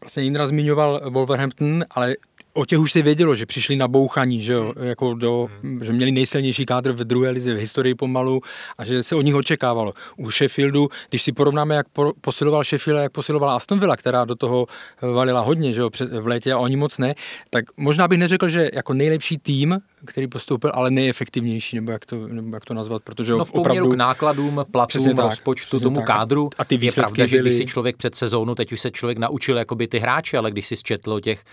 vlastně 0.00 0.22
Jindra 0.22 0.46
zmiňoval 0.46 1.10
Wolverhampton, 1.10 1.84
ale 1.90 2.14
o 2.56 2.64
těch 2.64 2.78
už 2.78 2.92
se 2.92 3.02
vědělo, 3.02 3.34
že 3.34 3.46
přišli 3.46 3.76
na 3.76 3.88
bouchaní, 3.88 4.40
že, 4.40 4.52
jo, 4.52 4.72
jako 4.80 5.14
do, 5.14 5.48
že 5.82 5.92
měli 5.92 6.12
nejsilnější 6.12 6.66
kádr 6.66 6.92
v 6.92 7.04
druhé 7.04 7.30
lize 7.30 7.54
v 7.54 7.58
historii 7.58 7.94
pomalu 7.94 8.40
a 8.78 8.84
že 8.84 9.02
se 9.02 9.14
od 9.14 9.22
nich 9.22 9.34
očekávalo. 9.34 9.92
U 10.16 10.30
Sheffieldu, 10.30 10.88
když 11.08 11.22
si 11.22 11.32
porovnáme, 11.32 11.74
jak 11.74 11.86
posiloval 12.20 12.64
Sheffield 12.64 12.98
a 12.98 13.02
jak 13.02 13.12
posilovala 13.12 13.56
Aston 13.56 13.78
Villa, 13.78 13.96
která 13.96 14.24
do 14.24 14.34
toho 14.34 14.66
valila 15.02 15.40
hodně 15.40 15.72
že 15.72 15.80
jo, 15.80 15.90
v 16.20 16.26
létě 16.26 16.52
a 16.52 16.58
oni 16.58 16.76
moc 16.76 16.98
ne, 16.98 17.14
tak 17.50 17.64
možná 17.76 18.08
bych 18.08 18.18
neřekl, 18.18 18.48
že 18.48 18.68
jako 18.72 18.94
nejlepší 18.94 19.38
tým, 19.38 19.78
který 20.04 20.26
postoupil, 20.26 20.70
ale 20.74 20.90
nejefektivnější, 20.90 21.76
nebo 21.76 21.92
jak 21.92 22.06
to, 22.06 22.28
nebo 22.28 22.56
jak 22.56 22.64
to 22.64 22.74
nazvat, 22.74 23.02
protože 23.02 23.32
no 23.32 23.44
v 23.44 23.50
opravdu, 23.50 23.90
k 23.90 23.96
nákladům, 23.96 24.64
platům, 24.70 25.18
rozpočtu, 25.18 25.80
tomu 25.80 25.96
tak. 25.96 26.06
kádru. 26.06 26.50
A 26.58 26.64
ty 26.64 26.78
je 26.80 26.92
pravda, 26.92 27.14
byly... 27.16 27.28
že 27.28 27.38
když 27.38 27.54
si 27.54 27.66
člověk 27.66 27.96
před 27.96 28.14
sezónu, 28.14 28.54
teď 28.54 28.72
už 28.72 28.80
se 28.80 28.90
člověk 28.90 29.18
naučil 29.18 29.58
jakoby 29.58 29.88
ty 29.88 29.98
hráči, 29.98 30.36
ale 30.36 30.50
když 30.50 30.66
si 30.66 30.76
četl 30.76 31.12
o 31.12 31.20
těch 31.20 31.44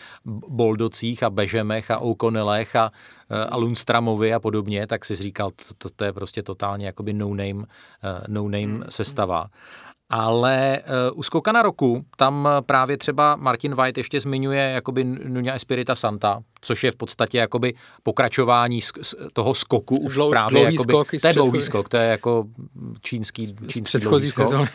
Boldocích 0.94 1.24
a 1.24 1.30
Bežemech 1.30 1.92
a 1.92 1.98
O'Connellech 1.98 2.76
a, 2.76 2.92
a 3.50 3.58
Lundstramovi 3.58 4.34
a 4.34 4.40
podobně, 4.40 4.88
tak 4.88 5.06
si 5.06 5.16
říkal, 5.16 5.52
to, 5.52 5.74
to, 5.78 5.90
to 5.96 6.06
je 6.06 6.14
prostě 6.14 6.44
totálně 6.44 6.86
jakoby 6.86 7.14
no-name, 7.14 7.54
uh, 7.54 7.66
no-name 8.28 8.74
hmm. 8.74 8.84
sestava. 8.90 9.48
Ale 10.10 10.80
uh, 11.12 11.20
u 11.20 11.24
skoka 11.24 11.52
na 11.52 11.62
roku, 11.62 12.06
tam 12.18 12.48
právě 12.66 12.98
třeba 12.98 13.36
Martin 13.36 13.76
White 13.76 13.98
ještě 13.98 14.22
zmiňuje 14.22 14.62
jakoby 14.62 15.04
Nunia 15.04 15.56
Espirita 15.56 15.96
Santa, 15.96 16.40
což 16.62 16.84
je 16.84 16.92
v 16.92 16.96
podstatě 16.96 17.38
jakoby 17.38 17.74
pokračování 18.04 18.82
z, 18.82 18.92
z 19.02 19.16
toho 19.34 19.54
skoku 19.54 19.98
už 19.98 20.14
Dlou, 20.14 20.30
právě 20.30 20.64
jakoby, 20.64 20.94
skok 20.94 21.12
to 21.22 21.28
je 21.28 21.34
dlouhý 21.34 21.62
skok, 21.62 21.90
to 21.90 21.98
je 21.98 22.08
jako 22.08 22.46
čínský, 23.02 23.56
čínský 23.68 23.98
dlouhý 23.98 24.28
skok. 24.28 24.46
Sezóny. 24.46 24.70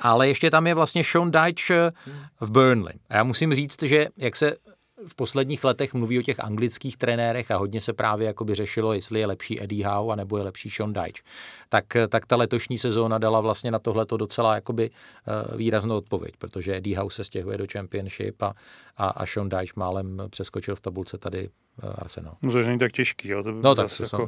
Ale 0.00 0.28
ještě 0.28 0.50
tam 0.50 0.66
je 0.66 0.74
vlastně 0.74 1.04
Sean 1.04 1.30
Dyche 1.30 1.92
v 2.40 2.50
Burnley. 2.50 2.94
A 3.08 3.16
já 3.16 3.24
musím 3.24 3.54
říct, 3.54 3.82
že 3.82 4.06
jak 4.16 4.36
se 4.36 4.56
v 5.06 5.14
posledních 5.14 5.64
letech 5.64 5.94
mluví 5.94 6.18
o 6.18 6.22
těch 6.22 6.40
anglických 6.40 6.96
trenérech 6.96 7.50
a 7.50 7.56
hodně 7.56 7.80
se 7.80 7.92
právě 7.92 8.26
jakoby 8.26 8.54
řešilo, 8.54 8.92
jestli 8.92 9.20
je 9.20 9.26
lepší 9.26 9.62
Eddie 9.62 9.86
Howe 9.86 10.12
a 10.12 10.16
nebo 10.16 10.36
je 10.36 10.42
lepší 10.42 10.70
Sean 10.70 10.92
Dyche. 10.92 11.22
Tak, 11.68 11.84
tak 12.08 12.26
ta 12.26 12.36
letošní 12.36 12.78
sezóna 12.78 13.18
dala 13.18 13.40
vlastně 13.40 13.70
na 13.70 13.78
tohleto 13.78 14.16
docela 14.16 14.54
jakoby 14.54 14.90
uh, 14.90 15.56
výraznou 15.56 15.96
odpověď, 15.96 16.34
protože 16.38 16.76
Eddie 16.76 16.98
Howe 16.98 17.10
se 17.10 17.24
stěhuje 17.24 17.58
do 17.58 17.66
Championship 17.72 18.42
a, 18.42 18.54
a, 18.96 19.08
a 19.08 19.26
Sean 19.26 19.48
Dyche 19.48 19.72
málem 19.76 20.22
přeskočil 20.30 20.76
v 20.76 20.80
tabulce 20.80 21.18
tady 21.18 21.48
Arsenal. 21.94 22.36
No 22.42 22.52
to 22.52 22.62
není 22.62 22.78
tak 22.78 22.92
těžký, 22.92 23.28
jo. 23.28 23.42
To 23.42 23.52
no 23.52 23.74
tak 23.74 23.96
to 23.96 24.02
jako, 24.02 24.26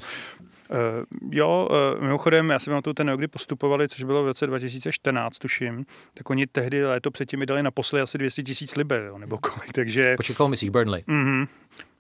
Uh, 0.71 1.31
jo, 1.31 1.69
uh, 1.71 2.03
mimochodem, 2.03 2.51
já 2.51 2.59
jsem 2.59 2.73
na 2.73 2.83
to 2.83 2.95
ten 2.95 3.09
rok, 3.09 3.21
kdy 3.21 3.29
postupovali, 3.29 3.89
což 3.89 4.03
bylo 4.03 4.23
v 4.23 4.27
roce 4.27 4.47
2014, 4.47 5.39
tuším, 5.39 5.87
tak 6.15 6.31
oni 6.31 6.47
tehdy 6.47 6.87
léto 6.87 7.11
předtím 7.11 7.41
mi 7.41 7.47
dali 7.47 7.63
naposledy 7.63 8.03
asi 8.03 8.19
200 8.19 8.43
tisíc 8.43 8.77
liber, 8.77 9.03
jo, 9.03 9.19
nebo 9.19 9.39
kolik, 9.39 9.73
takže... 9.73 10.17
Koho 10.37 10.49
myslíš, 10.49 10.71
Burnley? 10.71 11.05
Mm-hmm. 11.09 11.49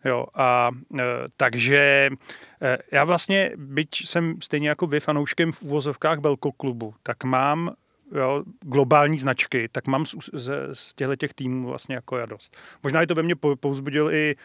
Jo, 0.04 0.26
a 0.34 0.70
uh, 0.88 1.00
takže 1.36 2.10
uh, 2.10 2.68
já 2.92 3.04
vlastně, 3.04 3.50
byť 3.56 3.88
jsem 4.06 4.34
stejně 4.42 4.68
jako 4.68 4.86
vy 4.86 5.00
fanouškem 5.00 5.52
v 5.52 5.62
úvozovkách 5.62 6.18
velkoklubu, 6.18 6.94
tak 7.02 7.24
mám 7.24 7.74
jo, 8.14 8.42
globální 8.60 9.18
značky, 9.18 9.68
tak 9.72 9.86
mám 9.86 10.06
z, 10.06 10.14
z, 10.32 10.52
z 10.72 10.94
těchto 10.94 11.16
těch 11.16 11.34
týmů 11.34 11.68
vlastně 11.68 11.94
jako 11.94 12.16
radost. 12.16 12.56
Možná 12.82 13.02
i 13.02 13.06
to 13.06 13.14
ve 13.14 13.22
mně 13.22 13.34
pouzbudil 13.60 14.10
i 14.12 14.36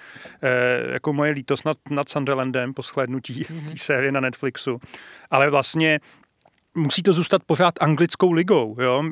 eh, 0.42 0.94
jako 0.94 1.14
moje 1.14 1.32
lítost 1.32 1.66
nad, 1.66 1.78
nad 1.90 2.10
Sunderlandem 2.10 2.74
po 2.74 2.82
shlédnutí 2.82 3.44
mm-hmm. 3.44 3.70
té 3.72 3.78
série 3.78 4.12
na 4.12 4.20
Netflixu, 4.20 4.80
ale 5.32 5.50
vlastně 5.50 6.00
musí 6.78 7.04
to 7.04 7.14
zůstat 7.14 7.44
pořád 7.44 7.74
anglickou 7.80 8.32
ligou. 8.32 8.76
Jo? 8.80 9.04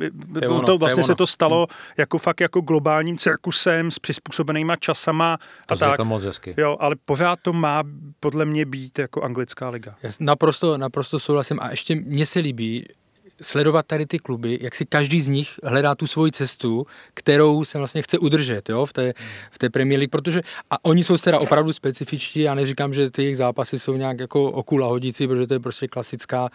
To, 0.41 0.56
ono, 0.56 0.65
to 0.65 0.78
vlastně 0.78 1.04
to 1.04 1.08
se 1.08 1.15
to 1.15 1.28
stalo 1.28 1.58
hmm. 1.58 1.93
jako 1.98 2.17
fakt 2.17 2.41
jako 2.41 2.62
globálním 2.62 3.17
cirkusem 3.17 3.91
s 3.91 4.00
přizpůsobenýma 4.00 4.76
časama. 4.76 5.38
To 5.65 5.74
a 5.74 5.78
tak. 5.78 6.00
moc 6.00 6.24
hezky. 6.24 6.56
Jo, 6.58 6.78
ale 6.80 6.96
pořád 7.06 7.39
to 7.41 7.54
má 7.54 7.84
podle 8.20 8.46
mě 8.46 8.65
být 8.65 9.00
jako 9.00 9.22
anglická 9.22 9.70
liga. 9.70 9.96
Já 10.04 10.12
naprosto, 10.20 10.78
naprosto 10.78 11.20
souhlasím 11.20 11.60
a 11.60 11.70
ještě 11.70 11.96
mně 11.96 12.26
se 12.26 12.39
líbí, 12.39 12.88
sledovat 13.41 13.86
tady 13.86 14.06
ty 14.06 14.19
kluby, 14.19 14.60
jak 14.62 14.76
si 14.76 14.86
každý 14.86 15.21
z 15.21 15.28
nich 15.28 15.60
hledá 15.63 15.95
tu 15.95 16.08
svoji 16.08 16.32
cestu, 16.32 16.88
kterou 17.13 17.65
se 17.65 17.78
vlastně 17.78 18.02
chce 18.02 18.17
udržet 18.17 18.69
jo, 18.69 18.86
v, 18.86 18.93
té, 18.93 19.13
v 19.52 19.58
té 19.60 19.69
Premier 19.69 20.00
League, 20.00 20.12
protože 20.12 20.41
a 20.71 20.86
oni 20.86 21.04
jsou 21.04 21.17
teda 21.17 21.39
opravdu 21.39 21.73
specifičtí, 21.73 22.39
já 22.39 22.54
neříkám, 22.56 22.93
že 22.93 23.10
ty 23.10 23.23
jejich 23.23 23.38
zápasy 23.38 23.80
jsou 23.80 23.95
nějak 23.95 24.19
jako 24.19 24.43
okula 24.43 24.88
hodící, 24.88 25.28
protože 25.28 25.47
to 25.47 25.54
je 25.54 25.60
prostě 25.60 25.88
klasická, 25.88 26.50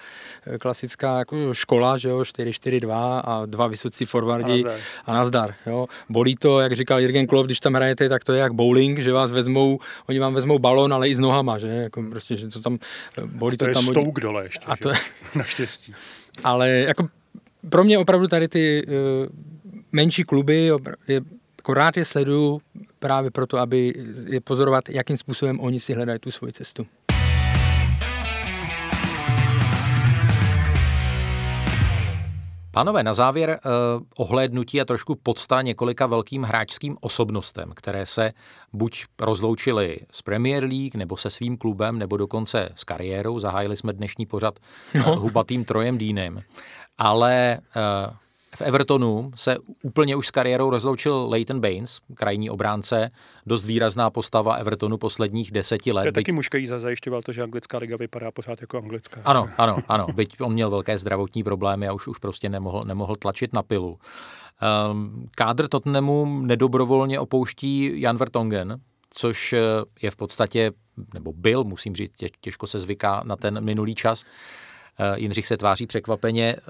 klasická 0.61 1.19
jako 1.19 1.55
škola, 1.55 1.99
že 1.99 2.09
jo, 2.09 2.19
4-4-2 2.19 3.21
a 3.25 3.47
dva 3.47 3.67
vysocí 3.67 4.05
forwardi 4.05 4.65
a 5.07 5.13
nazdar. 5.13 5.55
Jo. 5.67 5.87
Bolí 6.09 6.37
to, 6.37 6.61
jak 6.61 6.73
říkal 6.73 7.01
Jürgen 7.01 7.27
Klopp, 7.27 7.47
když 7.47 7.61
tam 7.61 7.75
hrajete, 7.75 8.09
tak 8.09 8.25
to 8.25 8.33
je 8.33 8.41
jak 8.41 8.53
bowling, 8.53 8.99
že 8.99 9.13
vás 9.13 9.31
vezmou, 9.31 9.79
oni 10.07 10.19
vám 10.19 10.35
vezmou 10.35 10.59
balon, 10.59 10.95
ale 10.95 11.09
i 11.09 11.15
s 11.15 11.19
nohama, 11.19 11.59
že, 11.59 11.69
jako 11.69 12.03
prostě, 12.11 12.37
že 12.37 12.49
to 12.49 12.61
tam 12.61 12.79
bolí 13.27 13.57
to, 13.57 13.65
to 13.65 13.69
je 13.69 13.75
tam. 13.75 13.83
Stouk 13.83 14.21
dole 14.21 14.45
ještě, 14.45 14.67
a 14.67 14.77
to 14.77 14.89
je... 14.89 14.95
naštěstí. 15.35 15.95
Ale 16.45 16.71
jako 16.71 17.09
pro 17.71 17.85
mě 17.85 17.99
opravdu 17.99 18.29
tady 18.29 18.49
ty 18.49 18.87
uh, 18.87 18.93
menší 19.93 20.25
kluby, 20.25 20.71
je, 21.09 21.21
jako 21.59 21.75
rád 21.75 21.97
je 21.97 22.05
sleduju 22.05 22.61
právě 22.99 23.31
proto, 23.31 23.59
aby 23.59 23.95
je 24.27 24.41
pozorovat, 24.41 24.89
jakým 24.89 25.17
způsobem 25.17 25.61
oni 25.61 25.81
si 25.81 25.93
hledají 25.93 26.19
tu 26.19 26.31
svoji 26.31 26.53
cestu. 26.53 26.87
Pánové, 32.75 33.03
na 33.03 33.15
závěr 33.15 33.51
eh, 33.51 33.59
ohlédnutí 34.17 34.81
a 34.81 34.85
trošku 34.85 35.15
podsta 35.23 35.63
několika 35.63 36.07
velkým 36.07 36.43
hráčským 36.43 36.97
osobnostem, 37.01 37.73
které 37.75 38.07
se 38.07 38.33
buď 38.73 39.05
rozloučili 39.21 39.99
s 40.13 40.23
Premier 40.23 40.65
League, 40.65 40.95
nebo 40.95 41.17
se 41.17 41.31
svým 41.31 41.57
klubem, 41.57 41.99
nebo 41.99 42.17
dokonce 42.17 42.69
s 42.75 42.85
kariérou. 42.85 43.39
Zahájili 43.39 43.77
jsme 43.77 43.93
dnešní 43.93 44.27
pořad 44.27 44.59
eh, 44.95 44.99
no. 44.99 45.21
hubatým 45.21 45.65
Trojem 45.65 45.99
Dínem. 45.99 46.43
Ale 46.99 47.59
eh, 47.77 48.17
v 48.57 48.63
Evertonu 48.63 49.31
se 49.35 49.57
úplně 49.83 50.17
už 50.17 50.27
s 50.27 50.31
kariérou 50.31 50.71
rozloučil 50.71 51.27
Leighton 51.29 51.61
Baines, 51.61 51.99
krajní 52.15 52.51
obránce, 52.51 53.11
dost 53.47 53.65
výrazná 53.65 54.11
postava 54.11 54.55
Evertonu 54.55 54.99
posledních 54.99 55.51
deseti 55.51 55.93
let. 55.93 56.03
To 56.03 56.09
je 56.09 56.13
taky 56.13 56.33
mužka 56.33 56.59
jí 56.59 56.67
zajišťoval 56.67 57.23
to, 57.23 57.33
že 57.33 57.43
anglická 57.43 57.79
liga 57.79 57.97
vypadá 57.97 58.31
pořád 58.31 58.61
jako 58.61 58.79
anglická. 58.79 59.21
Ano, 59.25 59.49
ano, 59.59 59.79
ano. 59.89 60.07
Byť 60.15 60.41
on 60.41 60.53
měl 60.53 60.71
velké 60.71 60.99
zdravotní 60.99 61.45
problémy 61.45 61.89
a 61.89 61.93
už, 61.93 62.07
už 62.07 62.19
prostě 62.19 62.49
nemohl, 62.49 62.85
nemohl 62.85 63.17
tlačit 63.17 63.53
na 63.53 63.63
pilu. 63.63 63.99
Um, 64.91 65.29
kádr 65.35 65.69
Tottenhamu 65.69 66.41
nedobrovolně 66.43 67.21
opouští 67.21 68.01
Jan 68.01 68.17
Vertongen, 68.17 68.81
což 69.11 69.55
je 70.03 70.11
v 70.11 70.17
podstatě, 70.17 70.73
nebo 71.15 71.33
byl, 71.33 71.65
musím 71.65 71.95
říct, 71.97 72.13
těžko 72.41 72.67
se 72.67 72.79
zvyká 72.79 73.23
na 73.25 73.37
ten 73.37 73.65
minulý 73.65 73.95
čas, 73.95 74.25
Eh, 74.25 74.72
Jindřich 75.17 75.47
se 75.47 75.57
tváří 75.57 75.87
překvapeně, 75.87 76.57
eh, 76.59 76.63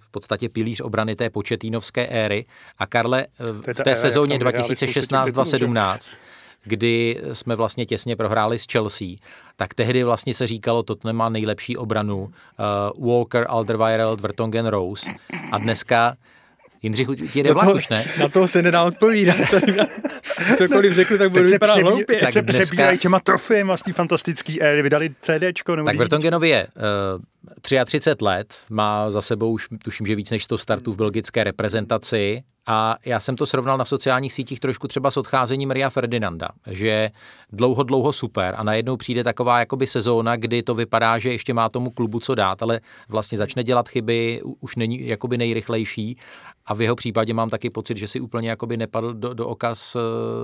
v 0.00 0.10
podstatě 0.10 0.48
pilíř 0.48 0.80
obrany 0.80 1.16
té 1.16 1.30
početínovské 1.30 2.06
éry. 2.06 2.46
A 2.78 2.86
Karle, 2.86 3.26
eh, 3.66 3.72
v 3.72 3.82
té 3.82 3.96
sezóně 3.96 4.38
2016-2017, 4.38 6.10
kdy 6.64 7.20
jsme 7.32 7.56
vlastně 7.56 7.86
těsně 7.86 8.16
prohráli 8.16 8.58
s 8.58 8.66
Chelsea, 8.72 9.08
tak 9.56 9.74
tehdy 9.74 10.04
vlastně 10.04 10.34
se 10.34 10.46
říkalo, 10.46 10.82
to 10.82 10.96
nemá 11.04 11.28
nejlepší 11.28 11.76
obranu. 11.76 12.30
Uh, 12.98 13.08
Walker, 13.08 13.46
Alderweireld, 13.48 14.20
Vertongen, 14.20 14.66
Rose. 14.66 15.10
A 15.52 15.58
dneska 15.58 16.16
Jindřichu, 16.82 17.14
ti 17.14 17.42
jde 17.42 17.52
vlak 17.52 17.74
už, 17.74 17.88
ne? 17.88 18.04
Na 18.20 18.28
to 18.28 18.48
se 18.48 18.62
nedá 18.62 18.84
odpovídat. 18.84 19.36
Cokoliv 20.56 20.92
řeknu, 20.92 21.18
tak 21.18 21.30
budu 21.30 21.44
vypadat 21.44 21.78
hloupě. 21.78 22.20
Teď 22.20 22.32
se 22.32 22.42
dneska... 22.42 22.62
přebírají 22.62 22.98
těma 22.98 23.20
trofejma 23.20 23.76
z 23.76 23.82
té 23.82 23.92
fantastický 23.92 24.62
éry, 24.62 24.82
vydali 24.82 25.10
CDčko. 25.20 25.76
Nebo 25.76 25.86
tak 25.86 25.96
Vertongenovi 25.96 26.48
je 26.48 26.66
uh, 26.66 27.22
33 27.60 28.24
let, 28.24 28.54
má 28.70 29.10
za 29.10 29.22
sebou 29.22 29.52
už, 29.52 29.68
tuším, 29.84 30.06
že 30.06 30.14
víc 30.14 30.30
než 30.30 30.44
100 30.44 30.58
startů 30.58 30.92
v 30.92 30.96
belgické 30.96 31.44
reprezentaci 31.44 32.42
a 32.66 32.96
já 33.04 33.20
jsem 33.20 33.36
to 33.36 33.46
srovnal 33.46 33.78
na 33.78 33.84
sociálních 33.84 34.32
sítích 34.32 34.60
trošku 34.60 34.88
třeba 34.88 35.10
s 35.10 35.16
odcházením 35.16 35.68
Maria 35.68 35.90
Ferdinanda, 35.90 36.48
že 36.70 37.10
dlouho, 37.52 37.82
dlouho 37.82 38.12
super 38.12 38.54
a 38.56 38.62
najednou 38.62 38.96
přijde 38.96 39.24
taková 39.24 39.58
jakoby 39.58 39.86
sezóna, 39.86 40.36
kdy 40.36 40.62
to 40.62 40.74
vypadá, 40.74 41.18
že 41.18 41.32
ještě 41.32 41.54
má 41.54 41.68
tomu 41.68 41.90
klubu 41.90 42.20
co 42.20 42.34
dát, 42.34 42.62
ale 42.62 42.80
vlastně 43.08 43.38
začne 43.38 43.64
dělat 43.64 43.88
chyby, 43.88 44.42
už 44.60 44.76
není 44.76 45.06
jakoby 45.06 45.38
nejrychlejší 45.38 46.16
a 46.66 46.74
v 46.74 46.80
jeho 46.82 46.96
případě 46.96 47.34
mám 47.34 47.50
taky 47.50 47.70
pocit, 47.70 47.96
že 47.96 48.08
si 48.08 48.20
úplně 48.20 48.50
jakoby 48.50 48.76
nepadl 48.76 49.14
do, 49.14 49.34
do 49.34 49.48
oka 49.48 49.74
s, 49.74 49.96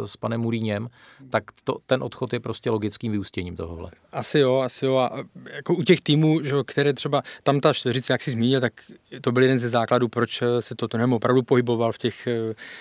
s 0.05 0.17
panem 0.17 0.41
Muríněm, 0.41 0.89
tak 1.31 1.45
to, 1.65 1.77
ten 1.87 2.03
odchod 2.03 2.33
je 2.33 2.41
prostě 2.41 2.71
logickým 2.71 3.13
vyústěním 3.13 3.57
tohohle. 3.57 3.91
Asi 4.13 4.39
jo, 4.39 4.59
asi 4.59 4.87
jo. 4.87 4.97
A 4.97 5.11
jako 5.53 5.75
u 5.75 5.83
těch 5.83 6.01
týmů, 6.01 6.43
že, 6.43 6.55
které 6.67 6.86
třeba 6.92 7.22
tam 7.42 7.61
ta 7.61 7.72
čtveřice, 7.72 8.12
jak 8.12 8.22
jsi 8.22 8.31
zmínil, 8.31 8.61
tak 8.61 8.72
to 9.20 9.33
byl 9.33 9.42
jeden 9.42 9.59
ze 9.59 9.68
základů, 9.68 10.09
proč 10.09 10.42
se 10.61 10.75
toto 10.75 10.99
nebo 10.99 11.16
opravdu 11.16 11.42
pohyboval 11.42 11.92
v 11.92 11.99
těch, 11.99 12.27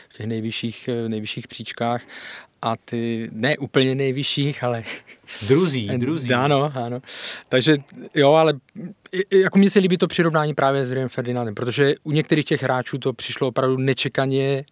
v 0.10 0.18
těch 0.18 0.26
nejvyšších, 0.26 0.90
nejvyšších 1.08 1.48
příčkách 1.48 2.02
a 2.62 2.76
ty 2.86 3.30
ne 3.32 3.58
úplně 3.58 3.96
nejvyšších, 3.96 4.64
ale... 4.64 4.84
Druzí, 5.48 5.88
druzí. 5.98 6.34
Ano, 6.34 6.72
ano. 6.76 7.02
Takže 7.50 7.78
jo, 8.14 8.34
ale 8.34 8.54
jako 9.32 9.60
mně 9.60 9.70
se 9.70 9.80
líbí 9.80 9.98
to 9.98 10.08
přirovnání 10.08 10.54
právě 10.54 10.86
s 10.86 10.92
Riem 10.92 11.10
Ferdinandem, 11.10 11.56
protože 11.56 11.96
u 12.04 12.12
některých 12.12 12.46
těch 12.46 12.64
hráčů 12.64 12.98
to 12.98 13.14
přišlo 13.14 13.48
opravdu 13.48 13.78
nečekaně 13.78 14.66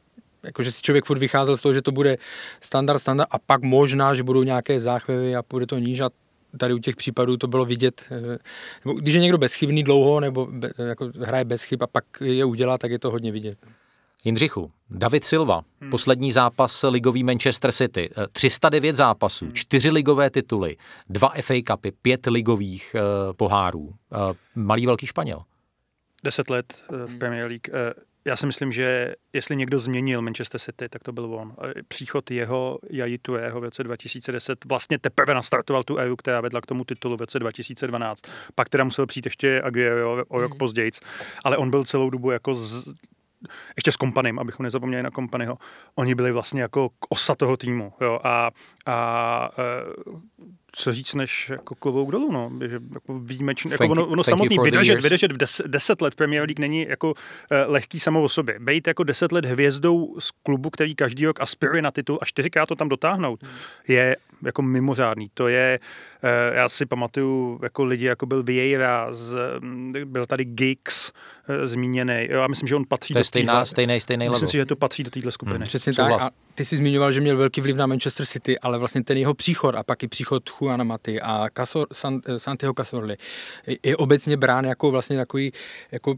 jakože 0.43 0.72
si 0.72 0.82
člověk 0.82 1.06
furt 1.06 1.19
vycházel 1.19 1.58
z 1.58 1.62
toho, 1.62 1.74
že 1.74 1.82
to 1.82 1.91
bude 1.91 2.17
standard, 2.62 3.00
standard 3.00 3.30
a 3.32 3.39
pak 3.39 3.62
možná, 3.62 4.13
že 4.13 4.24
budou 4.24 4.43
nějaké 4.43 4.80
záchvěvy 4.80 5.36
a 5.36 5.43
půjde 5.43 5.65
to 5.65 5.78
níž 5.78 6.00
a 6.00 6.10
tady 6.58 6.74
u 6.74 6.80
těch 6.80 6.96
případů 6.96 7.38
to 7.38 7.48
bylo 7.48 7.66
vidět, 7.66 8.04
eh, 8.12 8.38
nebo 8.86 9.00
když 9.00 9.16
je 9.16 9.22
někdo 9.22 9.38
bezchybný 9.38 9.84
dlouho 9.84 10.20
nebo 10.20 10.46
be, 10.46 10.72
jako 10.78 11.12
hraje 11.20 11.46
bez 11.46 11.63
chyb 11.63 11.84
a 11.84 11.88
pak 11.88 12.06
je 12.22 12.46
udělá, 12.46 12.78
tak 12.78 12.92
je 12.92 13.00
to 13.00 13.12
hodně 13.12 13.32
vidět. 13.32 13.58
Jindřichu, 14.24 14.72
David 14.89 15.26
Silva, 15.26 15.62
hmm. 15.82 15.92
poslední 15.92 16.32
zápas 16.32 16.86
ligový 16.89 17.24
Manchester 17.24 17.72
City, 17.72 18.10
309 18.32 18.96
zápasů, 18.96 19.46
hmm. 19.46 19.54
čtyři 19.54 19.89
ligové 19.89 20.30
tituly, 20.30 20.78
dva 21.10 21.30
FA 21.42 21.54
Cupy, 21.68 21.92
pět 21.92 22.26
ligových 22.26 22.96
uh, 22.96 23.34
pohárů. 23.34 23.82
Uh, 23.82 23.94
malý 24.56 24.86
velký 24.86 25.08
Španěl. 25.08 25.39
Deset 26.24 26.50
let 26.50 26.84
v 27.06 27.18
Premier 27.18 27.48
League. 27.48 27.68
Uh, 27.70 28.04
já 28.26 28.36
si 28.36 28.46
myslím, 28.46 28.72
že 28.72 29.16
jestli 29.34 29.56
někdo 29.56 29.80
změnil 29.80 30.22
Manchester 30.22 30.62
City, 30.62 30.90
tak 30.90 31.04
to 31.04 31.12
byl 31.12 31.36
on. 31.36 31.56
Příchod 31.88 32.32
jeho 32.32 32.80
Jajitu 32.90 33.36
jeho 33.36 33.62
v 33.62 33.64
roce 33.64 33.84
2010 33.84 34.66
vlastně 34.66 35.00
teprve 35.00 35.34
nastartoval 35.34 35.84
tu 35.84 35.98
éru, 35.98 36.16
která 36.16 36.42
vedla 36.42 36.62
k 36.62 36.66
tomu 36.66 36.84
titulu 36.84 37.18
v 37.18 37.22
roce 37.22 37.40
2012. 37.40 38.22
Pak 38.56 38.70
teda 38.70 38.84
musel 38.84 39.06
přijít 39.06 39.26
ještě 39.26 39.62
Aguero 39.62 40.26
o 40.28 40.42
rok 40.42 40.52
mm. 40.52 40.58
později, 40.58 40.92
ale 41.44 41.58
on 41.58 41.70
byl 41.70 41.84
celou 41.84 42.10
dobu 42.10 42.32
jako 42.32 42.56
z, 42.56 42.94
ještě 43.76 43.92
s 43.92 43.96
kompanem, 43.96 44.40
abychom 44.40 44.64
nezapomněli 44.64 45.04
na 45.04 45.12
kompanyho, 45.12 45.58
oni 45.96 46.16
byli 46.16 46.32
vlastně 46.32 46.62
jako 46.62 46.89
osa 47.10 47.36
toho 47.36 47.58
týmu. 47.58 47.94
Jo, 48.02 48.20
a, 48.24 48.52
a 48.86 49.50
e, 49.58 50.44
co 50.76 50.94
říct 50.94 51.14
než 51.14 51.50
jako 51.50 51.76
klobouk 51.76 52.12
dolů, 52.12 52.32
no, 52.32 52.52
že 52.68 52.80
jako 52.94 53.20
výjimečný, 53.20 53.72
jako 53.72 53.84
ono, 53.84 54.08
ono 54.08 54.24
samotný 54.24 54.58
vydržet, 54.64 54.96
vydržet 54.96 55.32
v 55.32 55.38
deset, 55.38 55.68
deset 55.68 56.02
let 56.02 56.16
Premier 56.16 56.41
League 56.41 56.60
není 56.60 56.88
jako 56.89 57.08
uh, 57.12 57.14
lehký 57.66 58.00
samo 58.00 58.22
o 58.24 58.30
sobě. 58.30 58.60
Bejt 58.60 58.88
jako 58.88 59.04
deset 59.04 59.32
let 59.32 59.46
hvězdou 59.46 60.20
z 60.20 60.32
klubu, 60.32 60.70
který 60.70 60.96
každý 60.96 61.26
rok 61.26 61.41
aspiruje 61.41 61.82
na 61.82 61.91
titul 61.91 62.20
a 62.22 62.26
čtyřikrát 62.26 62.66
to 62.66 62.76
tam 62.76 62.89
dotáhnout, 62.89 63.44
hmm. 63.44 63.52
je 63.88 64.16
jako 64.46 64.62
mimořádný. 64.62 65.30
To 65.34 65.48
je, 65.48 65.80
uh, 66.24 66.56
já 66.56 66.70
si 66.70 66.86
pamatuju 66.86 67.60
jako 67.64 67.84
lidi, 67.84 68.06
jako 68.06 68.26
byl 68.26 68.44
Vieira, 68.44 69.08
z, 69.14 69.38
byl 70.06 70.26
tady 70.26 70.46
Giggs 70.46 71.12
uh, 71.50 71.56
zmíněný. 71.66 72.28
Já 72.30 72.48
myslím, 72.48 72.68
že 72.68 72.76
on 72.76 72.86
patří 72.88 73.14
to 73.14 73.18
je 73.18 73.22
do 73.22 73.26
stejná, 73.26 73.66
stejný, 73.66 74.02
stejný 74.02 74.26
Myslím 74.26 74.34
level. 74.34 74.48
si, 74.48 74.58
že 74.58 74.66
to 74.66 74.76
patří 74.76 75.04
do 75.04 75.12
téhle 75.12 75.32
skupiny. 75.32 75.58
Hmm. 75.58 75.68
Přesně 75.68 75.94
tak. 75.94 76.12
A 76.22 76.30
ty 76.56 76.66
jsi 76.66 76.78
zmiňoval, 76.78 77.12
že 77.12 77.22
měl 77.22 77.38
velký 77.38 77.62
vliv 77.62 77.76
na 77.76 77.86
Manchester 77.86 78.26
City, 78.26 78.60
ale 78.60 78.78
vlastně 78.78 79.04
ten 79.04 79.18
jeho 79.18 79.34
příchod 79.34 79.76
a 79.76 79.84
pak 79.84 80.04
i 80.04 80.08
příchod 80.08 80.50
Juana 80.62 80.84
Maty 80.84 81.22
a 81.22 81.48
Casor, 81.58 81.88
San, 81.94 82.22
Santiago 82.38 82.74
Casorli 82.74 83.18
je 83.84 83.98
obecně 83.98 84.38
brán 84.38 84.66
jako 84.66 84.91
vlastně 84.91 85.18
takový 85.18 85.52
jako 85.91 86.16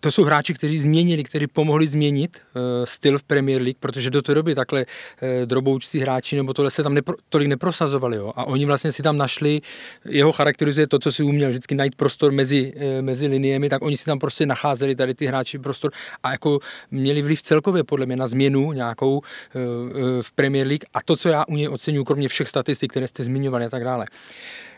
to 0.00 0.10
jsou 0.10 0.24
hráči, 0.24 0.54
kteří 0.54 0.78
změnili, 0.78 1.24
kteří 1.24 1.46
pomohli 1.46 1.88
změnit 1.88 2.38
uh, 2.38 2.62
styl 2.84 3.18
v 3.18 3.22
Premier 3.22 3.62
League, 3.62 3.78
protože 3.80 4.10
do 4.10 4.22
té 4.22 4.34
doby 4.34 4.54
takhle 4.54 4.86
uh, 4.86 5.46
droboučcí 5.46 5.98
hráči 5.98 6.36
nebo 6.36 6.54
tohle 6.54 6.70
se 6.70 6.82
tam 6.82 6.94
nepro, 6.94 7.14
tolik 7.28 7.48
neprosazovali. 7.48 8.16
Jo? 8.16 8.32
A 8.36 8.44
oni 8.44 8.64
vlastně 8.64 8.92
si 8.92 9.02
tam 9.02 9.16
našli, 9.16 9.60
jeho 10.04 10.32
charakterizuje 10.32 10.86
to, 10.86 10.98
co 10.98 11.12
si 11.12 11.22
uměl, 11.22 11.50
vždycky 11.50 11.74
najít 11.74 11.94
prostor 11.94 12.32
mezi, 12.32 12.72
uh, 12.76 12.82
mezi 13.00 13.26
liniemi, 13.26 13.68
tak 13.68 13.82
oni 13.82 13.96
si 13.96 14.04
tam 14.04 14.18
prostě 14.18 14.46
nacházeli 14.46 14.94
tady 14.94 15.14
ty 15.14 15.26
hráči 15.26 15.58
prostor 15.58 15.92
a 16.22 16.30
jako 16.30 16.58
měli 16.90 17.22
vliv 17.22 17.42
celkově 17.42 17.84
podle 17.84 18.06
mě 18.06 18.16
na 18.16 18.28
změnu 18.28 18.72
nějakou 18.72 19.16
uh, 19.16 19.22
uh, 19.22 20.22
v 20.22 20.32
Premier 20.32 20.66
League 20.66 20.84
a 20.94 21.02
to, 21.02 21.16
co 21.16 21.28
já 21.28 21.44
u 21.48 21.56
něj 21.56 21.68
oceňuji, 21.68 22.04
kromě 22.04 22.28
všech 22.28 22.48
statistik, 22.48 22.90
které 22.90 23.08
jste 23.08 23.24
zmiňovali 23.24 23.64
a 23.64 23.70
tak 23.70 23.84
dále. 23.84 24.06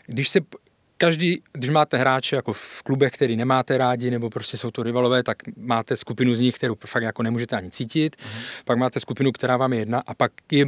Když 0.07 0.29
se 0.29 0.39
každý, 0.99 1.41
když 1.53 1.69
máte 1.69 1.97
hráče 1.97 2.35
jako 2.35 2.53
v 2.53 2.83
klubech, 2.83 3.13
který 3.13 3.35
nemáte 3.35 3.77
rádi, 3.77 4.11
nebo 4.11 4.29
prostě 4.29 4.57
jsou 4.57 4.71
to 4.71 4.83
rivalové, 4.83 5.23
tak 5.23 5.37
máte 5.57 5.97
skupinu 5.97 6.35
z 6.35 6.39
nich, 6.39 6.55
kterou 6.55 6.75
fakt 6.85 7.03
jako 7.03 7.23
nemůžete 7.23 7.55
ani 7.55 7.71
cítit. 7.71 8.15
Mm-hmm. 8.15 8.63
Pak 8.65 8.77
máte 8.77 8.99
skupinu, 8.99 9.31
která 9.31 9.57
vám 9.57 9.73
je 9.73 9.79
jedna 9.79 10.03
a 10.07 10.13
pak 10.13 10.31
je 10.51 10.65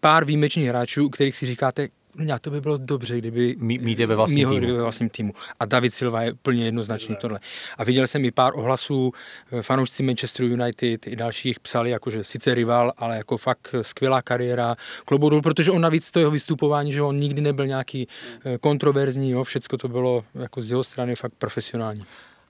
pár 0.00 0.24
výjimečných 0.24 0.68
hráčů, 0.68 1.06
u 1.06 1.08
kterých 1.08 1.36
si 1.36 1.46
říkáte, 1.46 1.88
a 2.34 2.38
to 2.38 2.50
by 2.50 2.60
bylo 2.60 2.76
dobře, 2.76 3.18
kdyby 3.18 3.56
mít 3.58 3.98
je 3.98 4.06
ve 4.06 4.16
vlastním 4.16 4.48
týmu. 4.48 4.76
ve 4.76 4.82
vlastním 4.82 5.08
týmu. 5.08 5.32
A 5.60 5.64
David 5.64 5.94
Silva 5.94 6.22
je 6.22 6.34
plně 6.34 6.64
jednoznačný 6.64 7.16
tohle. 7.16 7.40
A 7.78 7.84
viděl 7.84 8.06
jsem 8.06 8.24
i 8.24 8.30
pár 8.30 8.58
ohlasů, 8.58 9.12
eh, 9.52 9.62
fanoušci 9.62 10.02
Manchester 10.02 10.46
United 10.46 11.06
i 11.06 11.16
dalších 11.16 11.60
psali, 11.60 11.90
jakože 11.90 12.24
sice 12.24 12.54
rival, 12.54 12.92
ale 12.96 13.16
jako 13.16 13.36
fakt 13.36 13.74
skvělá 13.82 14.22
kariéra 14.22 14.76
kloboudou, 15.04 15.40
protože 15.40 15.70
on 15.70 15.80
navíc 15.80 16.10
to 16.10 16.18
jeho 16.18 16.30
vystupování, 16.30 16.92
že 16.92 17.02
on 17.02 17.18
nikdy 17.18 17.40
nebyl 17.40 17.66
nějaký 17.66 18.08
eh, 18.44 18.58
kontroverzní, 18.58 19.30
jo, 19.30 19.44
všecko 19.44 19.76
to 19.76 19.88
bylo 19.88 20.24
jako 20.34 20.62
z 20.62 20.70
jeho 20.70 20.84
strany 20.84 21.16
fakt 21.16 21.34
profesionální. 21.38 22.04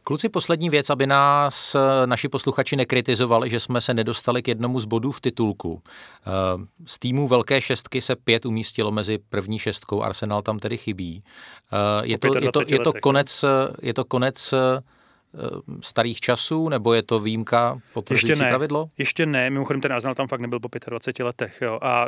Kluci, 0.07 0.29
poslední 0.29 0.71
věc, 0.71 0.91
aby 0.91 1.07
nás 1.07 1.75
eh, 1.75 2.07
naši 2.07 2.29
posluchači 2.29 2.77
nekritizovali, 2.77 3.51
že 3.51 3.61
jsme 3.61 3.81
se 3.81 3.95
nedostali 3.95 4.43
k 4.43 4.49
jednomu 4.49 4.81
z 4.81 4.85
bodů 4.85 5.13
v 5.13 5.21
titulku. 5.21 5.83
Eh, 5.87 6.31
z 6.87 6.99
týmu 6.99 7.29
Velké 7.29 7.61
šestky 7.61 8.01
se 8.01 8.17
pět 8.17 8.47
umístilo 8.47 8.91
mezi 8.91 9.19
první 9.19 9.59
šestkou, 9.59 10.03
Arsenal 10.03 10.43
tam 10.43 10.59
tedy 10.59 10.77
chybí. 10.77 11.25
Eh, 11.73 12.07
je 12.07 12.19
to, 12.19 12.39
je 12.39 12.53
to, 12.53 12.61
je 12.69 12.79
to 12.79 12.93
konec, 12.93 13.45
je 13.83 13.95
to 13.95 14.05
konec 14.05 14.55
starých 15.81 16.21
časů, 16.21 16.69
nebo 16.69 16.95
je 16.95 17.03
to 17.03 17.21
výjimka 17.21 17.81
potvrzující 17.93 18.33
ještě 18.33 18.45
ne, 18.45 18.51
pravidlo? 18.51 18.89
Ještě 18.99 19.27
ne, 19.27 19.51
mimochodem 19.51 19.81
ten 19.81 19.93
Arsenal 19.93 20.15
tam 20.15 20.29
fakt 20.29 20.41
nebyl 20.41 20.61
po 20.61 20.69
25 20.89 21.25
letech. 21.25 21.59
Jo. 21.63 21.79
A 21.83 22.07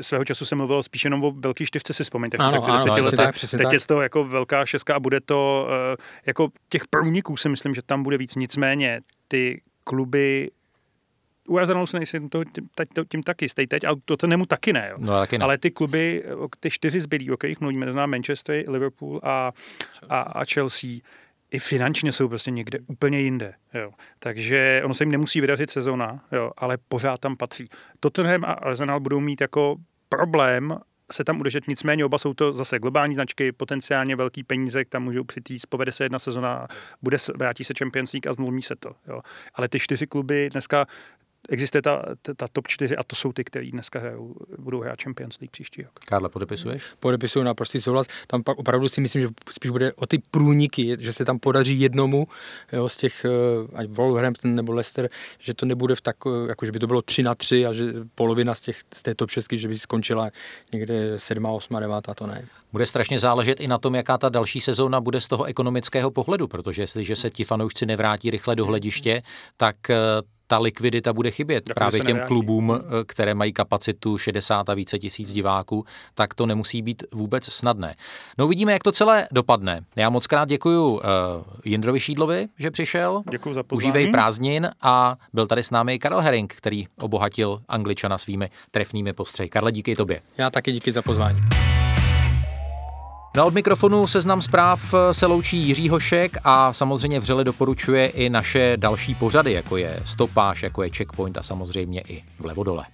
svého 0.00 0.24
času 0.24 0.44
se 0.44 0.54
mluvilo 0.54 0.82
spíš 0.82 1.04
jenom 1.04 1.24
o 1.24 1.30
velký 1.30 1.66
čtyřce, 1.66 1.92
si 1.92 2.04
vzpomeňte. 2.04 2.36
Ano, 2.36 2.60
tak, 2.60 2.68
ano, 2.68 2.94
letech. 2.94 3.16
Tak, 3.16 3.34
Teď 3.50 3.62
tak. 3.62 3.72
je 3.72 3.80
to 3.80 4.02
jako 4.02 4.24
velká 4.24 4.66
šestka 4.66 4.94
a 4.94 5.00
bude 5.00 5.20
to, 5.20 5.66
uh, 5.68 6.04
jako 6.26 6.48
těch 6.68 6.88
průniků 6.88 7.36
si 7.36 7.48
myslím, 7.48 7.74
že 7.74 7.82
tam 7.82 8.02
bude 8.02 8.18
víc. 8.18 8.34
Nicméně 8.36 9.00
ty 9.28 9.62
kluby 9.84 10.50
u 11.48 11.58
Arsenalu 11.58 11.86
se 11.86 11.96
nejsem 11.96 12.28
to, 12.28 12.44
tím, 12.44 12.68
tím, 13.08 13.22
taky 13.22 13.44
jistý 13.44 13.66
teď, 13.66 13.84
ale 13.84 13.96
to 14.18 14.26
nemu 14.26 14.46
taky 14.46 14.72
ne. 14.72 14.88
Jo. 14.90 14.96
No, 15.00 15.12
taky 15.12 15.38
ne. 15.38 15.44
Ale 15.44 15.58
ty 15.58 15.70
kluby, 15.70 16.24
ty 16.60 16.70
čtyři 16.70 17.00
zbylí, 17.00 17.30
o 17.30 17.36
kterých 17.36 17.60
mluvíme, 17.60 17.86
to 17.86 17.92
znamená 17.92 18.06
Manchester, 18.06 18.64
Liverpool 18.70 19.20
a, 19.22 19.52
a, 20.08 20.20
a 20.20 20.44
Chelsea, 20.44 20.90
i 21.52 21.58
finančně 21.58 22.12
jsou 22.12 22.28
prostě 22.28 22.50
někde 22.50 22.78
úplně 22.86 23.20
jinde. 23.20 23.54
Jo. 23.74 23.90
Takže 24.18 24.82
ono 24.84 24.94
se 24.94 25.04
jim 25.04 25.10
nemusí 25.10 25.40
vydařit 25.40 25.70
sezona, 25.70 26.24
jo, 26.32 26.50
ale 26.56 26.78
pořád 26.88 27.20
tam 27.20 27.36
patří. 27.36 27.68
Tottenham 28.00 28.44
a 28.44 28.52
Arsenal 28.52 29.00
budou 29.00 29.20
mít 29.20 29.40
jako 29.40 29.76
problém 30.08 30.76
se 31.12 31.24
tam 31.24 31.40
udržet, 31.40 31.68
nicméně 31.68 32.04
oba 32.04 32.18
jsou 32.18 32.34
to 32.34 32.52
zase 32.52 32.78
globální 32.78 33.14
značky, 33.14 33.52
potenciálně 33.52 34.16
velký 34.16 34.44
peníze, 34.44 34.84
tam 34.84 35.02
můžou 35.02 35.24
přitýct, 35.24 35.66
povede 35.66 35.92
se 35.92 36.04
jedna 36.04 36.18
sezona, 36.18 36.66
bude, 37.02 37.16
vrátí 37.36 37.64
se 37.64 37.74
Champions 37.78 38.12
League 38.12 38.28
a 38.28 38.32
zlomí 38.32 38.62
se 38.62 38.76
to. 38.76 38.94
Jo. 39.08 39.20
Ale 39.54 39.68
ty 39.68 39.78
čtyři 39.80 40.06
kluby 40.06 40.48
dneska 40.52 40.86
existuje 41.48 41.82
ta, 41.82 42.02
ta, 42.36 42.48
top 42.52 42.68
4 42.68 42.96
a 42.96 43.04
to 43.04 43.16
jsou 43.16 43.32
ty, 43.32 43.44
kteří 43.44 43.70
dneska 43.70 43.98
hrajou, 43.98 44.34
budou 44.58 44.80
hrát 44.80 45.02
Champions 45.02 45.40
League 45.40 45.50
příští 45.50 45.82
rok. 45.82 45.92
Karle, 46.04 46.28
podepisuješ? 46.28 46.82
Podepisuju 47.00 47.44
na 47.44 47.54
prostý 47.54 47.80
souhlas. 47.80 48.06
Tam 48.26 48.42
pak 48.42 48.58
opravdu 48.58 48.88
si 48.88 49.00
myslím, 49.00 49.22
že 49.22 49.28
spíš 49.50 49.70
bude 49.70 49.92
o 49.92 50.06
ty 50.06 50.18
průniky, 50.30 50.96
že 50.98 51.12
se 51.12 51.24
tam 51.24 51.38
podaří 51.38 51.80
jednomu 51.80 52.26
jo, 52.72 52.88
z 52.88 52.96
těch, 52.96 53.24
eh, 53.24 53.28
ať 53.74 53.88
Wolverhampton 53.88 54.54
nebo 54.54 54.72
Leicester, 54.72 55.08
že 55.38 55.54
to 55.54 55.66
nebude 55.66 55.94
v 55.94 56.00
tak, 56.00 56.16
eh, 56.26 56.48
jako 56.48 56.66
že 56.66 56.72
by 56.72 56.78
to 56.78 56.86
bylo 56.86 57.02
3 57.02 57.22
na 57.22 57.34
3 57.34 57.66
a 57.66 57.72
že 57.72 57.84
polovina 58.14 58.54
z, 58.54 58.60
těch, 58.60 58.80
z 58.94 59.02
té 59.02 59.14
top 59.14 59.30
6, 59.30 59.52
že 59.52 59.68
by 59.68 59.78
skončila 59.78 60.30
někde 60.72 61.18
7, 61.18 61.54
8, 61.54 61.80
9, 61.80 62.14
to 62.14 62.26
ne. 62.26 62.48
Bude 62.72 62.86
strašně 62.86 63.18
záležet 63.18 63.60
i 63.60 63.68
na 63.68 63.78
tom, 63.78 63.94
jaká 63.94 64.18
ta 64.18 64.28
další 64.28 64.60
sezóna 64.60 65.00
bude 65.00 65.20
z 65.20 65.26
toho 65.26 65.44
ekonomického 65.44 66.10
pohledu, 66.10 66.48
protože 66.48 66.82
jestliže 66.82 67.16
se 67.16 67.30
ti 67.30 67.44
fanoušci 67.44 67.86
nevrátí 67.86 68.30
rychle 68.30 68.56
do 68.56 68.66
hlediště, 68.66 69.22
tak 69.56 69.90
eh, 69.90 69.96
ta 70.52 70.58
likvidita 70.58 71.12
bude 71.12 71.30
chybět 71.30 71.64
tak 71.64 71.74
právě 71.74 72.00
těm 72.00 72.20
klubům, 72.26 72.72
eh, 72.74 73.04
které 73.06 73.34
mají 73.34 73.52
kapacitu 73.52 74.18
60 74.18 74.68
a 74.68 74.74
více 74.74 74.98
tisíc 74.98 75.32
diváků, 75.32 75.84
tak 76.14 76.34
to 76.34 76.46
nemusí 76.46 76.82
být 76.82 77.04
vůbec 77.12 77.44
snadné. 77.44 77.94
No 78.38 78.44
uvidíme, 78.44 78.72
jak 78.72 78.82
to 78.82 78.92
celé 78.92 79.28
dopadne. 79.32 79.80
Já 79.96 80.10
moc 80.10 80.26
krát 80.26 80.48
děkuji 80.48 80.94
uh, 80.94 81.00
Jindrovi 81.64 82.00
Šídlovi, 82.00 82.48
že 82.58 82.70
přišel. 82.70 83.22
Děkuji 83.30 83.54
za 83.54 83.62
pozvání. 83.62 83.88
Užívej 83.88 84.10
prázdnin 84.10 84.70
a 84.82 85.16
byl 85.32 85.46
tady 85.46 85.62
s 85.62 85.70
námi 85.70 85.98
Karel 85.98 86.20
Herring, 86.20 86.54
který 86.54 86.86
obohatil 87.00 87.60
Angličana 87.68 88.18
svými 88.18 88.50
trefnými 88.70 89.12
postřehy. 89.12 89.48
Karle, 89.48 89.72
díky 89.72 89.96
tobě. 89.96 90.20
Já 90.38 90.50
taky 90.50 90.72
díky 90.72 90.92
za 90.92 91.02
pozvání. 91.02 91.40
Na 93.36 93.44
od 93.44 93.54
mikrofonu 93.54 94.06
seznam 94.06 94.42
zpráv 94.42 94.94
se 95.12 95.26
loučí 95.26 95.56
Jiří 95.56 95.88
Hošek 95.88 96.36
a 96.44 96.72
samozřejmě 96.72 97.20
vřele 97.20 97.44
doporučuje 97.44 98.06
i 98.06 98.30
naše 98.30 98.72
další 98.76 99.14
pořady, 99.14 99.52
jako 99.52 99.76
je 99.76 100.00
Stopáž, 100.04 100.62
jako 100.62 100.82
je 100.82 100.90
Checkpoint 100.90 101.38
a 101.38 101.42
samozřejmě 101.42 102.00
i 102.08 102.24
Vlevodole. 102.38 102.84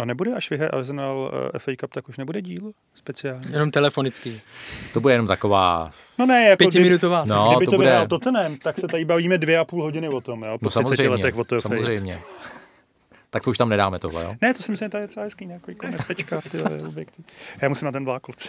A 0.00 0.04
nebude, 0.04 0.34
až 0.34 0.50
vyhraje 0.50 0.70
Arsenal 0.70 1.16
uh, 1.18 1.58
FA 1.58 1.72
Cup, 1.80 1.92
tak 1.92 2.08
už 2.08 2.18
nebude 2.18 2.42
díl 2.42 2.72
speciální? 2.94 3.52
Jenom 3.52 3.70
telefonický. 3.70 4.40
To 4.92 5.00
bude 5.00 5.14
jenom 5.14 5.26
taková... 5.26 5.90
No 6.18 6.26
ne, 6.26 6.44
jako 6.44 6.58
Pětiminutová. 6.58 7.24
No, 7.24 7.48
kdyby 7.48 7.64
to, 7.64 7.70
to 7.70 7.76
bude... 7.76 7.88
vyhrál 7.88 8.06
Tottenham, 8.06 8.56
tak 8.56 8.78
se 8.78 8.88
tady 8.88 9.04
bavíme 9.04 9.38
dvě 9.38 9.58
a 9.58 9.64
půl 9.64 9.82
hodiny 9.82 10.08
o 10.08 10.20
tom, 10.20 10.42
jo? 10.42 10.58
Po 10.58 10.66
no, 10.66 10.70
samozřejmě, 10.70 11.08
letech 11.08 11.36
o 11.36 11.44
to 11.44 11.60
samozřejmě. 11.60 12.20
Tak 13.30 13.42
to 13.42 13.50
už 13.50 13.58
tam 13.58 13.68
nedáme 13.68 13.98
tohle, 13.98 14.24
jo? 14.24 14.34
Ne, 14.42 14.54
to 14.54 14.62
si 14.62 14.70
myslím, 14.70 14.86
že 14.86 14.90
to 14.90 14.96
je 14.96 15.02
docela 15.02 15.24
hezký, 15.24 15.46
nějaký 15.46 15.74
konec 15.74 16.04
tečka, 16.06 16.40
ty 16.50 16.62
objekty. 16.88 17.22
Já 17.62 17.68
musím 17.68 17.86
na 17.86 17.92
ten 17.92 18.04
vlák, 18.04 18.22
kluci. 18.22 18.48